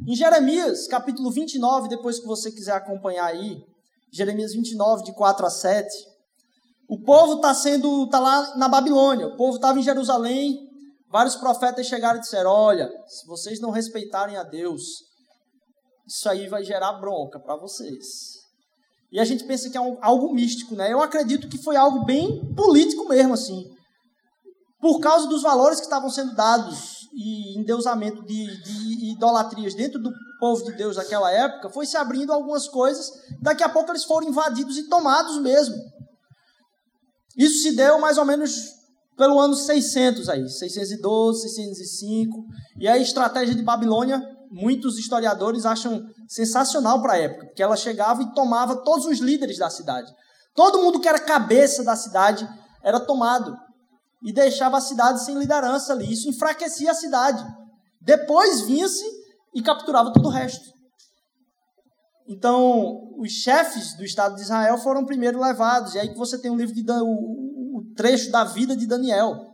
Em 0.07 0.15
Jeremias, 0.15 0.87
capítulo 0.87 1.31
29, 1.31 1.89
depois 1.89 2.19
que 2.19 2.27
você 2.27 2.51
quiser 2.51 2.73
acompanhar 2.73 3.27
aí, 3.27 3.63
Jeremias 4.11 4.53
29, 4.53 5.05
de 5.05 5.13
4 5.15 5.47
a 5.47 5.51
7, 5.51 5.89
o 6.89 7.01
povo 7.01 7.35
está 7.35 7.55
sendo, 7.55 8.05
está 8.05 8.19
lá 8.19 8.57
na 8.57 8.69
Babilônia, 8.69 9.27
o 9.27 9.37
povo 9.37 9.57
estava 9.57 9.79
em 9.79 9.83
Jerusalém, 9.83 10.69
vários 11.11 11.37
profetas 11.37 11.87
chegaram 11.87 12.19
e 12.19 12.23
disseram, 12.23 12.51
olha, 12.51 12.91
se 13.07 13.27
vocês 13.27 13.61
não 13.61 13.71
respeitarem 13.71 14.37
a 14.37 14.43
Deus, 14.43 14.83
isso 16.07 16.29
aí 16.29 16.49
vai 16.49 16.65
gerar 16.65 16.93
bronca 16.95 17.39
para 17.39 17.57
vocês. 17.57 18.43
E 19.11 19.21
a 19.21 19.25
gente 19.25 19.45
pensa 19.45 19.71
que 19.71 19.77
é 19.77 19.99
algo 20.01 20.33
místico, 20.33 20.75
né? 20.75 20.93
Eu 20.93 21.03
acredito 21.03 21.49
que 21.49 21.59
foi 21.59 21.77
algo 21.77 22.05
bem 22.05 22.55
político 22.55 23.07
mesmo, 23.09 23.35
assim 23.35 23.71
por 24.83 24.99
causa 24.99 25.29
dos 25.29 25.43
valores 25.43 25.79
que 25.79 25.85
estavam 25.85 26.11
sendo 26.11 26.35
dados 26.35 27.02
e 27.15 27.59
endeusamento 27.59 28.23
de, 28.25 28.63
de 28.63 29.13
idolatrias 29.13 29.75
dentro 29.75 30.01
do 30.01 30.11
povo 30.41 30.65
de 30.65 30.73
Deus 30.73 30.97
daquela 30.97 31.31
época, 31.31 31.71
foi 31.71 31.87
se 31.87 31.97
abrindo 31.97 32.33
algumas 32.33 32.67
coisas, 32.67 33.11
daqui 33.41 33.63
a 33.63 33.69
pouco 33.69 33.91
eles 33.91 34.05
foram 34.05 34.29
invadidos 34.29 34.77
e 34.79 34.89
tomados 34.89 35.41
mesmo. 35.41 35.75
Isso 37.37 37.63
se 37.63 37.77
deu 37.77 37.99
mais 38.01 38.19
ou 38.19 38.25
menos 38.25 38.83
pelo 39.17 39.39
ano 39.39 39.55
600 39.55 40.29
aí, 40.29 40.49
612, 40.49 41.43
605, 41.43 42.45
e 42.79 42.89
a 42.89 42.99
estratégia 42.99 43.55
de 43.55 43.63
Babilônia, 43.63 44.23
muitos 44.51 44.99
historiadores 44.99 45.65
acham 45.65 46.03
sensacional 46.27 47.01
para 47.01 47.15
a 47.15 47.19
época, 47.19 47.47
porque 47.47 47.63
ela 47.63 47.77
chegava 47.77 48.23
e 48.23 48.35
tomava 48.35 48.77
todos 48.77 49.07
os 49.07 49.19
líderes 49.19 49.59
da 49.59 49.71
cidade. 49.71 50.13
Todo 50.55 50.83
mundo 50.83 51.01
que 51.01 51.09
era 51.09 51.19
cabeça 51.19 51.85
da 51.85 51.97
cidade 51.97 52.49
era 52.83 52.99
tomado 52.99 53.57
e 54.23 54.33
deixava 54.33 54.79
a 54.79 54.81
cidade 54.81 55.25
sem 55.25 55.37
liderança 55.37 55.93
ali. 55.93 56.13
Isso 56.13 56.29
enfraquecia 56.29 56.91
a 56.91 56.95
cidade. 56.95 57.45
Depois 58.01 58.63
vinha-se 58.63 59.05
e 59.55 59.63
capturava 59.63 60.13
todo 60.13 60.27
o 60.27 60.31
resto. 60.31 60.71
Então, 62.29 63.15
os 63.19 63.31
chefes 63.31 63.97
do 63.97 64.05
Estado 64.05 64.37
de 64.37 64.43
Israel 64.43 64.79
foram 64.79 65.05
primeiro 65.05 65.41
levados. 65.41 65.95
E 65.95 65.99
aí 65.99 66.09
que 66.09 66.19
você 66.19 66.39
tem 66.39 66.51
o 66.51 66.57
livro 66.57 66.75
de 66.75 66.85
o, 66.91 67.79
o 67.79 67.95
trecho 67.97 68.31
da 68.31 68.45
vida 68.45 68.77
de 68.77 68.87
Daniel. 68.87 69.53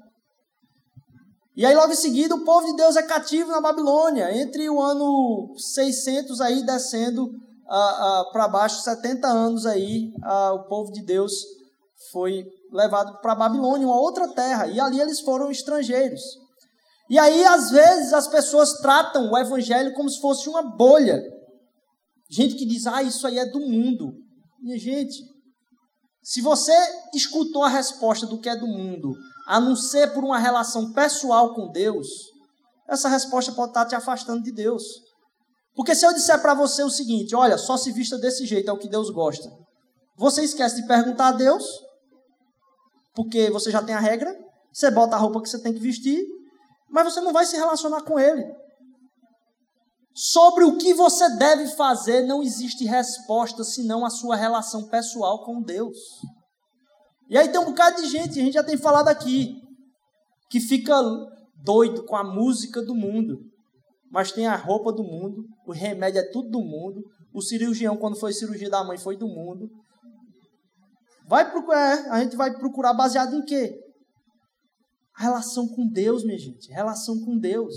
E 1.57 1.66
aí 1.66 1.74
logo 1.74 1.92
em 1.92 1.97
seguida 1.97 2.36
o 2.36 2.45
povo 2.45 2.66
de 2.66 2.76
Deus 2.76 2.95
é 2.95 3.03
cativo 3.03 3.51
na 3.51 3.61
Babilônia, 3.61 4.32
entre 4.40 4.70
o 4.70 4.80
ano 4.80 5.53
600 5.57 6.40
aí 6.40 6.64
descendo 6.64 7.24
uh, 7.24 8.30
para 8.32 8.47
baixo, 8.47 8.80
70 8.82 9.26
anos 9.26 9.66
aí, 9.66 10.12
o 10.55 10.68
povo 10.68 10.92
de 10.92 11.03
Deus 11.03 11.32
foi 12.12 12.44
levado 12.72 13.20
para 13.20 13.34
Babilônia, 13.34 13.86
uma 13.86 14.01
outra 14.01 14.28
terra, 14.28 14.66
e 14.66 14.80
ali 14.80 15.01
eles 15.01 15.20
foram 15.20 15.51
estrangeiros. 15.51 16.20
E 17.11 17.18
aí, 17.18 17.44
às 17.44 17.70
vezes, 17.70 18.12
as 18.12 18.28
pessoas 18.28 18.74
tratam 18.74 19.30
o 19.30 19.38
evangelho 19.38 19.94
como 19.94 20.11
se 20.11 20.20
fosse 20.20 20.49
uma 20.49 20.62
bolha. 20.62 21.22
Gente 22.30 22.55
que 22.55 22.66
diz, 22.66 22.86
ah, 22.86 23.03
isso 23.03 23.26
aí 23.26 23.38
é 23.38 23.46
do 23.46 23.61
mundo. 23.61 24.12
Minha 24.61 24.78
gente, 24.78 25.16
se 26.22 26.42
você 26.42 26.74
escutou 27.14 27.62
a 27.62 27.68
resposta 27.68 28.26
do 28.26 28.38
que 28.38 28.49
é 28.49 28.57
do 28.57 28.66
mundo, 28.66 29.14
a 29.46 29.59
não 29.59 29.74
ser 29.74 30.12
por 30.12 30.22
uma 30.22 30.38
relação 30.38 30.92
pessoal 30.92 31.55
com 31.55 31.70
Deus, 31.72 32.07
essa 32.86 33.09
resposta 33.09 33.53
pode 33.53 33.70
estar 33.70 33.86
te 33.86 33.94
afastando 33.94 34.42
de 34.42 34.53
Deus. 34.53 34.82
Porque 35.74 35.94
se 35.94 36.05
eu 36.05 36.12
disser 36.12 36.40
para 36.42 36.53
você 36.53 36.82
o 36.82 36.90
seguinte, 36.90 37.34
olha, 37.34 37.57
só 37.57 37.78
se 37.78 37.92
vista 37.92 38.18
desse 38.18 38.44
jeito, 38.44 38.68
é 38.68 38.72
o 38.72 38.78
que 38.78 38.88
Deus 38.88 39.09
gosta. 39.09 39.49
Você 40.18 40.42
esquece 40.42 40.82
de 40.82 40.86
perguntar 40.86 41.28
a 41.28 41.32
Deus, 41.32 41.64
porque 43.18 43.50
você 43.50 43.68
já 43.68 43.82
tem 43.82 43.96
a 43.96 43.98
regra, 43.98 44.32
você 44.72 44.92
bota 44.92 45.16
a 45.16 45.18
roupa 45.18 45.42
que 45.42 45.48
você 45.48 45.60
tem 45.60 45.74
que 45.74 45.80
vestir, 45.80 46.24
mas 46.88 47.12
você 47.12 47.20
não 47.20 47.32
vai 47.32 47.44
se 47.44 47.56
relacionar 47.56 48.02
com 48.02 48.16
ele. 48.16 48.44
Sobre 50.14 50.62
o 50.62 50.78
que 50.78 50.94
você 50.94 51.28
deve 51.36 51.66
fazer, 51.74 52.22
não 52.22 52.44
existe 52.44 52.84
resposta 52.84 53.64
senão 53.64 54.06
a 54.06 54.10
sua 54.10 54.36
relação 54.36 54.86
pessoal 54.86 55.44
com 55.44 55.60
Deus. 55.60 55.98
E 57.28 57.36
aí 57.36 57.48
tem 57.48 57.60
um 57.60 57.64
bocado 57.64 58.00
de 58.00 58.08
gente, 58.08 58.38
a 58.38 58.44
gente 58.44 58.54
já 58.54 58.62
tem 58.62 58.76
falado 58.76 59.08
aqui, 59.08 59.52
que 60.48 60.60
fica 60.60 60.94
doido 61.64 62.04
com 62.04 62.14
a 62.14 62.22
música 62.22 62.80
do 62.80 62.94
mundo, 62.94 63.40
mas 64.12 64.30
tem 64.30 64.46
a 64.46 64.54
roupa 64.54 64.92
do 64.92 65.02
mundo, 65.02 65.42
o 65.66 65.72
remédio 65.72 66.20
é 66.20 66.30
tudo 66.30 66.50
do 66.50 66.60
mundo, 66.60 67.02
o 67.34 67.42
cirurgião, 67.42 67.96
quando 67.96 68.16
foi 68.16 68.32
cirurgia 68.32 68.70
da 68.70 68.84
mãe, 68.84 68.96
foi 68.96 69.16
do 69.16 69.26
mundo. 69.26 69.68
Vai 71.29 71.51
procurar, 71.51 71.99
é, 71.99 72.11
a 72.11 72.20
gente 72.20 72.35
vai 72.37 72.57
procurar 72.57 72.95
baseado 72.95 73.35
em 73.35 73.45
quê? 73.45 73.79
A 75.14 75.24
relação 75.24 75.68
com 75.68 75.87
Deus, 75.87 76.24
minha 76.24 76.39
gente, 76.39 76.72
relação 76.72 77.22
com 77.24 77.39
Deus. 77.39 77.74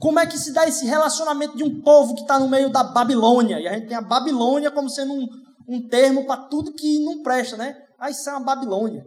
Como 0.00 0.18
é 0.18 0.26
que 0.26 0.36
se 0.36 0.52
dá 0.52 0.66
esse 0.66 0.84
relacionamento 0.86 1.56
de 1.56 1.62
um 1.62 1.80
povo 1.82 2.14
que 2.14 2.22
está 2.22 2.38
no 2.38 2.48
meio 2.48 2.70
da 2.70 2.82
Babilônia? 2.82 3.60
E 3.60 3.68
a 3.68 3.74
gente 3.74 3.86
tem 3.86 3.96
a 3.96 4.00
Babilônia 4.00 4.70
como 4.70 4.88
sendo 4.88 5.12
um, 5.12 5.28
um 5.68 5.88
termo 5.88 6.26
para 6.26 6.48
tudo 6.48 6.72
que 6.72 7.04
não 7.04 7.22
presta, 7.22 7.56
né? 7.56 7.76
Ah, 7.98 8.10
isso 8.10 8.28
é 8.28 8.32
uma 8.32 8.40
Babilônia. 8.40 9.04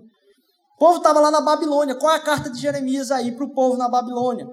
O 0.76 0.80
povo 0.80 0.98
estava 0.98 1.20
lá 1.20 1.32
na 1.32 1.42
Babilônia. 1.42 1.96
Qual 1.96 2.14
é 2.14 2.16
a 2.16 2.24
carta 2.24 2.50
de 2.50 2.62
Jeremias 2.62 3.12
aí 3.12 3.32
para 3.32 3.46
o 3.46 3.54
povo 3.54 3.76
na 3.76 3.90
Babilônia? 3.90 4.48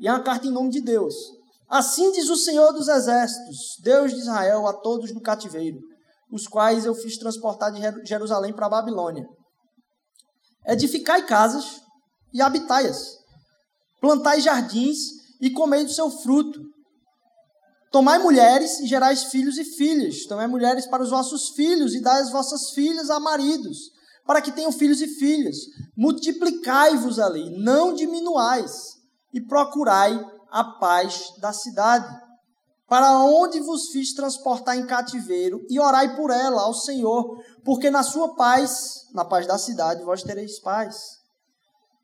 E 0.00 0.08
é 0.08 0.12
uma 0.12 0.22
carta 0.22 0.46
em 0.46 0.50
nome 0.50 0.70
de 0.70 0.80
Deus. 0.80 1.14
Assim 1.68 2.10
diz 2.12 2.28
o 2.28 2.36
Senhor 2.36 2.72
dos 2.72 2.88
Exércitos, 2.88 3.76
Deus 3.82 4.12
de 4.12 4.18
Israel, 4.18 4.66
a 4.66 4.72
todos 4.72 5.12
no 5.12 5.20
cativeiro, 5.20 5.78
os 6.32 6.48
quais 6.48 6.86
eu 6.86 6.94
fiz 6.94 7.18
transportar 7.18 7.70
de 7.70 8.08
Jerusalém 8.08 8.54
para 8.54 8.66
a 8.66 8.70
Babilônia. 8.70 9.24
Edificai 10.66 11.26
casas 11.26 11.82
e 12.32 12.40
habitai-as. 12.40 13.18
Plantai 14.00 14.40
jardins 14.40 14.96
e 15.40 15.50
comei 15.50 15.84
do 15.84 15.92
seu 15.92 16.10
fruto. 16.10 16.58
Tomai 17.90 18.18
mulheres 18.18 18.80
e 18.80 18.86
gerais 18.86 19.24
filhos 19.24 19.58
e 19.58 19.64
filhas. 19.64 20.24
Tomai 20.24 20.46
mulheres 20.46 20.86
para 20.86 21.02
os 21.02 21.10
vossos 21.10 21.50
filhos 21.50 21.94
e 21.94 22.00
dai 22.00 22.22
as 22.22 22.32
vossas 22.32 22.70
filhas 22.70 23.10
a 23.10 23.20
maridos, 23.20 23.78
para 24.24 24.40
que 24.40 24.50
tenham 24.50 24.72
filhos 24.72 25.02
e 25.02 25.08
filhas. 25.08 25.56
Multiplicai-vos 25.94 27.18
ali, 27.18 27.50
não 27.62 27.92
diminuais, 27.92 28.72
e 29.34 29.40
procurai 29.40 30.18
a 30.50 30.64
paz 30.64 31.34
da 31.38 31.52
cidade, 31.52 32.08
para 32.88 33.18
onde 33.20 33.60
vos 33.60 33.90
fiz 33.90 34.12
transportar 34.14 34.76
em 34.76 34.86
cativeiro, 34.86 35.64
e 35.68 35.80
orai 35.80 36.14
por 36.14 36.30
ela 36.30 36.62
ao 36.62 36.74
Senhor, 36.74 37.42
porque 37.64 37.90
na 37.90 38.02
sua 38.02 38.34
paz, 38.34 39.06
na 39.14 39.24
paz 39.24 39.46
da 39.46 39.58
cidade, 39.58 40.04
vós 40.04 40.22
tereis 40.22 40.58
paz 40.58 41.22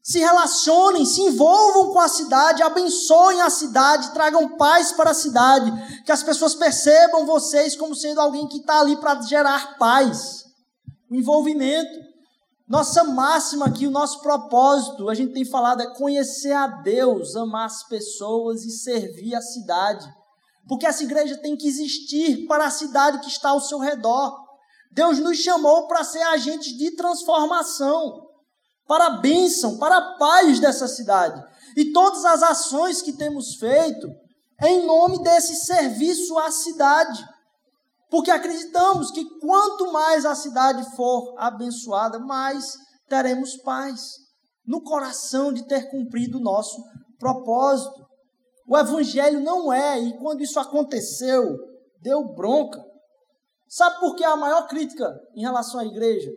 se 0.09 0.21
relacionem, 0.21 1.05
se 1.05 1.21
envolvam 1.21 1.93
com 1.93 2.01
a 2.01 2.09
cidade, 2.09 2.63
abençoem 2.63 3.43
a 3.43 3.51
cidade, 3.51 4.11
tragam 4.15 4.57
paz 4.57 4.91
para 4.91 5.11
a 5.11 5.15
cidade, 5.15 5.71
que 6.03 6.11
as 6.11 6.23
pessoas 6.23 6.55
percebam 6.55 7.27
vocês 7.27 7.77
como 7.77 7.95
sendo 7.95 8.19
alguém 8.19 8.49
que 8.49 8.57
está 8.57 8.81
ali 8.81 8.97
para 8.97 9.21
gerar 9.21 9.77
paz. 9.77 10.47
O 11.11 11.15
envolvimento. 11.15 12.09
Nossa 12.67 13.05
máxima 13.05 13.67
aqui, 13.67 13.87
o 13.87 13.91
nosso 13.91 14.23
propósito, 14.23 15.11
a 15.11 15.15
gente 15.15 15.35
tem 15.35 15.45
falado, 15.45 15.83
é 15.83 15.95
conhecer 15.95 16.53
a 16.53 16.67
Deus, 16.67 17.37
amar 17.37 17.67
as 17.67 17.83
pessoas 17.87 18.65
e 18.65 18.71
servir 18.71 19.35
a 19.35 19.43
cidade. 19.43 20.09
Porque 20.69 20.87
essa 20.87 21.03
igreja 21.03 21.37
tem 21.39 21.57
que 21.57 21.67
existir 21.67 22.47
para 22.47 22.67
a 22.67 22.71
cidade 22.71 23.21
que 23.21 23.29
está 23.29 23.51
ao 23.51 23.61
seu 23.61 23.79
redor. 23.79 24.39
Deus 24.93 25.19
nos 25.19 25.39
chamou 25.39 25.89
para 25.89 26.05
ser 26.05 26.23
agentes 26.23 26.77
de 26.77 26.95
transformação 26.95 28.29
para 28.89 29.07
a 29.07 29.19
bênção, 29.19 29.77
para 29.79 29.99
a 29.99 30.17
paz 30.17 30.59
dessa 30.59 30.89
cidade. 30.89 31.41
E 31.77 31.93
todas 31.93 32.25
as 32.25 32.43
ações 32.43 33.03
que 33.03 33.13
temos 33.13 33.57
feito 33.57 34.09
em 34.63 34.87
nome 34.87 35.23
desse 35.23 35.55
serviço 35.57 36.39
à 36.39 36.51
cidade. 36.51 37.25
Porque 38.11 38.31
acreditamos 38.31 39.11
que 39.11 39.25
quanto 39.39 39.93
mais 39.93 40.25
a 40.25 40.35
cidade 40.35 40.97
for 40.97 41.35
abençoada, 41.39 42.19
mais 42.19 42.73
teremos 43.07 43.57
paz 43.59 44.15
no 44.67 44.83
coração 44.83 45.53
de 45.53 45.67
ter 45.69 45.91
cumprido 45.91 46.39
o 46.39 46.43
nosso 46.43 46.83
propósito. 47.19 48.08
O 48.69 48.77
evangelho 48.77 49.41
não 49.41 49.73
é, 49.73 49.99
e 49.99 50.19
quando 50.19 50.43
isso 50.43 50.61
aconteceu, 50.61 51.57
deu 52.01 52.23
bronca. 52.35 52.85
Sabe 53.67 53.99
por 53.99 54.15
que 54.15 54.25
a 54.25 54.37
maior 54.37 54.67
crítica 54.69 55.19
em 55.35 55.41
relação 55.41 55.81
à 55.81 55.85
igreja? 55.85 56.31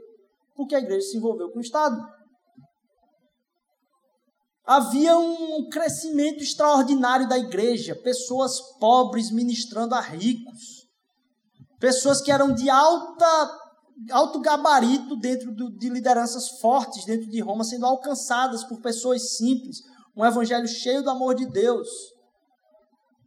Porque 0.56 0.76
a 0.76 0.80
igreja 0.80 1.08
se 1.08 1.18
envolveu 1.18 1.52
com 1.52 1.60
o 1.60 1.62
Estado 1.62 2.02
havia 4.66 5.18
um 5.18 5.68
crescimento 5.70 6.42
extraordinário 6.42 7.28
da 7.28 7.38
igreja, 7.38 7.96
pessoas 7.96 8.60
pobres 8.80 9.30
ministrando 9.30 9.96
a 9.96 10.00
ricos, 10.00 10.88
pessoas 11.80 12.22
que 12.22 12.32
eram 12.32 12.54
de 12.54 12.70
alta 12.70 13.60
alto 14.12 14.40
gabarito 14.40 15.16
dentro 15.18 15.54
do, 15.54 15.70
de 15.78 15.90
lideranças 15.90 16.60
fortes 16.60 17.06
dentro 17.06 17.30
de 17.30 17.40
Roma 17.40 17.64
sendo 17.64 17.86
alcançadas 17.86 18.64
por 18.64 18.82
pessoas 18.82 19.36
simples, 19.36 19.80
um 20.16 20.26
evangelho 20.26 20.68
cheio 20.68 21.04
do 21.04 21.10
amor 21.10 21.36
de 21.36 21.46
Deus. 21.46 21.88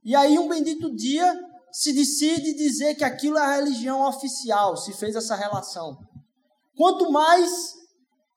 E 0.04 0.14
aí 0.14 0.38
um 0.38 0.48
bendito 0.48 0.94
dia 0.94 1.34
se 1.72 1.92
decide 1.92 2.54
dizer 2.54 2.94
que 2.94 3.04
aquilo 3.04 3.38
é 3.38 3.40
a 3.40 3.56
religião 3.56 4.06
oficial, 4.06 4.76
se 4.76 4.92
fez 4.92 5.16
essa 5.16 5.34
relação. 5.34 5.98
Quanto 6.76 7.10
mais 7.10 7.74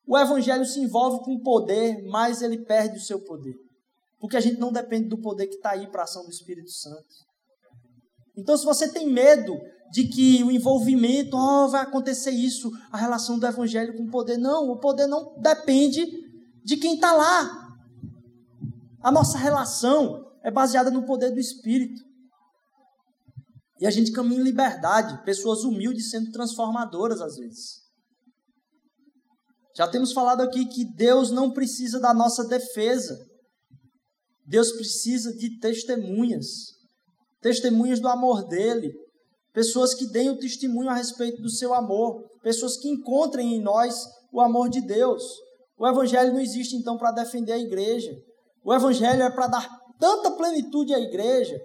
o 0.07 0.18
evangelho 0.18 0.65
se 0.65 0.80
envolve 0.80 1.24
com 1.24 1.39
poder, 1.39 2.01
mais 2.03 2.41
ele 2.41 2.59
perde 2.59 2.97
o 2.97 3.01
seu 3.01 3.20
poder. 3.20 3.55
Porque 4.20 4.38
a 4.38 4.39
gente 4.39 4.59
não 4.59 4.72
depende 4.72 5.09
do 5.09 5.18
poder 5.18 5.47
que 5.47 5.55
está 5.55 5.72
aí 5.72 5.88
para 5.88 6.01
a 6.01 6.03
ação 6.05 6.24
do 6.24 6.32
Espírito 6.32 6.72
Santo. 6.72 7.28
Então, 8.36 8.55
se 8.55 8.65
você 8.65 8.88
tem 8.88 9.09
medo 9.09 9.53
de 9.91 10.07
que 10.07 10.43
o 10.43 10.51
envolvimento, 10.51 11.36
oh, 11.36 11.68
vai 11.68 11.82
acontecer 11.82 12.32
isso, 12.32 12.72
a 12.91 12.97
relação 12.97 13.38
do 13.38 13.45
evangelho 13.45 13.95
com 13.95 14.03
o 14.03 14.11
poder, 14.11 14.38
não, 14.38 14.70
o 14.70 14.80
poder 14.80 15.07
não 15.07 15.36
depende 15.39 16.05
de 16.63 16.78
quem 16.78 16.95
está 16.95 17.13
lá. 17.13 17.78
A 19.01 19.11
nossa 19.11 19.38
relação 19.38 20.27
é 20.44 20.52
baseada 20.52 20.90
no 20.92 21.06
poder 21.06 21.32
do 21.32 21.40
Espírito. 21.40 22.02
E 23.80 23.86
a 23.86 23.92
gente 23.92 24.12
caminha 24.12 24.42
em 24.42 24.44
liberdade, 24.44 25.24
pessoas 25.24 25.64
humildes 25.64 26.10
sendo 26.10 26.32
transformadoras 26.32 27.22
às 27.22 27.36
vezes. 27.38 27.88
Já 29.76 29.88
temos 29.88 30.12
falado 30.12 30.42
aqui 30.42 30.66
que 30.66 30.84
Deus 30.96 31.30
não 31.30 31.52
precisa 31.52 32.00
da 32.00 32.12
nossa 32.12 32.44
defesa. 32.48 33.16
Deus 34.44 34.72
precisa 34.72 35.32
de 35.36 35.60
testemunhas. 35.60 36.46
Testemunhas 37.42 38.00
do 38.00 38.08
amor 38.08 38.48
dele. 38.48 38.92
Pessoas 39.54 39.94
que 39.94 40.08
deem 40.08 40.32
o 40.32 40.40
testemunho 40.40 40.90
a 40.90 40.96
respeito 40.96 41.40
do 41.44 41.50
seu 41.50 41.76
amor. 41.76 42.24
Pessoas 42.42 42.78
que 42.78 42.90
encontrem 42.90 43.54
em 43.54 43.62
nós 43.62 43.96
o 44.34 44.42
amor 44.42 44.68
de 44.68 44.82
Deus. 44.82 45.24
O 45.78 45.88
evangelho 45.88 46.34
não 46.34 46.40
existe 46.40 46.76
então 46.76 46.98
para 46.98 47.12
defender 47.12 47.52
a 47.52 47.60
igreja. 47.60 48.12
O 48.64 48.74
evangelho 48.74 49.22
é 49.22 49.30
para 49.30 49.48
dar 49.48 49.77
tanta 50.00 50.32
plenitude 50.32 50.93
à 50.93 51.00
igreja, 51.00 51.60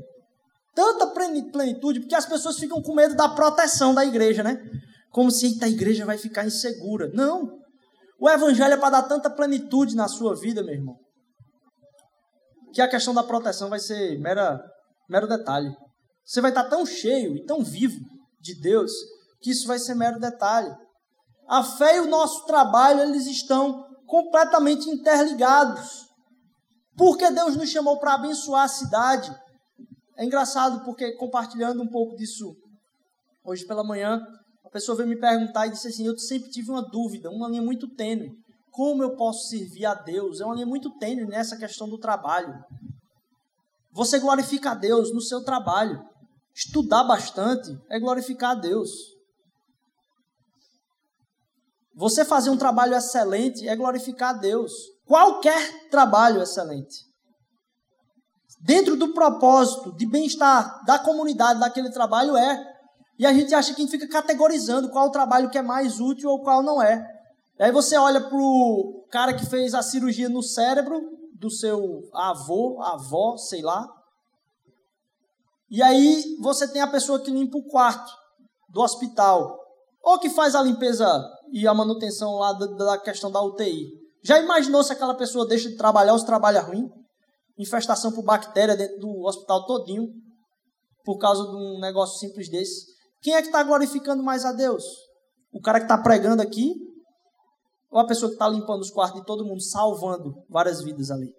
tanta 0.75 1.07
plenitude, 1.09 2.01
porque 2.01 2.15
as 2.15 2.27
pessoas 2.27 2.59
ficam 2.59 2.81
com 2.83 2.95
medo 2.95 3.15
da 3.15 3.29
proteção 3.29 3.95
da 3.95 4.05
igreja, 4.05 4.43
né? 4.43 4.59
Como 5.11 5.31
se 5.31 5.59
a 5.63 5.69
igreja 5.69 6.05
vai 6.07 6.17
ficar 6.17 6.47
insegura. 6.47 7.11
Não. 7.13 7.59
O 8.19 8.29
evangelho 8.29 8.75
é 8.75 8.77
para 8.77 9.01
dar 9.01 9.03
tanta 9.03 9.29
plenitude 9.29 9.97
na 9.97 10.09
sua 10.09 10.35
vida, 10.35 10.63
meu 10.63 10.75
irmão, 10.75 10.97
que 12.73 12.81
a 12.81 12.89
questão 12.89 13.13
da 13.13 13.23
proteção 13.23 13.69
vai 13.69 13.81
ser 13.81 14.19
mera, 14.19 14.61
mero 15.09 15.27
detalhe. 15.27 15.75
Você 16.25 16.41
vai 16.41 16.51
estar 16.51 16.65
tão 16.65 16.87
cheio 16.87 17.37
e 17.37 17.45
tão 17.45 17.63
vivo 17.63 17.99
de 18.41 18.55
Deus 18.61 18.93
que 19.41 19.51
isso 19.51 19.67
vai 19.67 19.79
ser 19.79 19.95
mero 19.95 20.21
detalhe. 20.21 20.73
A 21.49 21.63
fé 21.65 21.97
e 21.97 22.01
o 22.01 22.09
nosso 22.09 22.47
trabalho, 22.47 23.01
eles 23.01 23.27
estão 23.27 23.85
completamente 24.07 24.89
interligados. 24.89 26.07
Porque 26.97 27.31
Deus 27.31 27.57
nos 27.57 27.71
chamou 27.71 27.99
para 27.99 28.15
abençoar 28.15 28.65
a 28.65 28.69
cidade. 28.69 29.35
É 30.17 30.25
engraçado 30.25 30.85
porque 30.85 31.13
compartilhando 31.13 31.83
um 31.83 31.89
pouco 31.89 32.17
disso 32.17 32.55
hoje 33.45 33.67
pela 33.67 33.83
manhã, 33.83 34.21
pessoa 34.73 34.97
veio 34.97 35.09
me 35.09 35.21
perguntar 35.21 35.67
e 35.67 35.71
disse 35.71 35.89
assim: 35.89 36.07
Eu 36.07 36.19
sempre 36.19 36.51
tive 36.51 36.71
uma 36.71 36.83
dúvida, 36.83 37.31
uma 37.31 37.49
linha 37.49 37.63
muito 37.63 37.87
tênue. 37.95 38.33
Como 38.71 39.03
eu 39.03 39.15
posso 39.15 39.49
servir 39.49 39.85
a 39.85 39.95
Deus? 39.95 40.41
É 40.41 40.47
uma 40.47 40.55
linha 40.55 40.67
muito 40.67 40.91
tênue 40.97 41.27
nessa 41.27 41.57
questão 41.57 41.89
do 41.89 41.99
trabalho. 41.99 42.55
Você 43.93 44.19
glorifica 44.19 44.71
a 44.71 44.75
Deus 44.75 45.13
no 45.13 45.21
seu 45.21 45.45
trabalho. 45.45 46.03
Estudar 46.55 47.05
bastante 47.05 47.71
é 47.91 48.01
glorificar 48.01 48.53
a 48.53 48.55
Deus. 48.55 48.91
Você 51.95 52.25
fazer 52.25 52.49
um 52.49 52.57
trabalho 52.57 52.95
excelente 52.95 53.69
é 53.69 53.77
glorificar 53.77 54.31
a 54.31 54.39
Deus. 54.39 54.73
Qualquer 55.07 55.89
trabalho 55.91 56.43
excelente. 56.43 57.05
Dentro 58.61 58.97
do 58.97 59.13
propósito 59.13 59.95
de 59.97 60.07
bem-estar 60.07 60.85
da 60.85 60.99
comunidade 60.99 61.59
daquele 61.59 61.91
trabalho 61.91 62.37
é 62.37 62.73
e 63.19 63.27
a 63.27 63.33
gente 63.33 63.55
acha 63.55 63.75
que 63.75 63.87
fica 63.87 64.09
categorizando 64.09 64.91
qual 64.91 65.09
o 65.09 65.13
trabalho 65.13 65.51
que 65.51 65.59
é 65.59 65.63
mais 65.63 66.01
útil 66.01 66.31
ou 66.31 66.43
qual 66.43 66.63
não 66.63 66.83
é. 66.83 67.05
E 67.59 67.63
aí 67.63 67.71
você 67.71 67.97
olha 67.97 68.21
para 68.21 68.37
o 68.37 69.07
cara 69.11 69.35
que 69.35 69.47
fez 69.47 69.75
a 69.75 69.83
cirurgia 69.83 70.29
no 70.29 70.43
cérebro 70.43 71.01
do 71.39 71.51
seu 71.51 72.01
avô, 72.15 72.83
avó, 72.83 73.37
sei 73.37 73.63
lá. 73.63 73.89
E 75.71 75.83
aí 75.83 76.37
você 76.41 76.67
tem 76.67 76.83
a 76.83 76.91
pessoa 76.91 77.21
que 77.21 77.31
limpa 77.31 77.59
o 77.59 77.67
quarto 77.67 78.13
do 78.71 78.81
hospital, 78.81 79.57
ou 80.03 80.19
que 80.19 80.31
faz 80.31 80.55
a 80.55 80.63
limpeza 80.63 81.07
e 81.53 81.69
a 81.69 81.75
manutenção 81.75 82.35
lá 82.37 82.53
da 82.53 82.99
questão 82.99 83.31
da 83.31 83.43
UTI. 83.43 84.02
Já 84.25 84.39
imaginou 84.39 84.85
se 84.85 84.93
aquela 84.93 85.17
pessoa 85.17 85.47
deixa 85.47 85.69
de 85.69 85.77
trabalhar 85.77 86.13
ou 86.13 86.19
se 86.19 86.27
trabalha 86.27 86.61
ruim? 86.61 86.89
Infestação 87.59 88.13
por 88.13 88.23
bactéria 88.23 88.77
dentro 88.77 88.99
do 88.99 89.25
hospital 89.27 89.67
todinho, 89.67 90.09
por 91.05 91.19
causa 91.19 91.43
de 91.43 91.57
um 91.57 91.81
negócio 91.81 92.19
simples 92.19 92.49
desse. 92.49 92.87
Quem 93.21 93.35
é 93.35 93.41
que 93.41 93.49
está 93.49 93.63
glorificando 93.63 94.23
mais 94.23 94.45
a 94.45 94.53
Deus? 94.53 94.85
O 95.53 95.61
cara 95.61 95.79
que 95.79 95.85
está 95.85 95.99
pregando 95.99 96.41
aqui? 96.41 96.73
Ou 97.91 98.01
a 98.01 98.07
pessoa 98.07 98.31
que 98.31 98.37
está 98.37 98.49
limpando 98.49 98.81
os 98.81 98.91
quartos 98.91 99.21
de 99.21 99.27
todo 99.27 99.45
mundo, 99.45 99.63
salvando 99.63 100.33
várias 100.49 100.83
vidas 100.83 101.11
ali? 101.11 101.31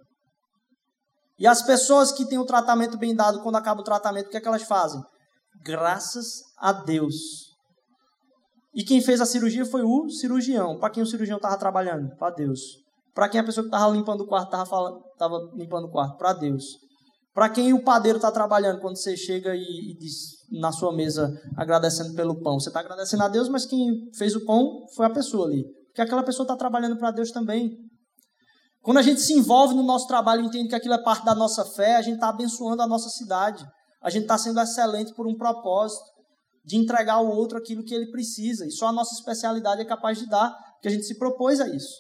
E 1.39 1.47
as 1.47 1.63
pessoas 1.63 2.11
que 2.11 2.25
têm 2.27 2.37
o 2.37 2.45
tratamento 2.45 2.97
bem 2.97 3.15
dado, 3.15 3.41
quando 3.41 3.55
acaba 3.55 3.81
o 3.81 3.83
tratamento, 3.83 4.27
o 4.27 4.29
que 4.29 4.37
é 4.37 4.41
que 4.41 4.47
elas 4.47 4.63
fazem? 4.63 5.01
Graças 5.63 6.41
a 6.57 6.71
Deus. 6.71 7.52
E 8.73 8.83
quem 8.83 9.01
fez 9.01 9.21
a 9.21 9.25
cirurgia 9.25 9.65
foi 9.65 9.83
o 9.83 10.09
cirurgião. 10.09 10.79
Para 10.79 10.89
quem 10.89 11.03
o 11.03 11.05
cirurgião 11.05 11.37
estava 11.37 11.57
trabalhando? 11.57 12.15
Para 12.17 12.33
Deus. 12.33 12.59
Para 13.13 13.29
quem 13.29 13.39
a 13.39 13.43
pessoa 13.43 13.63
que 13.63 13.67
estava 13.67 13.93
limpando 13.93 14.21
o 14.21 14.27
quarto 14.27 14.47
estava 14.47 15.51
limpando 15.53 15.85
o 15.85 15.91
quarto? 15.91 16.17
Para 16.17 16.33
Deus. 16.33 16.63
Para 17.33 17.49
quem 17.49 17.73
o 17.73 17.83
padeiro 17.83 18.17
está 18.17 18.31
trabalhando 18.31 18.79
quando 18.79 18.97
você 18.97 19.15
chega 19.15 19.55
e, 19.55 19.61
e, 19.91 19.97
diz 19.97 20.13
na 20.51 20.71
sua 20.71 20.93
mesa 20.93 21.31
agradecendo 21.55 22.15
pelo 22.15 22.41
pão? 22.41 22.59
Você 22.59 22.69
está 22.69 22.79
agradecendo 22.79 23.23
a 23.23 23.27
Deus, 23.27 23.47
mas 23.47 23.65
quem 23.65 24.09
fez 24.17 24.35
o 24.35 24.45
pão 24.45 24.85
foi 24.95 25.05
a 25.05 25.09
pessoa 25.09 25.47
ali. 25.47 25.63
Porque 25.87 26.01
aquela 26.01 26.23
pessoa 26.23 26.43
está 26.43 26.55
trabalhando 26.55 26.97
para 26.97 27.11
Deus 27.11 27.31
também. 27.31 27.71
Quando 28.81 28.97
a 28.97 29.01
gente 29.01 29.21
se 29.21 29.33
envolve 29.33 29.73
no 29.75 29.83
nosso 29.83 30.07
trabalho 30.07 30.43
e 30.43 30.47
entende 30.47 30.69
que 30.69 30.75
aquilo 30.75 30.95
é 30.95 31.03
parte 31.03 31.23
da 31.23 31.33
nossa 31.33 31.63
fé, 31.63 31.95
a 31.95 32.01
gente 32.01 32.15
está 32.15 32.29
abençoando 32.29 32.81
a 32.81 32.87
nossa 32.87 33.09
cidade. 33.09 33.65
A 34.01 34.09
gente 34.09 34.23
está 34.23 34.37
sendo 34.37 34.59
excelente 34.59 35.13
por 35.13 35.27
um 35.27 35.35
propósito 35.35 36.12
de 36.63 36.77
entregar 36.77 37.15
ao 37.15 37.27
outro 37.27 37.57
aquilo 37.57 37.83
que 37.83 37.93
ele 37.93 38.09
precisa. 38.09 38.65
E 38.65 38.71
só 38.71 38.87
a 38.87 38.93
nossa 38.93 39.13
especialidade 39.13 39.81
é 39.81 39.85
capaz 39.85 40.17
de 40.17 40.27
dar, 40.27 40.51
porque 40.73 40.87
a 40.87 40.91
gente 40.91 41.05
se 41.05 41.17
propôs 41.17 41.59
a 41.59 41.67
isso. 41.67 41.99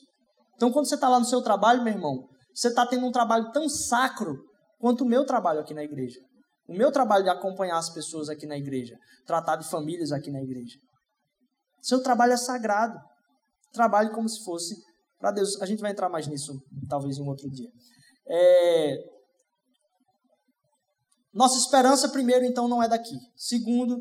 Então, 0.55 0.71
quando 0.71 0.87
você 0.87 0.95
está 0.95 1.09
lá 1.09 1.19
no 1.19 1.25
seu 1.25 1.41
trabalho, 1.41 1.83
meu 1.83 1.93
irmão, 1.93 2.27
você 2.53 2.69
está 2.69 2.85
tendo 2.85 3.05
um 3.05 3.11
trabalho 3.11 3.51
tão 3.51 3.67
sacro 3.67 4.37
quanto 4.79 5.03
o 5.03 5.07
meu 5.07 5.25
trabalho 5.25 5.59
aqui 5.59 5.73
na 5.73 5.83
igreja. 5.83 6.19
O 6.67 6.73
meu 6.73 6.91
trabalho 6.91 7.23
de 7.23 7.29
acompanhar 7.29 7.77
as 7.77 7.89
pessoas 7.89 8.29
aqui 8.29 8.45
na 8.45 8.57
igreja, 8.57 8.95
tratar 9.25 9.57
de 9.57 9.67
famílias 9.67 10.11
aqui 10.11 10.31
na 10.31 10.41
igreja. 10.41 10.77
Seu 11.81 12.01
trabalho 12.01 12.33
é 12.33 12.37
sagrado. 12.37 12.97
Trabalhe 13.73 14.11
como 14.11 14.29
se 14.29 14.43
fosse 14.45 14.75
para 15.19 15.31
Deus. 15.31 15.61
A 15.61 15.65
gente 15.65 15.81
vai 15.81 15.91
entrar 15.91 16.07
mais 16.07 16.27
nisso, 16.27 16.53
talvez, 16.87 17.17
um 17.19 17.27
outro 17.27 17.49
dia. 17.49 17.69
É... 18.27 18.97
Nossa 21.33 21.57
esperança, 21.57 22.07
primeiro, 22.09 22.45
então, 22.45 22.67
não 22.67 22.81
é 22.81 22.87
daqui. 22.87 23.17
Segundo, 23.35 23.99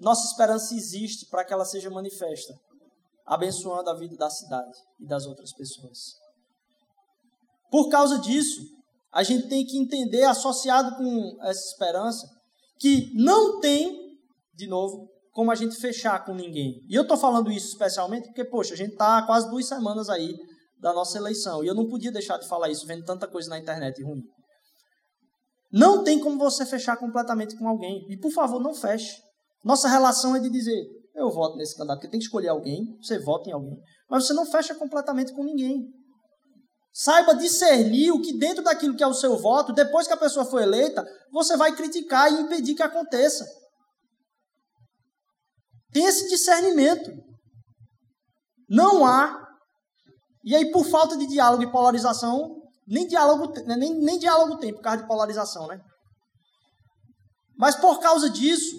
nossa 0.00 0.26
esperança 0.26 0.74
existe 0.74 1.26
para 1.26 1.44
que 1.44 1.52
ela 1.52 1.64
seja 1.64 1.90
manifesta, 1.90 2.54
abençoando 3.24 3.90
a 3.90 3.94
vida 3.94 4.16
da 4.16 4.30
cidade 4.30 4.78
e 5.00 5.06
das 5.06 5.26
outras 5.26 5.52
pessoas. 5.52 5.98
Por 7.70 7.88
causa 7.88 8.18
disso, 8.18 8.60
a 9.12 9.22
gente 9.22 9.48
tem 9.48 9.64
que 9.64 9.78
entender, 9.78 10.24
associado 10.24 10.96
com 10.96 11.36
essa 11.42 11.68
esperança, 11.70 12.28
que 12.78 13.10
não 13.14 13.60
tem, 13.60 14.18
de 14.54 14.66
novo, 14.66 15.08
como 15.32 15.50
a 15.50 15.54
gente 15.54 15.76
fechar 15.76 16.24
com 16.24 16.34
ninguém. 16.34 16.82
E 16.88 16.94
eu 16.94 17.02
estou 17.02 17.16
falando 17.16 17.50
isso 17.50 17.68
especialmente 17.68 18.26
porque, 18.26 18.44
poxa, 18.44 18.74
a 18.74 18.76
gente 18.76 18.92
está 18.92 19.22
quase 19.22 19.50
duas 19.50 19.66
semanas 19.66 20.08
aí 20.08 20.34
da 20.78 20.92
nossa 20.92 21.18
eleição. 21.18 21.64
E 21.64 21.66
eu 21.66 21.74
não 21.74 21.88
podia 21.88 22.12
deixar 22.12 22.38
de 22.38 22.46
falar 22.46 22.70
isso, 22.70 22.86
vendo 22.86 23.04
tanta 23.04 23.26
coisa 23.26 23.48
na 23.50 23.58
internet 23.58 24.02
ruim. 24.02 24.22
Não 25.72 26.04
tem 26.04 26.20
como 26.20 26.38
você 26.38 26.64
fechar 26.64 26.96
completamente 26.96 27.56
com 27.58 27.68
alguém. 27.68 28.06
E, 28.08 28.16
por 28.16 28.30
favor, 28.30 28.62
não 28.62 28.74
feche. 28.74 29.20
Nossa 29.64 29.88
relação 29.88 30.36
é 30.36 30.40
de 30.40 30.50
dizer, 30.50 30.84
eu 31.14 31.30
voto 31.30 31.56
nesse 31.56 31.76
candidato, 31.76 31.98
porque 31.98 32.10
tem 32.10 32.20
que 32.20 32.26
escolher 32.26 32.48
alguém, 32.48 32.96
você 33.00 33.18
vota 33.18 33.48
em 33.48 33.52
alguém. 33.52 33.76
Mas 34.08 34.26
você 34.26 34.32
não 34.32 34.46
fecha 34.46 34.74
completamente 34.74 35.32
com 35.32 35.42
ninguém. 35.42 35.84
Saiba 36.92 37.34
discernir 37.34 38.10
o 38.12 38.22
que 38.22 38.38
dentro 38.38 38.62
daquilo 38.62 38.96
que 38.96 39.02
é 39.02 39.06
o 39.06 39.14
seu 39.14 39.36
voto, 39.36 39.72
depois 39.72 40.06
que 40.06 40.12
a 40.12 40.16
pessoa 40.16 40.44
foi 40.44 40.62
eleita, 40.62 41.04
você 41.30 41.56
vai 41.56 41.74
criticar 41.74 42.32
e 42.32 42.40
impedir 42.40 42.74
que 42.74 42.82
aconteça. 42.82 43.44
Tem 45.92 46.04
esse 46.04 46.28
discernimento. 46.28 47.10
Não 48.68 49.04
há 49.04 49.46
e 50.46 50.54
aí, 50.54 50.70
por 50.70 50.84
falta 50.84 51.16
de 51.16 51.26
diálogo 51.26 51.64
e 51.64 51.72
polarização, 51.72 52.62
nem 52.86 53.04
diálogo, 53.08 53.52
né, 53.64 53.74
nem, 53.74 53.92
nem 53.98 54.16
diálogo 54.16 54.58
tem 54.58 54.72
por 54.72 54.80
causa 54.80 55.02
de 55.02 55.08
polarização, 55.08 55.66
né? 55.66 55.80
Mas 57.58 57.74
por 57.74 57.98
causa 57.98 58.30
disso, 58.30 58.76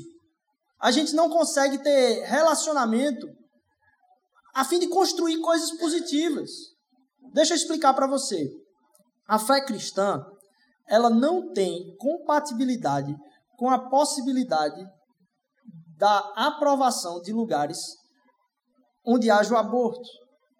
a 0.80 0.92
gente 0.92 1.14
não 1.14 1.30
consegue 1.30 1.78
ter 1.80 2.24
relacionamento 2.26 3.28
a 4.54 4.64
fim 4.64 4.80
de 4.80 4.88
construir 4.88 5.40
coisas 5.40 5.72
positivas. 5.78 6.50
Deixa 7.34 7.54
eu 7.54 7.58
explicar 7.58 7.94
para 7.94 8.08
você. 8.08 8.50
A 9.28 9.38
fé 9.38 9.64
cristã, 9.64 10.24
ela 10.88 11.10
não 11.10 11.52
tem 11.54 11.96
compatibilidade 11.98 13.16
com 13.58 13.70
a 13.70 13.90
possibilidade 13.90 14.84
da 15.98 16.20
aprovação 16.36 17.22
de 17.22 17.34
lugares 17.34 17.80
onde 19.06 19.32
haja 19.32 19.54
o 19.54 19.58
aborto. 19.58 20.08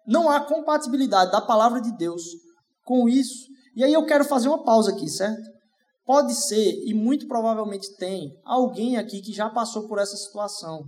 Não 0.06 0.28
há 0.28 0.40
compatibilidade 0.40 1.30
da 1.30 1.40
palavra 1.40 1.80
de 1.80 1.92
Deus 1.96 2.22
com 2.84 3.08
isso. 3.08 3.46
E 3.76 3.84
aí 3.84 3.92
eu 3.92 4.06
quero 4.06 4.24
fazer 4.24 4.48
uma 4.48 4.64
pausa 4.64 4.90
aqui, 4.90 5.08
certo? 5.08 5.57
Pode 6.08 6.34
ser, 6.34 6.72
e 6.86 6.94
muito 6.94 7.28
provavelmente 7.28 7.94
tem, 7.96 8.32
alguém 8.42 8.96
aqui 8.96 9.20
que 9.20 9.30
já 9.30 9.50
passou 9.50 9.86
por 9.86 9.98
essa 9.98 10.16
situação. 10.16 10.80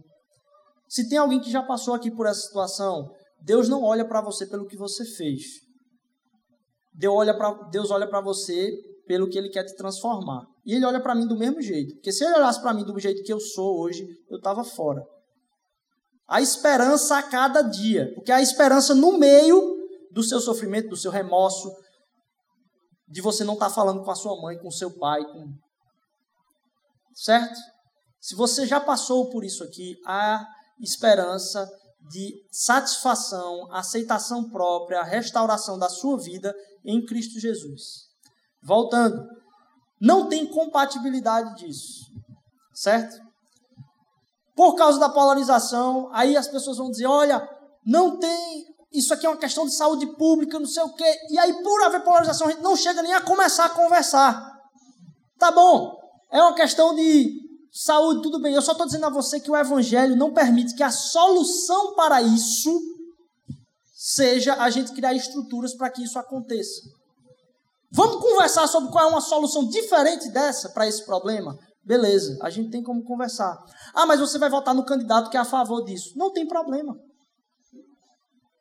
Se 0.89 1.11
tem 1.11 1.19
alguém 1.19 1.39
que 1.39 1.51
já 1.51 1.63
passou 1.63 1.93
aqui 1.93 2.11
por 2.11 2.27
essa 2.27 2.41
situação, 2.41 3.07
Deus 3.43 3.69
não 3.69 3.83
olha 3.83 4.09
para 4.09 4.23
você 4.23 4.47
pelo 4.47 4.67
que 4.67 4.79
você 4.79 5.05
fez. 5.05 5.43
Deus 6.95 7.15
olha 7.15 7.37
para 7.37 7.53
Deus 7.69 7.91
olha 7.91 8.09
para 8.09 8.23
você 8.23 8.73
pelo 9.07 9.29
que 9.29 9.37
ele 9.37 9.51
quer 9.51 9.65
te 9.65 9.77
transformar. 9.77 10.47
E 10.65 10.75
ele 10.75 10.87
olha 10.87 11.03
para 11.03 11.15
mim 11.15 11.27
do 11.27 11.37
mesmo 11.37 11.61
jeito. 11.61 11.97
Porque 11.97 12.13
se 12.13 12.25
ele 12.25 12.37
olhasse 12.37 12.63
para 12.63 12.73
mim 12.73 12.85
do 12.85 12.99
jeito 12.99 13.23
que 13.23 13.33
eu 13.33 13.41
sou 13.41 13.79
hoje, 13.79 14.07
eu 14.31 14.39
estava 14.39 14.65
fora 14.65 15.05
a 16.31 16.41
esperança 16.41 17.19
a 17.19 17.23
cada 17.25 17.61
dia, 17.61 18.13
porque 18.15 18.31
a 18.31 18.41
esperança 18.41 18.95
no 18.95 19.19
meio 19.19 19.77
do 20.13 20.23
seu 20.23 20.39
sofrimento, 20.39 20.89
do 20.89 20.97
seu 20.97 21.11
remorso, 21.11 21.69
de 23.11 23.21
você 23.21 23.45
não 23.45 23.55
estar 23.55 23.69
tá 23.69 23.75
falando 23.75 24.05
com 24.05 24.11
a 24.11 24.15
sua 24.15 24.41
mãe, 24.41 24.59
com 24.59 24.71
seu 24.71 24.97
pai, 24.99 25.25
com... 25.25 25.53
certo? 27.15 27.59
Se 28.21 28.35
você 28.35 28.67
já 28.67 28.81
passou 28.81 29.31
por 29.31 29.45
isso 29.45 29.65
aqui, 29.65 29.97
há 30.07 30.47
esperança 30.81 31.69
de 32.09 32.35
satisfação, 32.51 33.71
aceitação 33.73 34.49
própria, 34.49 35.03
restauração 35.03 35.79
da 35.79 35.89
sua 35.89 36.19
vida 36.19 36.55
em 36.85 37.05
Cristo 37.05 37.39
Jesus. 37.39 38.09
Voltando, 38.63 39.27
não 40.01 40.29
tem 40.29 40.47
compatibilidade 40.47 41.57
disso, 41.57 42.07
certo? 42.73 43.31
por 44.61 44.75
causa 44.75 45.01
da 45.01 45.09
polarização, 45.09 46.11
aí 46.13 46.37
as 46.37 46.47
pessoas 46.47 46.77
vão 46.77 46.91
dizer: 46.91 47.07
olha, 47.07 47.49
não 47.83 48.19
tem. 48.19 48.67
Isso 48.93 49.15
aqui 49.15 49.25
é 49.25 49.29
uma 49.29 49.37
questão 49.37 49.65
de 49.67 49.75
saúde 49.75 50.07
pública, 50.17 50.59
não 50.59 50.67
sei 50.67 50.83
o 50.83 50.93
quê. 50.93 51.19
E 51.31 51.39
aí, 51.39 51.63
por 51.63 51.83
haver 51.83 52.03
polarização, 52.03 52.49
a 52.49 52.51
gente 52.51 52.63
não 52.63 52.77
chega 52.77 53.03
nem 53.03 53.15
a 53.15 53.21
começar 53.21 53.67
a 53.67 53.71
conversar. 53.71 54.51
Tá 55.39 55.51
bom, 55.53 55.97
é 56.31 56.43
uma 56.43 56.55
questão 56.55 56.95
de 56.95 57.41
saúde, 57.73 58.23
tudo 58.23 58.41
bem. 58.41 58.55
Eu 58.55 58.63
só 58.63 58.73
estou 58.73 58.87
dizendo 58.87 59.07
a 59.07 59.11
você 59.11 59.39
que 59.39 59.51
o 59.51 59.57
Evangelho 59.57 60.17
não 60.17 60.33
permite 60.33 60.75
que 60.75 60.83
a 60.83 60.91
solução 60.91 61.95
para 61.95 62.21
isso 62.21 62.71
seja 63.95 64.55
a 64.55 64.71
gente 64.71 64.93
criar 64.93 65.15
estruturas 65.15 65.75
para 65.75 65.91
que 65.91 66.03
isso 66.03 66.19
aconteça. 66.19 66.81
Vamos 67.93 68.17
conversar 68.21 68.67
sobre 68.67 68.91
qual 68.91 69.09
é 69.09 69.09
uma 69.09 69.21
solução 69.21 69.69
diferente 69.69 70.29
dessa 70.31 70.69
para 70.71 70.87
esse 70.87 71.05
problema? 71.05 71.57
Beleza, 71.85 72.39
a 72.43 72.51
gente 72.51 72.71
tem 72.71 72.83
como 72.83 73.03
conversar. 73.03 73.57
Ah, 73.95 74.07
mas 74.07 74.21
você 74.21 74.39
vai 74.39 74.49
votar 74.51 74.75
no 74.75 74.85
candidato 74.85 75.31
que 75.31 75.37
é 75.37 75.41
a 75.41 75.45
favor 75.45 75.85
disso. 75.85 76.13
Não 76.17 76.33
tem 76.33 76.47
problema. 76.47 76.97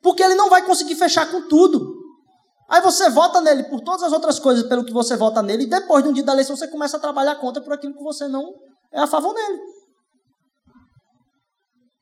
Porque 0.02 0.22
ele 0.22 0.34
não 0.34 0.48
vai 0.48 0.64
conseguir 0.64 0.94
fechar 0.94 1.30
com 1.30 1.48
tudo. 1.48 2.00
Aí 2.68 2.80
você 2.80 3.10
vota 3.10 3.40
nele 3.40 3.64
por 3.64 3.80
todas 3.80 4.02
as 4.02 4.12
outras 4.12 4.38
coisas 4.38 4.66
pelo 4.68 4.84
que 4.84 4.92
você 4.92 5.16
vota 5.16 5.42
nele, 5.42 5.64
e 5.64 5.68
depois, 5.68 6.04
no 6.04 6.12
dia 6.12 6.22
da 6.22 6.32
eleição, 6.32 6.56
você 6.56 6.68
começa 6.68 6.96
a 6.96 7.00
trabalhar 7.00 7.34
contra 7.36 7.62
por 7.62 7.72
aquilo 7.72 7.94
que 7.94 8.02
você 8.02 8.28
não 8.28 8.54
é 8.92 9.00
a 9.00 9.06
favor 9.06 9.34
dele. 9.34 9.58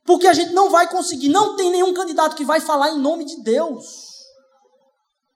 Porque 0.05 0.26
a 0.26 0.32
gente 0.32 0.53
não 0.53 0.70
vai 0.70 0.88
conseguir, 0.90 1.28
não 1.28 1.57
tem 1.57 1.70
nenhum 1.70 1.92
candidato 1.92 2.36
que 2.36 2.44
vai 2.44 2.61
falar 2.61 2.90
em 2.90 2.99
nome 2.99 3.24
de 3.24 3.42
Deus. 3.42 3.84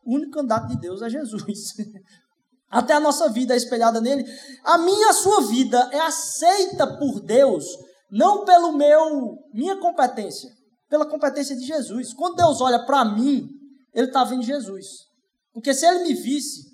O 0.04 0.16
único 0.16 0.32
candidato 0.32 0.68
de 0.68 0.78
Deus 0.78 1.02
é 1.02 1.08
Jesus. 1.08 1.42
até 2.72 2.94
a 2.94 3.00
nossa 3.00 3.28
vida 3.28 3.52
é 3.52 3.56
espelhada 3.56 4.00
nele. 4.00 4.24
A 4.64 4.78
minha, 4.78 5.10
a 5.10 5.12
sua 5.12 5.42
vida 5.42 5.90
é 5.92 6.00
aceita 6.00 6.86
por 6.98 7.20
Deus, 7.20 7.64
não 8.10 8.46
pelo 8.46 8.72
meu, 8.72 9.36
minha 9.52 9.76
competência, 9.76 10.50
pela 10.93 11.09
competência 11.09 11.57
de 11.57 11.64
Jesus. 11.64 12.12
Quando 12.12 12.36
Deus 12.36 12.61
olha 12.61 12.84
para 12.84 13.03
mim, 13.03 13.49
ele 13.95 14.09
está 14.09 14.24
vendo 14.24 14.43
Jesus. 14.43 15.07
Porque 15.51 15.72
se 15.72 15.86
ele 15.86 16.05
me 16.05 16.12
visse, 16.12 16.70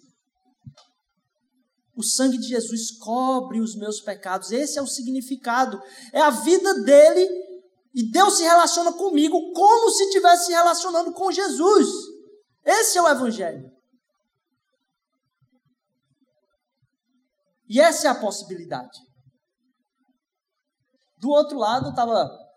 O 1.95 2.03
sangue 2.03 2.39
de 2.39 2.49
Jesus 2.49 2.97
cobre 2.99 3.61
os 3.61 3.77
meus 3.77 4.01
pecados. 4.01 4.53
Esse 4.53 4.79
é 4.79 4.83
o 4.83 4.87
significado. 4.87 5.81
É 6.13 6.21
a 6.21 6.31
vida 6.31 6.83
dele 6.83 7.29
e 7.93 8.09
Deus 8.11 8.37
se 8.37 8.45
relaciona 8.45 8.93
comigo 8.93 9.53
como 9.53 9.91
se 9.91 10.05
estivesse 10.05 10.47
se 10.47 10.53
relacionando 10.53 11.13
com 11.13 11.33
Jesus. 11.33 11.89
Esse 12.65 12.99
é 12.99 13.03
o 13.03 13.09
Evangelho. 13.09 13.69
E 17.69 17.81
essa 17.81 18.07
é 18.07 18.11
a 18.11 18.21
possibilidade. 18.21 18.99
Do 21.17 21.31
outro 21.31 21.59
lado, 21.59 21.91
estava 21.91 22.48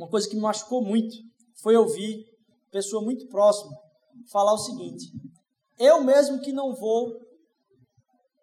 uma 0.00 0.08
coisa 0.08 0.28
que 0.28 0.34
me 0.34 0.42
machucou 0.42 0.82
muito. 0.82 1.14
Foi 1.62 1.76
ouvir 1.76 2.24
pessoa 2.70 3.02
muito 3.02 3.26
próxima 3.28 3.70
falar 4.30 4.52
o 4.52 4.58
seguinte: 4.58 5.06
eu 5.78 6.02
mesmo 6.02 6.40
que 6.40 6.52
não 6.52 6.74
vou. 6.74 7.12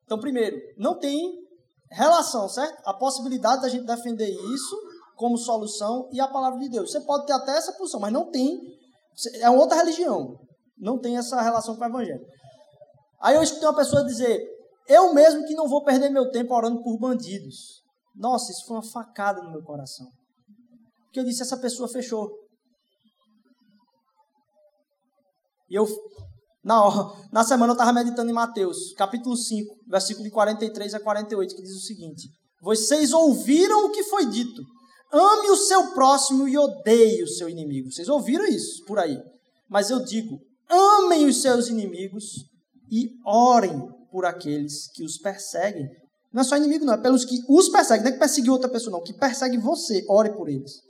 Então, 0.04 0.20
primeiro, 0.20 0.58
não 0.78 0.98
tem 0.98 1.34
relação, 1.92 2.48
certo? 2.48 2.82
A 2.86 2.94
possibilidade 2.94 3.62
da 3.62 3.70
gente 3.70 3.86
defender 3.86 4.30
isso 4.30 4.78
como 5.16 5.38
solução 5.38 6.08
e 6.12 6.20
a 6.20 6.28
palavra 6.28 6.60
de 6.60 6.70
Deus. 6.70 6.92
Você 6.92 7.02
pode 7.02 7.26
ter 7.26 7.34
até 7.34 7.58
essa 7.58 7.74
posição, 7.74 8.00
mas 8.00 8.14
não 8.14 8.30
tem. 8.30 8.60
É 9.42 9.50
outra 9.50 9.78
religião. 9.78 10.40
Não 10.78 11.00
tem 11.00 11.18
essa 11.18 11.42
relação 11.42 11.76
com 11.76 11.82
o 11.82 11.88
evangelho. 11.88 12.26
Aí 13.20 13.36
eu 13.36 13.42
escutei 13.42 13.68
uma 13.68 13.76
pessoa 13.76 14.06
dizer: 14.06 14.48
eu 14.88 15.14
mesmo 15.14 15.46
que 15.46 15.56
não 15.56 15.68
vou 15.68 15.84
perder 15.84 16.10
meu 16.10 16.30
tempo 16.32 16.54
orando 16.54 16.82
por 16.84 16.98
bandidos. 16.98 17.82
Nossa, 18.16 18.52
isso 18.52 18.66
foi 18.66 18.78
uma 18.78 18.92
facada 18.92 19.42
no 19.42 19.52
meu 19.52 19.64
coração. 19.64 20.08
Porque 21.18 21.22
eu 21.22 21.26
disse: 21.26 21.42
essa 21.42 21.58
pessoa 21.58 21.90
fechou. 21.90 22.30
E 25.70 25.76
eu, 25.76 25.88
na, 26.64 26.78
na 27.32 27.44
semana, 27.44 27.72
eu 27.72 27.76
estava 27.76 27.92
meditando 27.92 28.30
em 28.30 28.34
Mateus, 28.34 28.94
capítulo 28.96 29.36
5, 29.36 29.76
versículo 29.88 30.24
de 30.24 30.32
43 30.32 30.94
a 30.94 31.00
48, 31.00 31.56
que 31.56 31.62
diz 31.64 31.76
o 31.76 31.86
seguinte: 31.86 32.30
Vocês 32.62 33.14
ouviram 33.14 33.86
o 33.86 33.92
que 33.92 34.04
foi 34.04 34.28
dito. 34.28 34.62
Ame 35.12 35.50
o 35.50 35.56
seu 35.56 35.92
próximo 35.94 36.48
e 36.48 36.56
odeie 36.56 37.24
o 37.24 37.28
seu 37.28 37.50
inimigo. 37.50 37.92
Vocês 37.92 38.10
ouviram 38.10 38.46
isso 38.46 38.84
por 38.86 39.00
aí. 39.00 39.18
Mas 39.68 39.90
eu 39.90 40.04
digo: 40.04 40.38
amem 40.70 41.26
os 41.26 41.42
seus 41.42 41.68
inimigos 41.68 42.46
e 42.92 43.10
orem 43.26 43.82
por 44.12 44.24
aqueles 44.24 44.88
que 44.94 45.04
os 45.04 45.18
perseguem. 45.18 45.88
Não 46.32 46.42
é 46.42 46.44
só 46.44 46.56
inimigo, 46.58 46.86
não, 46.86 46.94
é 46.94 47.02
pelos 47.02 47.26
que 47.26 47.40
os 47.50 47.70
perseguem. 47.70 48.04
Não 48.04 48.10
é 48.10 48.14
que 48.14 48.20
perseguir 48.20 48.52
outra 48.52 48.70
pessoa, 48.70 48.92
não. 48.92 49.04
Que 49.04 49.18
persegue 49.18 49.58
você, 49.58 50.06
ore 50.08 50.32
por 50.36 50.48
eles. 50.48 50.87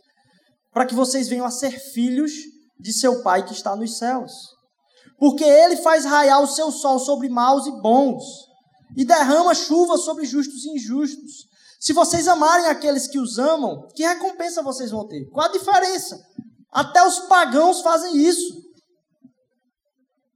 Para 0.72 0.86
que 0.86 0.96
vocês 0.96 1.28
venham 1.28 1.46
a 1.46 1.52
ser 1.52 1.72
filhos 1.72 2.32
de 2.80 2.94
seu 2.94 3.22
Pai 3.24 3.46
que 3.46 3.54
está 3.54 3.76
nos 3.76 3.98
céus. 3.98 4.32
Porque 5.18 5.44
ele 5.44 5.78
faz 5.78 6.06
raiar 6.06 6.42
o 6.42 6.48
seu 6.48 6.72
sol 6.72 7.00
sobre 7.00 7.28
maus 7.28 7.66
e 7.66 7.72
bons, 7.82 8.24
e 8.96 9.04
derrama 9.04 9.54
chuva 9.54 9.98
sobre 9.98 10.26
justos 10.26 10.64
e 10.66 10.70
injustos. 10.72 11.48
Se 11.80 11.94
vocês 11.94 12.28
amarem 12.28 12.68
aqueles 12.68 13.08
que 13.08 13.20
os 13.20 13.38
amam, 13.38 13.88
que 13.96 14.06
recompensa 14.06 14.64
vocês 14.64 14.92
vão 14.92 15.08
ter? 15.08 15.26
Qual 15.30 15.46
a 15.46 15.52
diferença? 15.52 16.20
Até 16.72 17.06
os 17.06 17.20
pagãos 17.22 17.82
fazem 17.82 18.18
isso. 18.18 18.68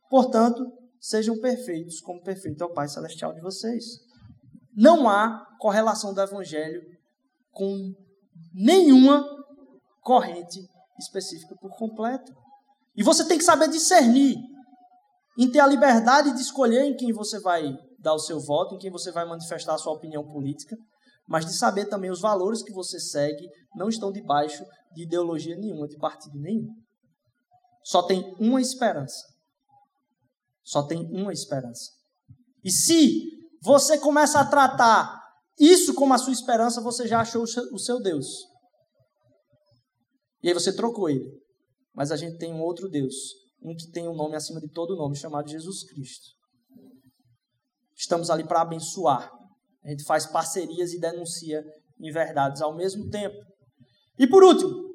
Portanto, 0.10 0.66
sejam 1.00 1.40
perfeitos, 1.40 2.02
como 2.02 2.22
perfeito 2.22 2.64
é 2.64 2.68
o 2.68 2.74
Pai 2.74 2.88
Celestial 2.88 3.34
de 3.34 3.42
vocês. 3.42 3.84
Não 4.76 5.10
há 5.10 5.46
correlação 5.60 6.14
do 6.14 6.22
Evangelho 6.22 6.82
com 7.52 7.94
nenhuma 8.54 9.24
corrente 10.02 10.60
específica 10.99 11.56
por 11.60 11.72
completo. 11.78 12.34
E 12.95 13.04
você 13.04 13.26
tem 13.26 13.38
que 13.38 13.43
saber 13.43 13.70
discernir 13.70 14.38
em 15.38 15.49
ter 15.49 15.60
a 15.60 15.68
liberdade 15.68 16.34
de 16.34 16.41
escolher 16.41 16.84
em 16.84 16.95
quem 16.95 17.14
você 17.14 17.39
vai 17.39 17.78
dar 17.99 18.14
o 18.14 18.20
seu 18.20 18.39
voto, 18.39 18.76
em 18.76 18.78
quem 18.78 18.91
você 18.91 19.12
vai 19.12 19.26
manifestar 19.26 19.76
a 19.76 19.78
sua 19.78 19.93
opinião 19.93 20.24
política, 20.24 20.76
mas 21.28 21.45
de 21.45 21.54
saber 21.54 21.86
também 21.86 22.12
os 22.12 22.20
valores 22.20 22.62
que 22.62 22.74
você 22.74 22.99
segue 22.99 23.47
não 23.76 23.88
estão 23.88 24.12
debaixo 24.12 24.66
de 24.93 25.04
ideologia 25.04 25.56
nenhuma, 25.56 25.88
de 25.88 25.97
partido 25.97 26.38
nenhum. 26.38 26.74
Só 27.84 28.04
tem 28.04 28.36
uma 28.39 28.60
esperança. 28.60 29.26
Só 30.64 30.84
tem 30.84 31.08
uma 31.12 31.32
esperança. 31.32 31.91
E 32.64 32.70
se 32.70 33.22
você 33.62 33.97
começa 33.97 34.39
a 34.39 34.45
tratar 34.45 35.22
isso 35.60 35.93
como 35.93 36.14
a 36.14 36.18
sua 36.18 36.34
esperança, 36.34 36.82
você 36.82 37.08
já 37.08 37.22
achou 37.22 37.43
o 37.43 37.80
seu 37.80 38.02
Deus. 38.02 38.51
E 40.44 40.48
aí 40.48 40.54
você 40.54 40.74
trocou 40.74 41.10
ele. 41.10 41.30
Mas 41.94 42.12
a 42.12 42.16
gente 42.16 42.38
tem 42.38 42.54
um 42.54 42.62
outro 42.62 42.89
Deus, 42.89 43.16
um 43.62 43.76
que 43.76 43.92
tem 43.92 44.08
um 44.08 44.16
nome 44.16 44.36
acima 44.36 44.60
de 44.60 44.70
todo 44.70 44.96
nome, 44.96 45.16
chamado 45.16 45.50
Jesus 45.50 45.84
Cristo. 45.84 46.26
Estamos 47.96 48.30
ali 48.30 48.44
para 48.44 48.62
abençoar. 48.62 49.32
A 49.84 49.89
gente 49.89 50.04
faz 50.04 50.26
parcerias 50.26 50.94
e 50.94 51.00
denuncia 51.00 51.64
inverdades 52.00 52.62
ao 52.62 52.76
mesmo 52.76 53.10
tempo. 53.10 53.36
E 54.18 54.28
por 54.28 54.44
último, 54.44 54.92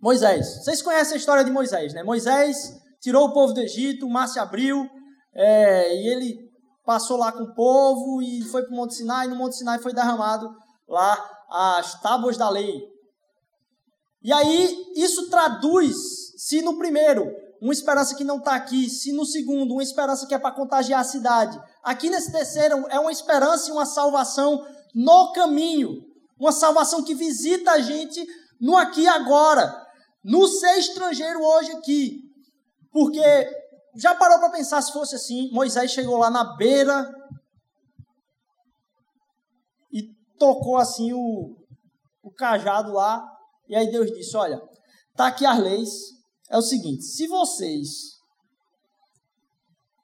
Moisés. 0.00 0.62
Vocês 0.62 0.80
conhecem 0.80 1.14
a 1.14 1.16
história 1.18 1.44
de 1.44 1.50
Moisés, 1.50 1.92
né? 1.92 2.02
Moisés 2.02 2.56
tirou 3.00 3.26
o 3.26 3.32
povo 3.32 3.52
do 3.52 3.60
Egito, 3.60 4.06
o 4.06 4.10
mar 4.10 4.26
se 4.28 4.38
abriu, 4.38 4.88
é, 5.34 5.94
e 5.94 6.08
ele 6.08 6.50
passou 6.84 7.16
lá 7.16 7.30
com 7.30 7.44
o 7.44 7.54
povo 7.54 8.22
e 8.22 8.42
foi 8.42 8.62
para 8.62 8.72
o 8.72 8.76
Monte 8.76 8.94
Sinai, 8.94 9.26
e 9.26 9.30
no 9.30 9.36
Monte 9.36 9.56
Sinai 9.56 9.78
foi 9.78 9.92
derramado 9.92 10.48
lá 10.88 11.30
as 11.50 12.00
tábuas 12.00 12.36
da 12.36 12.48
lei. 12.48 12.89
E 14.22 14.32
aí, 14.32 14.92
isso 14.96 15.30
traduz, 15.30 15.96
se 16.36 16.60
no 16.62 16.76
primeiro 16.76 17.30
uma 17.60 17.72
esperança 17.72 18.14
que 18.14 18.24
não 18.24 18.38
está 18.38 18.54
aqui, 18.54 18.88
se 18.88 19.12
no 19.12 19.26
segundo, 19.26 19.74
uma 19.74 19.82
esperança 19.82 20.26
que 20.26 20.34
é 20.34 20.38
para 20.38 20.54
contagiar 20.54 21.00
a 21.00 21.04
cidade. 21.04 21.60
Aqui 21.82 22.08
nesse 22.08 22.32
terceiro, 22.32 22.86
é 22.88 22.98
uma 22.98 23.12
esperança 23.12 23.68
e 23.68 23.72
uma 23.72 23.84
salvação 23.84 24.66
no 24.94 25.32
caminho. 25.32 26.02
Uma 26.38 26.52
salvação 26.52 27.04
que 27.04 27.14
visita 27.14 27.72
a 27.72 27.80
gente 27.80 28.26
no 28.58 28.76
aqui 28.76 29.02
e 29.02 29.08
agora. 29.08 29.86
No 30.24 30.48
ser 30.48 30.78
estrangeiro 30.78 31.42
hoje 31.42 31.72
aqui. 31.72 32.20
Porque 32.90 33.20
já 33.94 34.14
parou 34.14 34.38
para 34.38 34.50
pensar 34.50 34.80
se 34.80 34.92
fosse 34.92 35.14
assim? 35.14 35.50
Moisés 35.52 35.90
chegou 35.90 36.16
lá 36.16 36.30
na 36.30 36.56
beira 36.56 37.10
e 39.92 40.14
tocou 40.38 40.78
assim 40.78 41.12
o, 41.12 41.56
o 42.22 42.30
cajado 42.30 42.92
lá. 42.92 43.22
E 43.70 43.76
aí 43.76 43.88
Deus 43.88 44.10
disse: 44.10 44.36
Olha, 44.36 44.60
tá 45.14 45.28
aqui 45.28 45.46
as 45.46 45.58
leis 45.58 45.90
é 46.50 46.58
o 46.58 46.62
seguinte: 46.62 47.04
se 47.04 47.28
vocês 47.28 47.88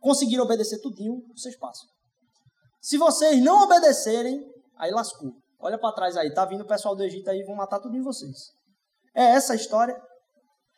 conseguirem 0.01 0.41
obedecer 0.41 0.81
tudinho, 0.81 1.21
vocês 1.37 1.59
passam. 1.59 1.85
Se 2.81 2.97
vocês 2.97 3.43
não 3.43 3.65
obedecerem, 3.65 4.41
aí 4.79 4.93
lascou. 4.93 5.33
Olha 5.59 5.77
para 5.77 5.93
trás 5.93 6.17
aí, 6.17 6.33
tá 6.33 6.45
vindo 6.45 6.61
o 6.61 6.67
pessoal 6.67 6.95
do 6.95 7.03
Egito 7.03 7.29
aí, 7.29 7.43
vão 7.43 7.57
matar 7.57 7.81
tudo 7.81 7.97
em 7.97 8.03
vocês. 8.03 8.37
É 9.13 9.25
essa 9.25 9.55
a 9.55 9.57
história. 9.57 10.01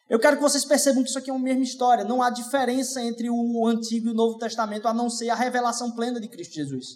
Eu 0.09 0.19
quero 0.19 0.37
que 0.37 0.43
vocês 0.43 0.65
percebam 0.65 1.03
que 1.03 1.11
isso 1.11 1.19
aqui 1.19 1.29
é 1.29 1.33
uma 1.35 1.45
mesma 1.45 1.63
história. 1.63 2.05
Não 2.05 2.23
há 2.23 2.31
diferença 2.31 3.03
entre 3.03 3.29
o 3.29 3.67
Antigo 3.67 4.09
e 4.09 4.13
o 4.13 4.15
Novo 4.15 4.39
Testamento, 4.39 4.89
a 4.89 4.95
não 4.95 5.11
ser 5.11 5.29
a 5.29 5.35
revelação 5.35 5.95
plena 5.95 6.19
de 6.19 6.29
Cristo 6.29 6.55
Jesus. 6.55 6.87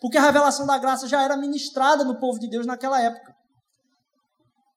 Porque 0.00 0.18
a 0.18 0.22
revelação 0.22 0.66
da 0.66 0.76
graça 0.76 1.06
já 1.06 1.22
era 1.22 1.36
ministrada 1.36 2.02
no 2.02 2.18
povo 2.18 2.40
de 2.40 2.48
Deus 2.48 2.66
naquela 2.66 3.00
época. 3.00 3.32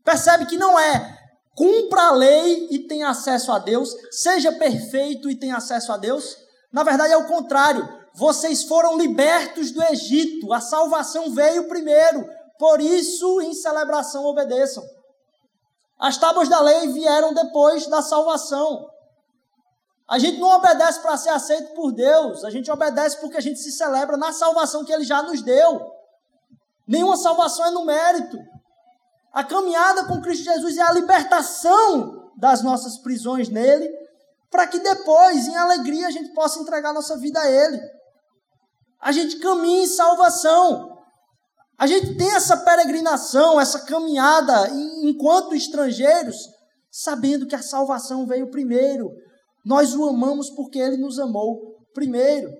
Percebe 0.03 0.45
que 0.45 0.57
não 0.57 0.77
é 0.77 1.23
cumpra 1.55 2.07
a 2.07 2.11
lei 2.11 2.67
e 2.71 2.79
tenha 2.79 3.09
acesso 3.09 3.51
a 3.51 3.59
Deus, 3.59 3.95
seja 4.11 4.51
perfeito 4.51 5.29
e 5.29 5.35
tenha 5.35 5.57
acesso 5.57 5.91
a 5.91 5.97
Deus. 5.97 6.37
Na 6.71 6.83
verdade 6.83 7.13
é 7.13 7.17
o 7.17 7.27
contrário. 7.27 7.87
Vocês 8.15 8.63
foram 8.63 8.97
libertos 8.97 9.71
do 9.71 9.83
Egito, 9.83 10.53
a 10.53 10.61
salvação 10.61 11.31
veio 11.31 11.67
primeiro. 11.67 12.27
Por 12.59 12.79
isso, 12.79 13.41
em 13.41 13.53
celebração, 13.53 14.25
obedeçam. 14.25 14.83
As 15.99 16.17
tábuas 16.17 16.47
da 16.47 16.59
lei 16.59 16.87
vieram 16.89 17.33
depois 17.33 17.87
da 17.87 18.01
salvação. 18.01 18.87
A 20.07 20.19
gente 20.19 20.37
não 20.37 20.49
obedece 20.49 20.99
para 20.99 21.17
ser 21.17 21.29
aceito 21.29 21.73
por 21.73 21.91
Deus, 21.91 22.43
a 22.43 22.49
gente 22.49 22.69
obedece 22.69 23.19
porque 23.19 23.37
a 23.37 23.41
gente 23.41 23.59
se 23.59 23.71
celebra 23.71 24.17
na 24.17 24.31
salvação 24.31 24.83
que 24.83 24.91
Ele 24.91 25.03
já 25.03 25.23
nos 25.23 25.41
deu. 25.41 25.91
Nenhuma 26.87 27.17
salvação 27.17 27.65
é 27.65 27.71
no 27.71 27.85
mérito. 27.85 28.37
A 29.33 29.43
caminhada 29.43 30.05
com 30.05 30.21
Cristo 30.21 30.43
Jesus 30.43 30.77
é 30.77 30.81
a 30.81 30.93
libertação 30.93 32.31
das 32.37 32.61
nossas 32.61 32.99
prisões 32.99 33.49
nele, 33.49 33.89
para 34.51 34.67
que 34.67 34.77
depois, 34.77 35.47
em 35.47 35.55
alegria, 35.55 36.05
a 36.05 36.11
gente 36.11 36.31
possa 36.33 36.59
entregar 36.59 36.93
nossa 36.93 37.17
vida 37.17 37.39
a 37.39 37.49
Ele. 37.49 37.81
A 39.01 39.11
gente 39.11 39.39
caminha 39.39 39.85
em 39.85 39.87
salvação. 39.87 40.95
A 41.79 41.87
gente 41.87 42.15
tem 42.15 42.29
essa 42.35 42.57
peregrinação, 42.57 43.59
essa 43.59 43.79
caminhada 43.85 44.69
enquanto 45.01 45.55
estrangeiros, 45.55 46.37
sabendo 46.91 47.47
que 47.47 47.55
a 47.55 47.63
salvação 47.63 48.27
veio 48.27 48.51
primeiro. 48.51 49.09
Nós 49.65 49.95
o 49.95 50.07
amamos 50.07 50.51
porque 50.51 50.77
Ele 50.77 50.97
nos 50.97 51.17
amou 51.17 51.75
primeiro. 51.91 52.53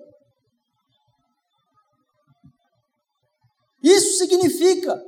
Isso 3.80 4.18
significa 4.18 5.00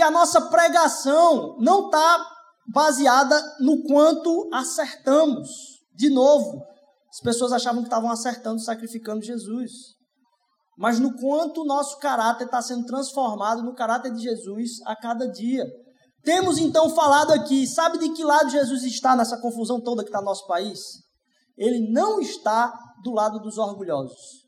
que 0.00 0.04
a 0.04 0.10
nossa 0.10 0.48
pregação 0.48 1.58
não 1.60 1.84
está 1.84 2.26
baseada 2.72 3.38
no 3.60 3.82
quanto 3.82 4.48
acertamos. 4.50 5.50
De 5.94 6.08
novo, 6.08 6.64
as 7.10 7.20
pessoas 7.20 7.52
achavam 7.52 7.82
que 7.82 7.88
estavam 7.88 8.10
acertando, 8.10 8.62
sacrificando 8.62 9.22
Jesus. 9.22 9.70
mas 10.78 10.98
no 10.98 11.14
quanto 11.18 11.60
o 11.60 11.66
nosso 11.66 11.98
caráter 11.98 12.44
está 12.46 12.62
sendo 12.62 12.86
transformado 12.86 13.62
no 13.62 13.74
caráter 13.74 14.10
de 14.14 14.22
Jesus 14.22 14.80
a 14.86 14.96
cada 14.96 15.28
dia. 15.30 15.66
Temos 16.24 16.56
então 16.56 16.88
falado 16.88 17.32
aqui, 17.34 17.66
sabe 17.66 17.98
de 17.98 18.08
que 18.14 18.24
lado 18.24 18.48
Jesus 18.48 18.82
está 18.84 19.14
nessa 19.14 19.38
confusão 19.38 19.78
toda 19.78 20.02
que 20.02 20.08
está 20.08 20.20
no 20.20 20.24
nosso 20.24 20.46
país? 20.46 20.80
Ele 21.58 21.92
não 21.92 22.18
está 22.18 22.72
do 23.04 23.12
lado 23.12 23.38
dos 23.40 23.58
orgulhosos. 23.58 24.46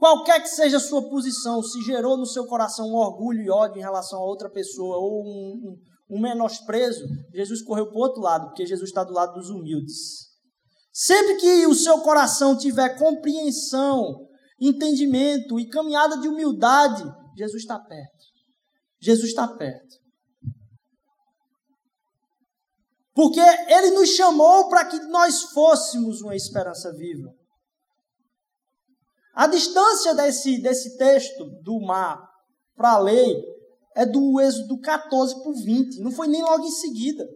Qualquer 0.00 0.40
que 0.40 0.48
seja 0.48 0.78
a 0.78 0.80
sua 0.80 1.10
posição, 1.10 1.62
se 1.62 1.82
gerou 1.82 2.16
no 2.16 2.24
seu 2.24 2.46
coração 2.46 2.88
um 2.88 2.94
orgulho 2.94 3.42
e 3.42 3.50
ódio 3.50 3.76
em 3.76 3.82
relação 3.82 4.18
a 4.18 4.24
outra 4.24 4.48
pessoa 4.48 4.96
ou 4.96 5.22
um, 5.22 5.76
um, 6.08 6.16
um 6.16 6.20
menosprezo, 6.22 7.04
Jesus 7.34 7.60
correu 7.60 7.86
para 7.86 7.98
o 7.98 8.00
outro 8.00 8.22
lado, 8.22 8.46
porque 8.46 8.64
Jesus 8.64 8.88
está 8.88 9.04
do 9.04 9.12
lado 9.12 9.34
dos 9.34 9.50
humildes. 9.50 10.30
Sempre 10.90 11.36
que 11.36 11.66
o 11.66 11.74
seu 11.74 12.00
coração 12.00 12.56
tiver 12.56 12.98
compreensão, 12.98 14.26
entendimento 14.58 15.60
e 15.60 15.68
caminhada 15.68 16.16
de 16.16 16.28
humildade, 16.28 17.04
Jesus 17.36 17.60
está 17.60 17.78
perto. 17.78 18.24
Jesus 19.02 19.28
está 19.28 19.46
perto. 19.48 20.00
Porque 23.14 23.38
Ele 23.38 23.90
nos 23.90 24.08
chamou 24.08 24.66
para 24.70 24.86
que 24.86 24.98
nós 25.08 25.42
fôssemos 25.52 26.22
uma 26.22 26.34
esperança 26.34 26.90
viva. 26.94 27.38
A 29.34 29.46
distância 29.46 30.14
desse, 30.14 30.60
desse 30.60 30.96
texto 30.96 31.44
do 31.62 31.80
mar 31.80 32.28
para 32.74 32.92
a 32.92 32.98
lei 32.98 33.42
é 33.94 34.04
do 34.04 34.40
êxodo 34.40 34.80
14 34.80 35.42
por 35.42 35.54
20. 35.54 36.00
Não 36.00 36.10
foi 36.10 36.28
nem 36.28 36.42
logo 36.42 36.64
em 36.64 36.70
seguida. 36.70 37.26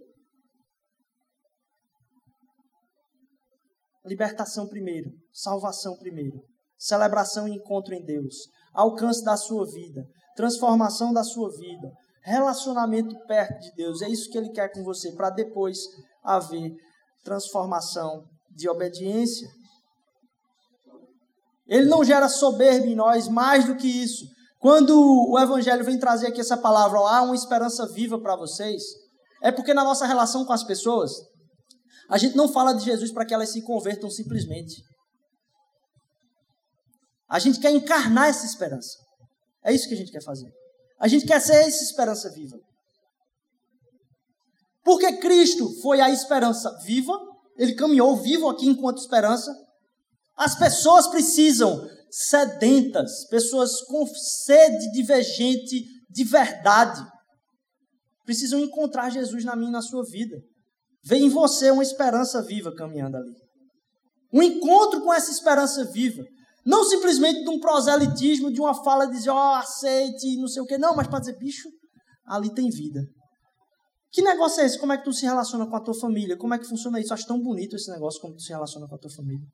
Libertação 4.04 4.68
primeiro, 4.68 5.10
salvação 5.32 5.96
primeiro 5.96 6.42
celebração 6.84 7.48
e 7.48 7.54
encontro 7.56 7.94
em 7.94 8.04
Deus, 8.04 8.34
alcance 8.74 9.24
da 9.24 9.36
sua 9.36 9.64
vida, 9.66 10.06
transformação 10.36 11.12
da 11.12 11.22
sua 11.24 11.50
vida, 11.50 11.90
relacionamento 12.22 13.16
perto 13.26 13.58
de 13.60 13.72
Deus. 13.74 14.02
É 14.02 14.08
isso 14.08 14.30
que 14.30 14.36
Ele 14.36 14.50
quer 14.50 14.70
com 14.72 14.82
você, 14.82 15.12
para 15.12 15.30
depois 15.30 15.78
haver 16.22 16.74
transformação 17.22 18.24
de 18.50 18.68
obediência. 18.68 19.48
Ele 21.66 21.86
não 21.86 22.04
gera 22.04 22.28
soberba 22.28 22.86
em 22.86 22.94
nós, 22.94 23.28
mais 23.28 23.64
do 23.64 23.76
que 23.76 23.88
isso. 23.88 24.24
Quando 24.58 24.98
o 25.30 25.38
Evangelho 25.38 25.84
vem 25.84 25.98
trazer 25.98 26.28
aqui 26.28 26.40
essa 26.40 26.56
palavra, 26.56 26.98
há 26.98 27.22
uma 27.22 27.34
esperança 27.34 27.86
viva 27.92 28.18
para 28.18 28.36
vocês, 28.36 28.82
é 29.42 29.52
porque 29.52 29.74
na 29.74 29.84
nossa 29.84 30.06
relação 30.06 30.44
com 30.44 30.52
as 30.52 30.64
pessoas, 30.64 31.12
a 32.08 32.18
gente 32.18 32.36
não 32.36 32.48
fala 32.48 32.72
de 32.72 32.84
Jesus 32.84 33.12
para 33.12 33.26
que 33.26 33.34
elas 33.34 33.50
se 33.50 33.62
convertam 33.62 34.10
simplesmente. 34.10 34.82
A 37.28 37.38
gente 37.38 37.60
quer 37.60 37.70
encarnar 37.70 38.28
essa 38.28 38.46
esperança. 38.46 38.96
É 39.64 39.72
isso 39.72 39.88
que 39.88 39.94
a 39.94 39.96
gente 39.96 40.12
quer 40.12 40.22
fazer. 40.22 40.50
A 41.00 41.08
gente 41.08 41.26
quer 41.26 41.40
ser 41.40 41.56
essa 41.56 41.82
esperança 41.82 42.30
viva. 42.30 42.56
Porque 44.84 45.16
Cristo 45.16 45.68
foi 45.80 46.00
a 46.00 46.10
esperança 46.10 46.70
viva, 46.84 47.18
ele 47.56 47.74
caminhou 47.74 48.16
vivo 48.16 48.48
aqui 48.48 48.66
enquanto 48.66 48.98
esperança. 48.98 49.50
As 50.36 50.58
pessoas 50.58 51.06
precisam 51.06 51.88
sedentas, 52.10 53.26
pessoas 53.28 53.80
com 53.82 54.06
sede 54.06 54.90
divergente 54.92 55.84
de 56.10 56.24
verdade, 56.24 57.04
precisam 58.24 58.60
encontrar 58.60 59.10
Jesus 59.10 59.44
na 59.44 59.56
minha 59.56 59.70
e 59.70 59.72
na 59.72 59.82
sua 59.82 60.04
vida. 60.04 60.36
Vê 61.04 61.16
em 61.16 61.28
você 61.28 61.70
uma 61.70 61.82
esperança 61.82 62.42
viva 62.42 62.74
caminhando 62.74 63.16
ali. 63.16 63.34
Um 64.32 64.42
encontro 64.42 65.02
com 65.02 65.12
essa 65.12 65.30
esperança 65.30 65.84
viva. 65.84 66.24
Não 66.64 66.84
simplesmente 66.84 67.42
de 67.42 67.50
um 67.50 67.60
proselitismo, 67.60 68.50
de 68.50 68.60
uma 68.60 68.74
fala 68.82 69.06
de 69.06 69.12
dizer, 69.12 69.30
ó, 69.30 69.52
oh, 69.52 69.54
aceite, 69.56 70.36
não 70.38 70.48
sei 70.48 70.62
o 70.62 70.66
quê. 70.66 70.78
Não, 70.78 70.96
mas 70.96 71.06
para 71.06 71.20
dizer, 71.20 71.36
bicho, 71.38 71.68
ali 72.26 72.52
tem 72.54 72.70
vida. 72.70 73.02
Que 74.10 74.22
negócio 74.22 74.62
é 74.62 74.66
esse? 74.66 74.78
Como 74.78 74.92
é 74.92 74.96
que 74.96 75.04
tu 75.04 75.12
se 75.12 75.26
relaciona 75.26 75.68
com 75.68 75.76
a 75.76 75.80
tua 75.80 75.94
família? 75.94 76.36
Como 76.36 76.54
é 76.54 76.58
que 76.58 76.66
funciona 76.66 77.00
isso? 77.00 77.12
Acho 77.12 77.26
tão 77.26 77.40
bonito 77.40 77.76
esse 77.76 77.90
negócio, 77.90 78.20
como 78.20 78.34
tu 78.34 78.42
se 78.42 78.50
relaciona 78.50 78.88
com 78.88 78.94
a 78.94 78.98
tua 78.98 79.10
família. 79.10 79.46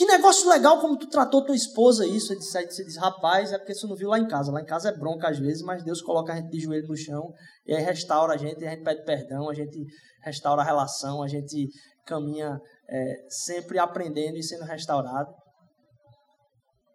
Que 0.00 0.06
negócio 0.06 0.48
legal 0.48 0.80
como 0.80 0.96
tu 0.96 1.06
tratou 1.10 1.44
tua 1.44 1.54
esposa 1.54 2.06
isso. 2.06 2.34
Você 2.34 2.64
diz, 2.64 2.96
rapaz, 2.96 3.52
é 3.52 3.58
porque 3.58 3.74
você 3.74 3.86
não 3.86 3.94
viu 3.94 4.08
lá 4.08 4.18
em 4.18 4.26
casa. 4.26 4.50
Lá 4.50 4.62
em 4.62 4.64
casa 4.64 4.88
é 4.88 4.96
bronca 4.96 5.28
às 5.28 5.38
vezes, 5.38 5.60
mas 5.60 5.84
Deus 5.84 6.00
coloca 6.00 6.32
a 6.32 6.36
gente 6.36 6.48
de 6.48 6.58
joelho 6.58 6.88
no 6.88 6.96
chão 6.96 7.30
e 7.66 7.74
aí 7.74 7.82
restaura 7.82 8.32
a 8.32 8.36
gente, 8.38 8.64
a 8.64 8.70
gente 8.70 8.82
pede 8.82 9.04
perdão, 9.04 9.50
a 9.50 9.52
gente 9.52 9.78
restaura 10.24 10.62
a 10.62 10.64
relação, 10.64 11.22
a 11.22 11.28
gente 11.28 11.68
caminha 12.06 12.58
é, 12.88 13.14
sempre 13.28 13.78
aprendendo 13.78 14.38
e 14.38 14.42
sendo 14.42 14.64
restaurado 14.64 15.30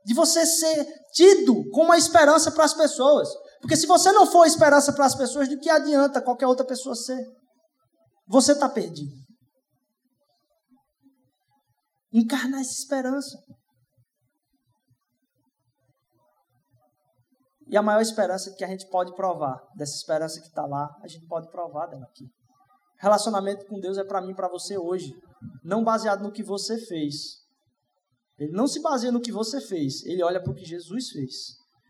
de 0.03 0.15
você 0.15 0.43
ser 0.43 0.87
tido 1.13 1.63
como 1.69 1.89
uma 1.89 1.99
esperança 1.99 2.51
para 2.51 2.65
as 2.65 2.73
pessoas. 2.73 3.29
Porque 3.61 3.77
se 3.77 3.85
você 3.85 4.11
não 4.13 4.25
for 4.25 4.47
esperança 4.47 4.91
para 4.91 5.05
as 5.05 5.13
pessoas, 5.13 5.47
de 5.47 5.59
que 5.59 5.69
adianta 5.69 6.23
qualquer 6.23 6.47
outra 6.47 6.65
pessoa 6.65 6.95
ser? 6.95 7.23
Você 8.27 8.53
está 8.53 8.67
perdido. 8.67 9.24
Encarnar 12.17 12.61
essa 12.61 12.71
esperança. 12.71 13.37
E 17.67 17.75
a 17.75 17.81
maior 17.81 17.99
esperança 17.99 18.55
que 18.55 18.63
a 18.63 18.67
gente 18.67 18.87
pode 18.89 19.13
provar, 19.15 19.59
dessa 19.75 19.95
esperança 19.95 20.39
que 20.39 20.47
está 20.47 20.65
lá, 20.65 20.87
a 21.03 21.07
gente 21.09 21.27
pode 21.27 21.49
provar 21.51 21.87
dela 21.87 22.05
aqui. 22.05 22.25
Relacionamento 22.99 23.65
com 23.65 23.79
Deus 23.79 23.97
é 23.97 24.03
para 24.05 24.21
mim 24.21 24.31
e 24.31 24.35
para 24.35 24.47
você 24.47 24.77
hoje. 24.77 25.13
Não 25.61 25.83
baseado 25.83 26.23
no 26.23 26.31
que 26.31 26.41
você 26.41 26.77
fez, 26.77 27.45
ele 28.37 28.53
não 28.53 28.65
se 28.67 28.81
baseia 28.81 29.11
no 29.11 29.19
que 29.19 29.31
você 29.31 29.59
fez, 29.59 30.05
ele 30.05 30.23
olha 30.23 30.41
para 30.41 30.51
o 30.51 30.55
que 30.55 30.63
Jesus 30.63 31.09
fez. 31.09 31.33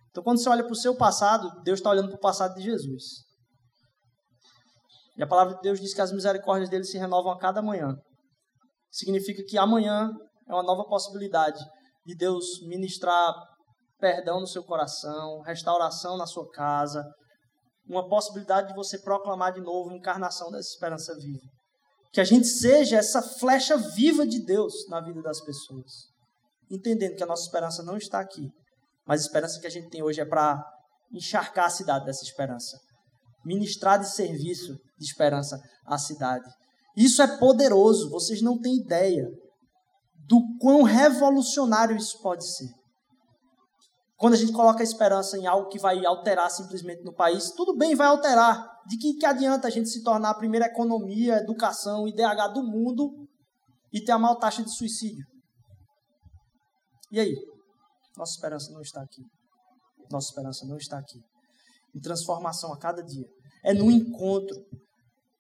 Então, 0.09 0.23
quando 0.23 0.41
você 0.41 0.49
olha 0.49 0.63
para 0.63 0.73
o 0.73 0.75
seu 0.75 0.95
passado, 0.95 1.61
Deus 1.63 1.79
está 1.79 1.89
olhando 1.89 2.07
para 2.07 2.17
o 2.17 2.21
passado 2.21 2.55
de 2.55 2.63
Jesus. 2.63 3.25
E 5.17 5.23
a 5.23 5.27
palavra 5.27 5.55
de 5.55 5.61
Deus 5.61 5.79
diz 5.79 5.93
que 5.93 6.01
as 6.01 6.11
misericórdias 6.11 6.69
dele 6.69 6.83
se 6.83 6.97
renovam 6.97 7.31
a 7.31 7.37
cada 7.37 7.61
manhã. 7.61 7.95
Significa 8.95 9.43
que 9.43 9.57
amanhã 9.57 10.09
é 10.47 10.53
uma 10.53 10.63
nova 10.63 10.85
possibilidade 10.85 11.59
de 12.05 12.15
Deus 12.15 12.45
ministrar 12.67 13.33
perdão 13.99 14.39
no 14.39 14.47
seu 14.47 14.63
coração, 14.63 15.41
restauração 15.41 16.17
na 16.17 16.27
sua 16.27 16.49
casa, 16.51 17.03
uma 17.87 18.07
possibilidade 18.07 18.69
de 18.69 18.75
você 18.75 18.99
proclamar 18.99 19.53
de 19.53 19.61
novo 19.61 19.89
a 19.89 19.95
encarnação 19.95 20.51
dessa 20.51 20.69
esperança 20.69 21.15
viva. 21.15 21.47
Que 22.11 22.21
a 22.21 22.23
gente 22.23 22.47
seja 22.47 22.97
essa 22.97 23.21
flecha 23.21 23.77
viva 23.77 24.25
de 24.25 24.43
Deus 24.45 24.73
na 24.89 25.01
vida 25.01 25.21
das 25.21 25.41
pessoas 25.43 26.15
entendendo 26.69 27.15
que 27.15 27.23
a 27.23 27.27
nossa 27.27 27.43
esperança 27.43 27.83
não 27.83 27.97
está 27.97 28.19
aqui, 28.19 28.49
mas 29.05 29.21
a 29.21 29.25
esperança 29.25 29.59
que 29.59 29.67
a 29.67 29.69
gente 29.69 29.89
tem 29.89 30.03
hoje 30.03 30.21
é 30.21 30.25
para 30.25 30.63
encharcar 31.11 31.65
a 31.65 31.69
cidade 31.69 32.05
dessa 32.05 32.23
esperança, 32.23 32.77
ministrar 33.45 33.99
de 33.99 34.09
serviço 34.09 34.73
de 34.97 35.05
esperança 35.05 35.59
à 35.85 35.97
cidade. 35.97 36.49
Isso 36.95 37.21
é 37.21 37.37
poderoso, 37.37 38.09
vocês 38.09 38.41
não 38.41 38.59
têm 38.59 38.77
ideia 38.77 39.27
do 40.27 40.41
quão 40.59 40.83
revolucionário 40.83 41.95
isso 41.95 42.21
pode 42.21 42.47
ser. 42.47 42.69
Quando 44.17 44.33
a 44.33 44.37
gente 44.37 44.53
coloca 44.53 44.79
a 44.79 44.83
esperança 44.83 45.37
em 45.37 45.45
algo 45.45 45.67
que 45.67 45.77
vai 45.77 46.05
alterar 46.05 46.49
simplesmente 46.49 47.03
no 47.03 47.13
país, 47.13 47.51
tudo 47.51 47.75
bem, 47.75 47.95
vai 47.95 48.07
alterar. 48.07 48.65
De 48.87 48.97
que, 48.97 49.15
que 49.15 49.25
adianta 49.25 49.67
a 49.67 49.69
gente 49.69 49.89
se 49.89 50.03
tornar 50.03 50.29
a 50.29 50.37
primeira 50.37 50.67
economia, 50.67 51.37
educação, 51.37 52.07
IDH 52.07 52.53
do 52.53 52.63
mundo 52.63 53.27
e 53.91 54.01
ter 54.01 54.13
a 54.13 54.19
maior 54.19 54.35
taxa 54.35 54.63
de 54.63 54.73
suicídio? 54.73 55.25
E 57.11 57.19
aí? 57.19 57.35
Nossa 58.17 58.33
esperança 58.33 58.71
não 58.71 58.81
está 58.81 59.01
aqui. 59.01 59.21
Nossa 60.09 60.29
esperança 60.29 60.65
não 60.65 60.77
está 60.77 60.97
aqui. 60.97 61.19
Em 61.93 61.99
transformação 61.99 62.71
a 62.71 62.77
cada 62.77 63.03
dia. 63.03 63.27
É 63.63 63.73
no 63.73 63.91
encontro. 63.91 64.55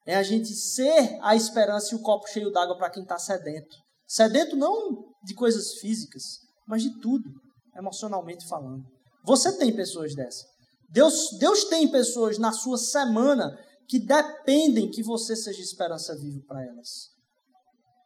É 0.05 0.15
a 0.15 0.23
gente 0.23 0.53
ser 0.53 1.17
a 1.21 1.35
esperança 1.35 1.93
e 1.93 1.97
o 1.97 2.01
copo 2.01 2.27
cheio 2.27 2.51
d'água 2.51 2.77
para 2.77 2.89
quem 2.89 3.03
está 3.03 3.17
sedento. 3.17 3.75
Sedento 4.07 4.55
não 4.55 5.13
de 5.23 5.33
coisas 5.33 5.75
físicas, 5.79 6.23
mas 6.67 6.83
de 6.83 6.99
tudo, 6.99 7.29
emocionalmente 7.75 8.47
falando. 8.47 8.83
Você 9.23 9.57
tem 9.57 9.75
pessoas 9.75 10.13
dessas. 10.13 10.45
Deus, 10.89 11.37
Deus 11.39 11.63
tem 11.65 11.89
pessoas 11.89 12.37
na 12.37 12.51
sua 12.51 12.77
semana 12.77 13.57
que 13.87 13.99
dependem 13.99 14.89
que 14.89 15.01
você 15.01 15.35
seja 15.35 15.61
esperança 15.61 16.15
viva 16.15 16.39
para 16.47 16.63
elas. 16.63 17.09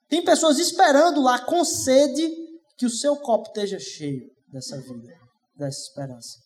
Tem 0.08 0.24
pessoas 0.24 0.58
esperando 0.58 1.22
lá 1.22 1.46
com 1.46 1.64
sede 1.64 2.30
que 2.78 2.86
o 2.86 2.90
seu 2.90 3.18
copo 3.18 3.50
esteja 3.50 3.78
cheio 3.78 4.30
dessa 4.48 4.80
vida, 4.82 5.14
dessa 5.56 5.82
esperança. 5.82 6.38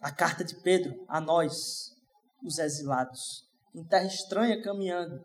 A 0.00 0.12
carta 0.12 0.44
de 0.44 0.54
Pedro 0.62 0.94
a 1.08 1.20
nós, 1.20 1.90
os 2.42 2.58
exilados, 2.58 3.42
em 3.74 3.84
terra 3.84 4.06
estranha 4.06 4.62
caminhando, 4.62 5.24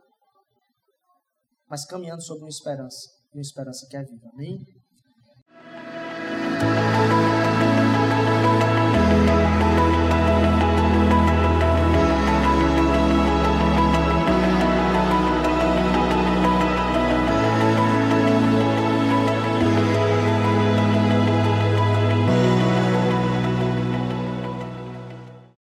mas 1.69 1.85
caminhando 1.85 2.23
sobre 2.23 2.43
uma 2.43 2.49
esperança, 2.49 3.09
uma 3.31 3.41
esperança 3.41 3.87
que 3.87 3.95
é 3.95 4.03
viva. 4.03 4.29
Amém? 4.33 4.78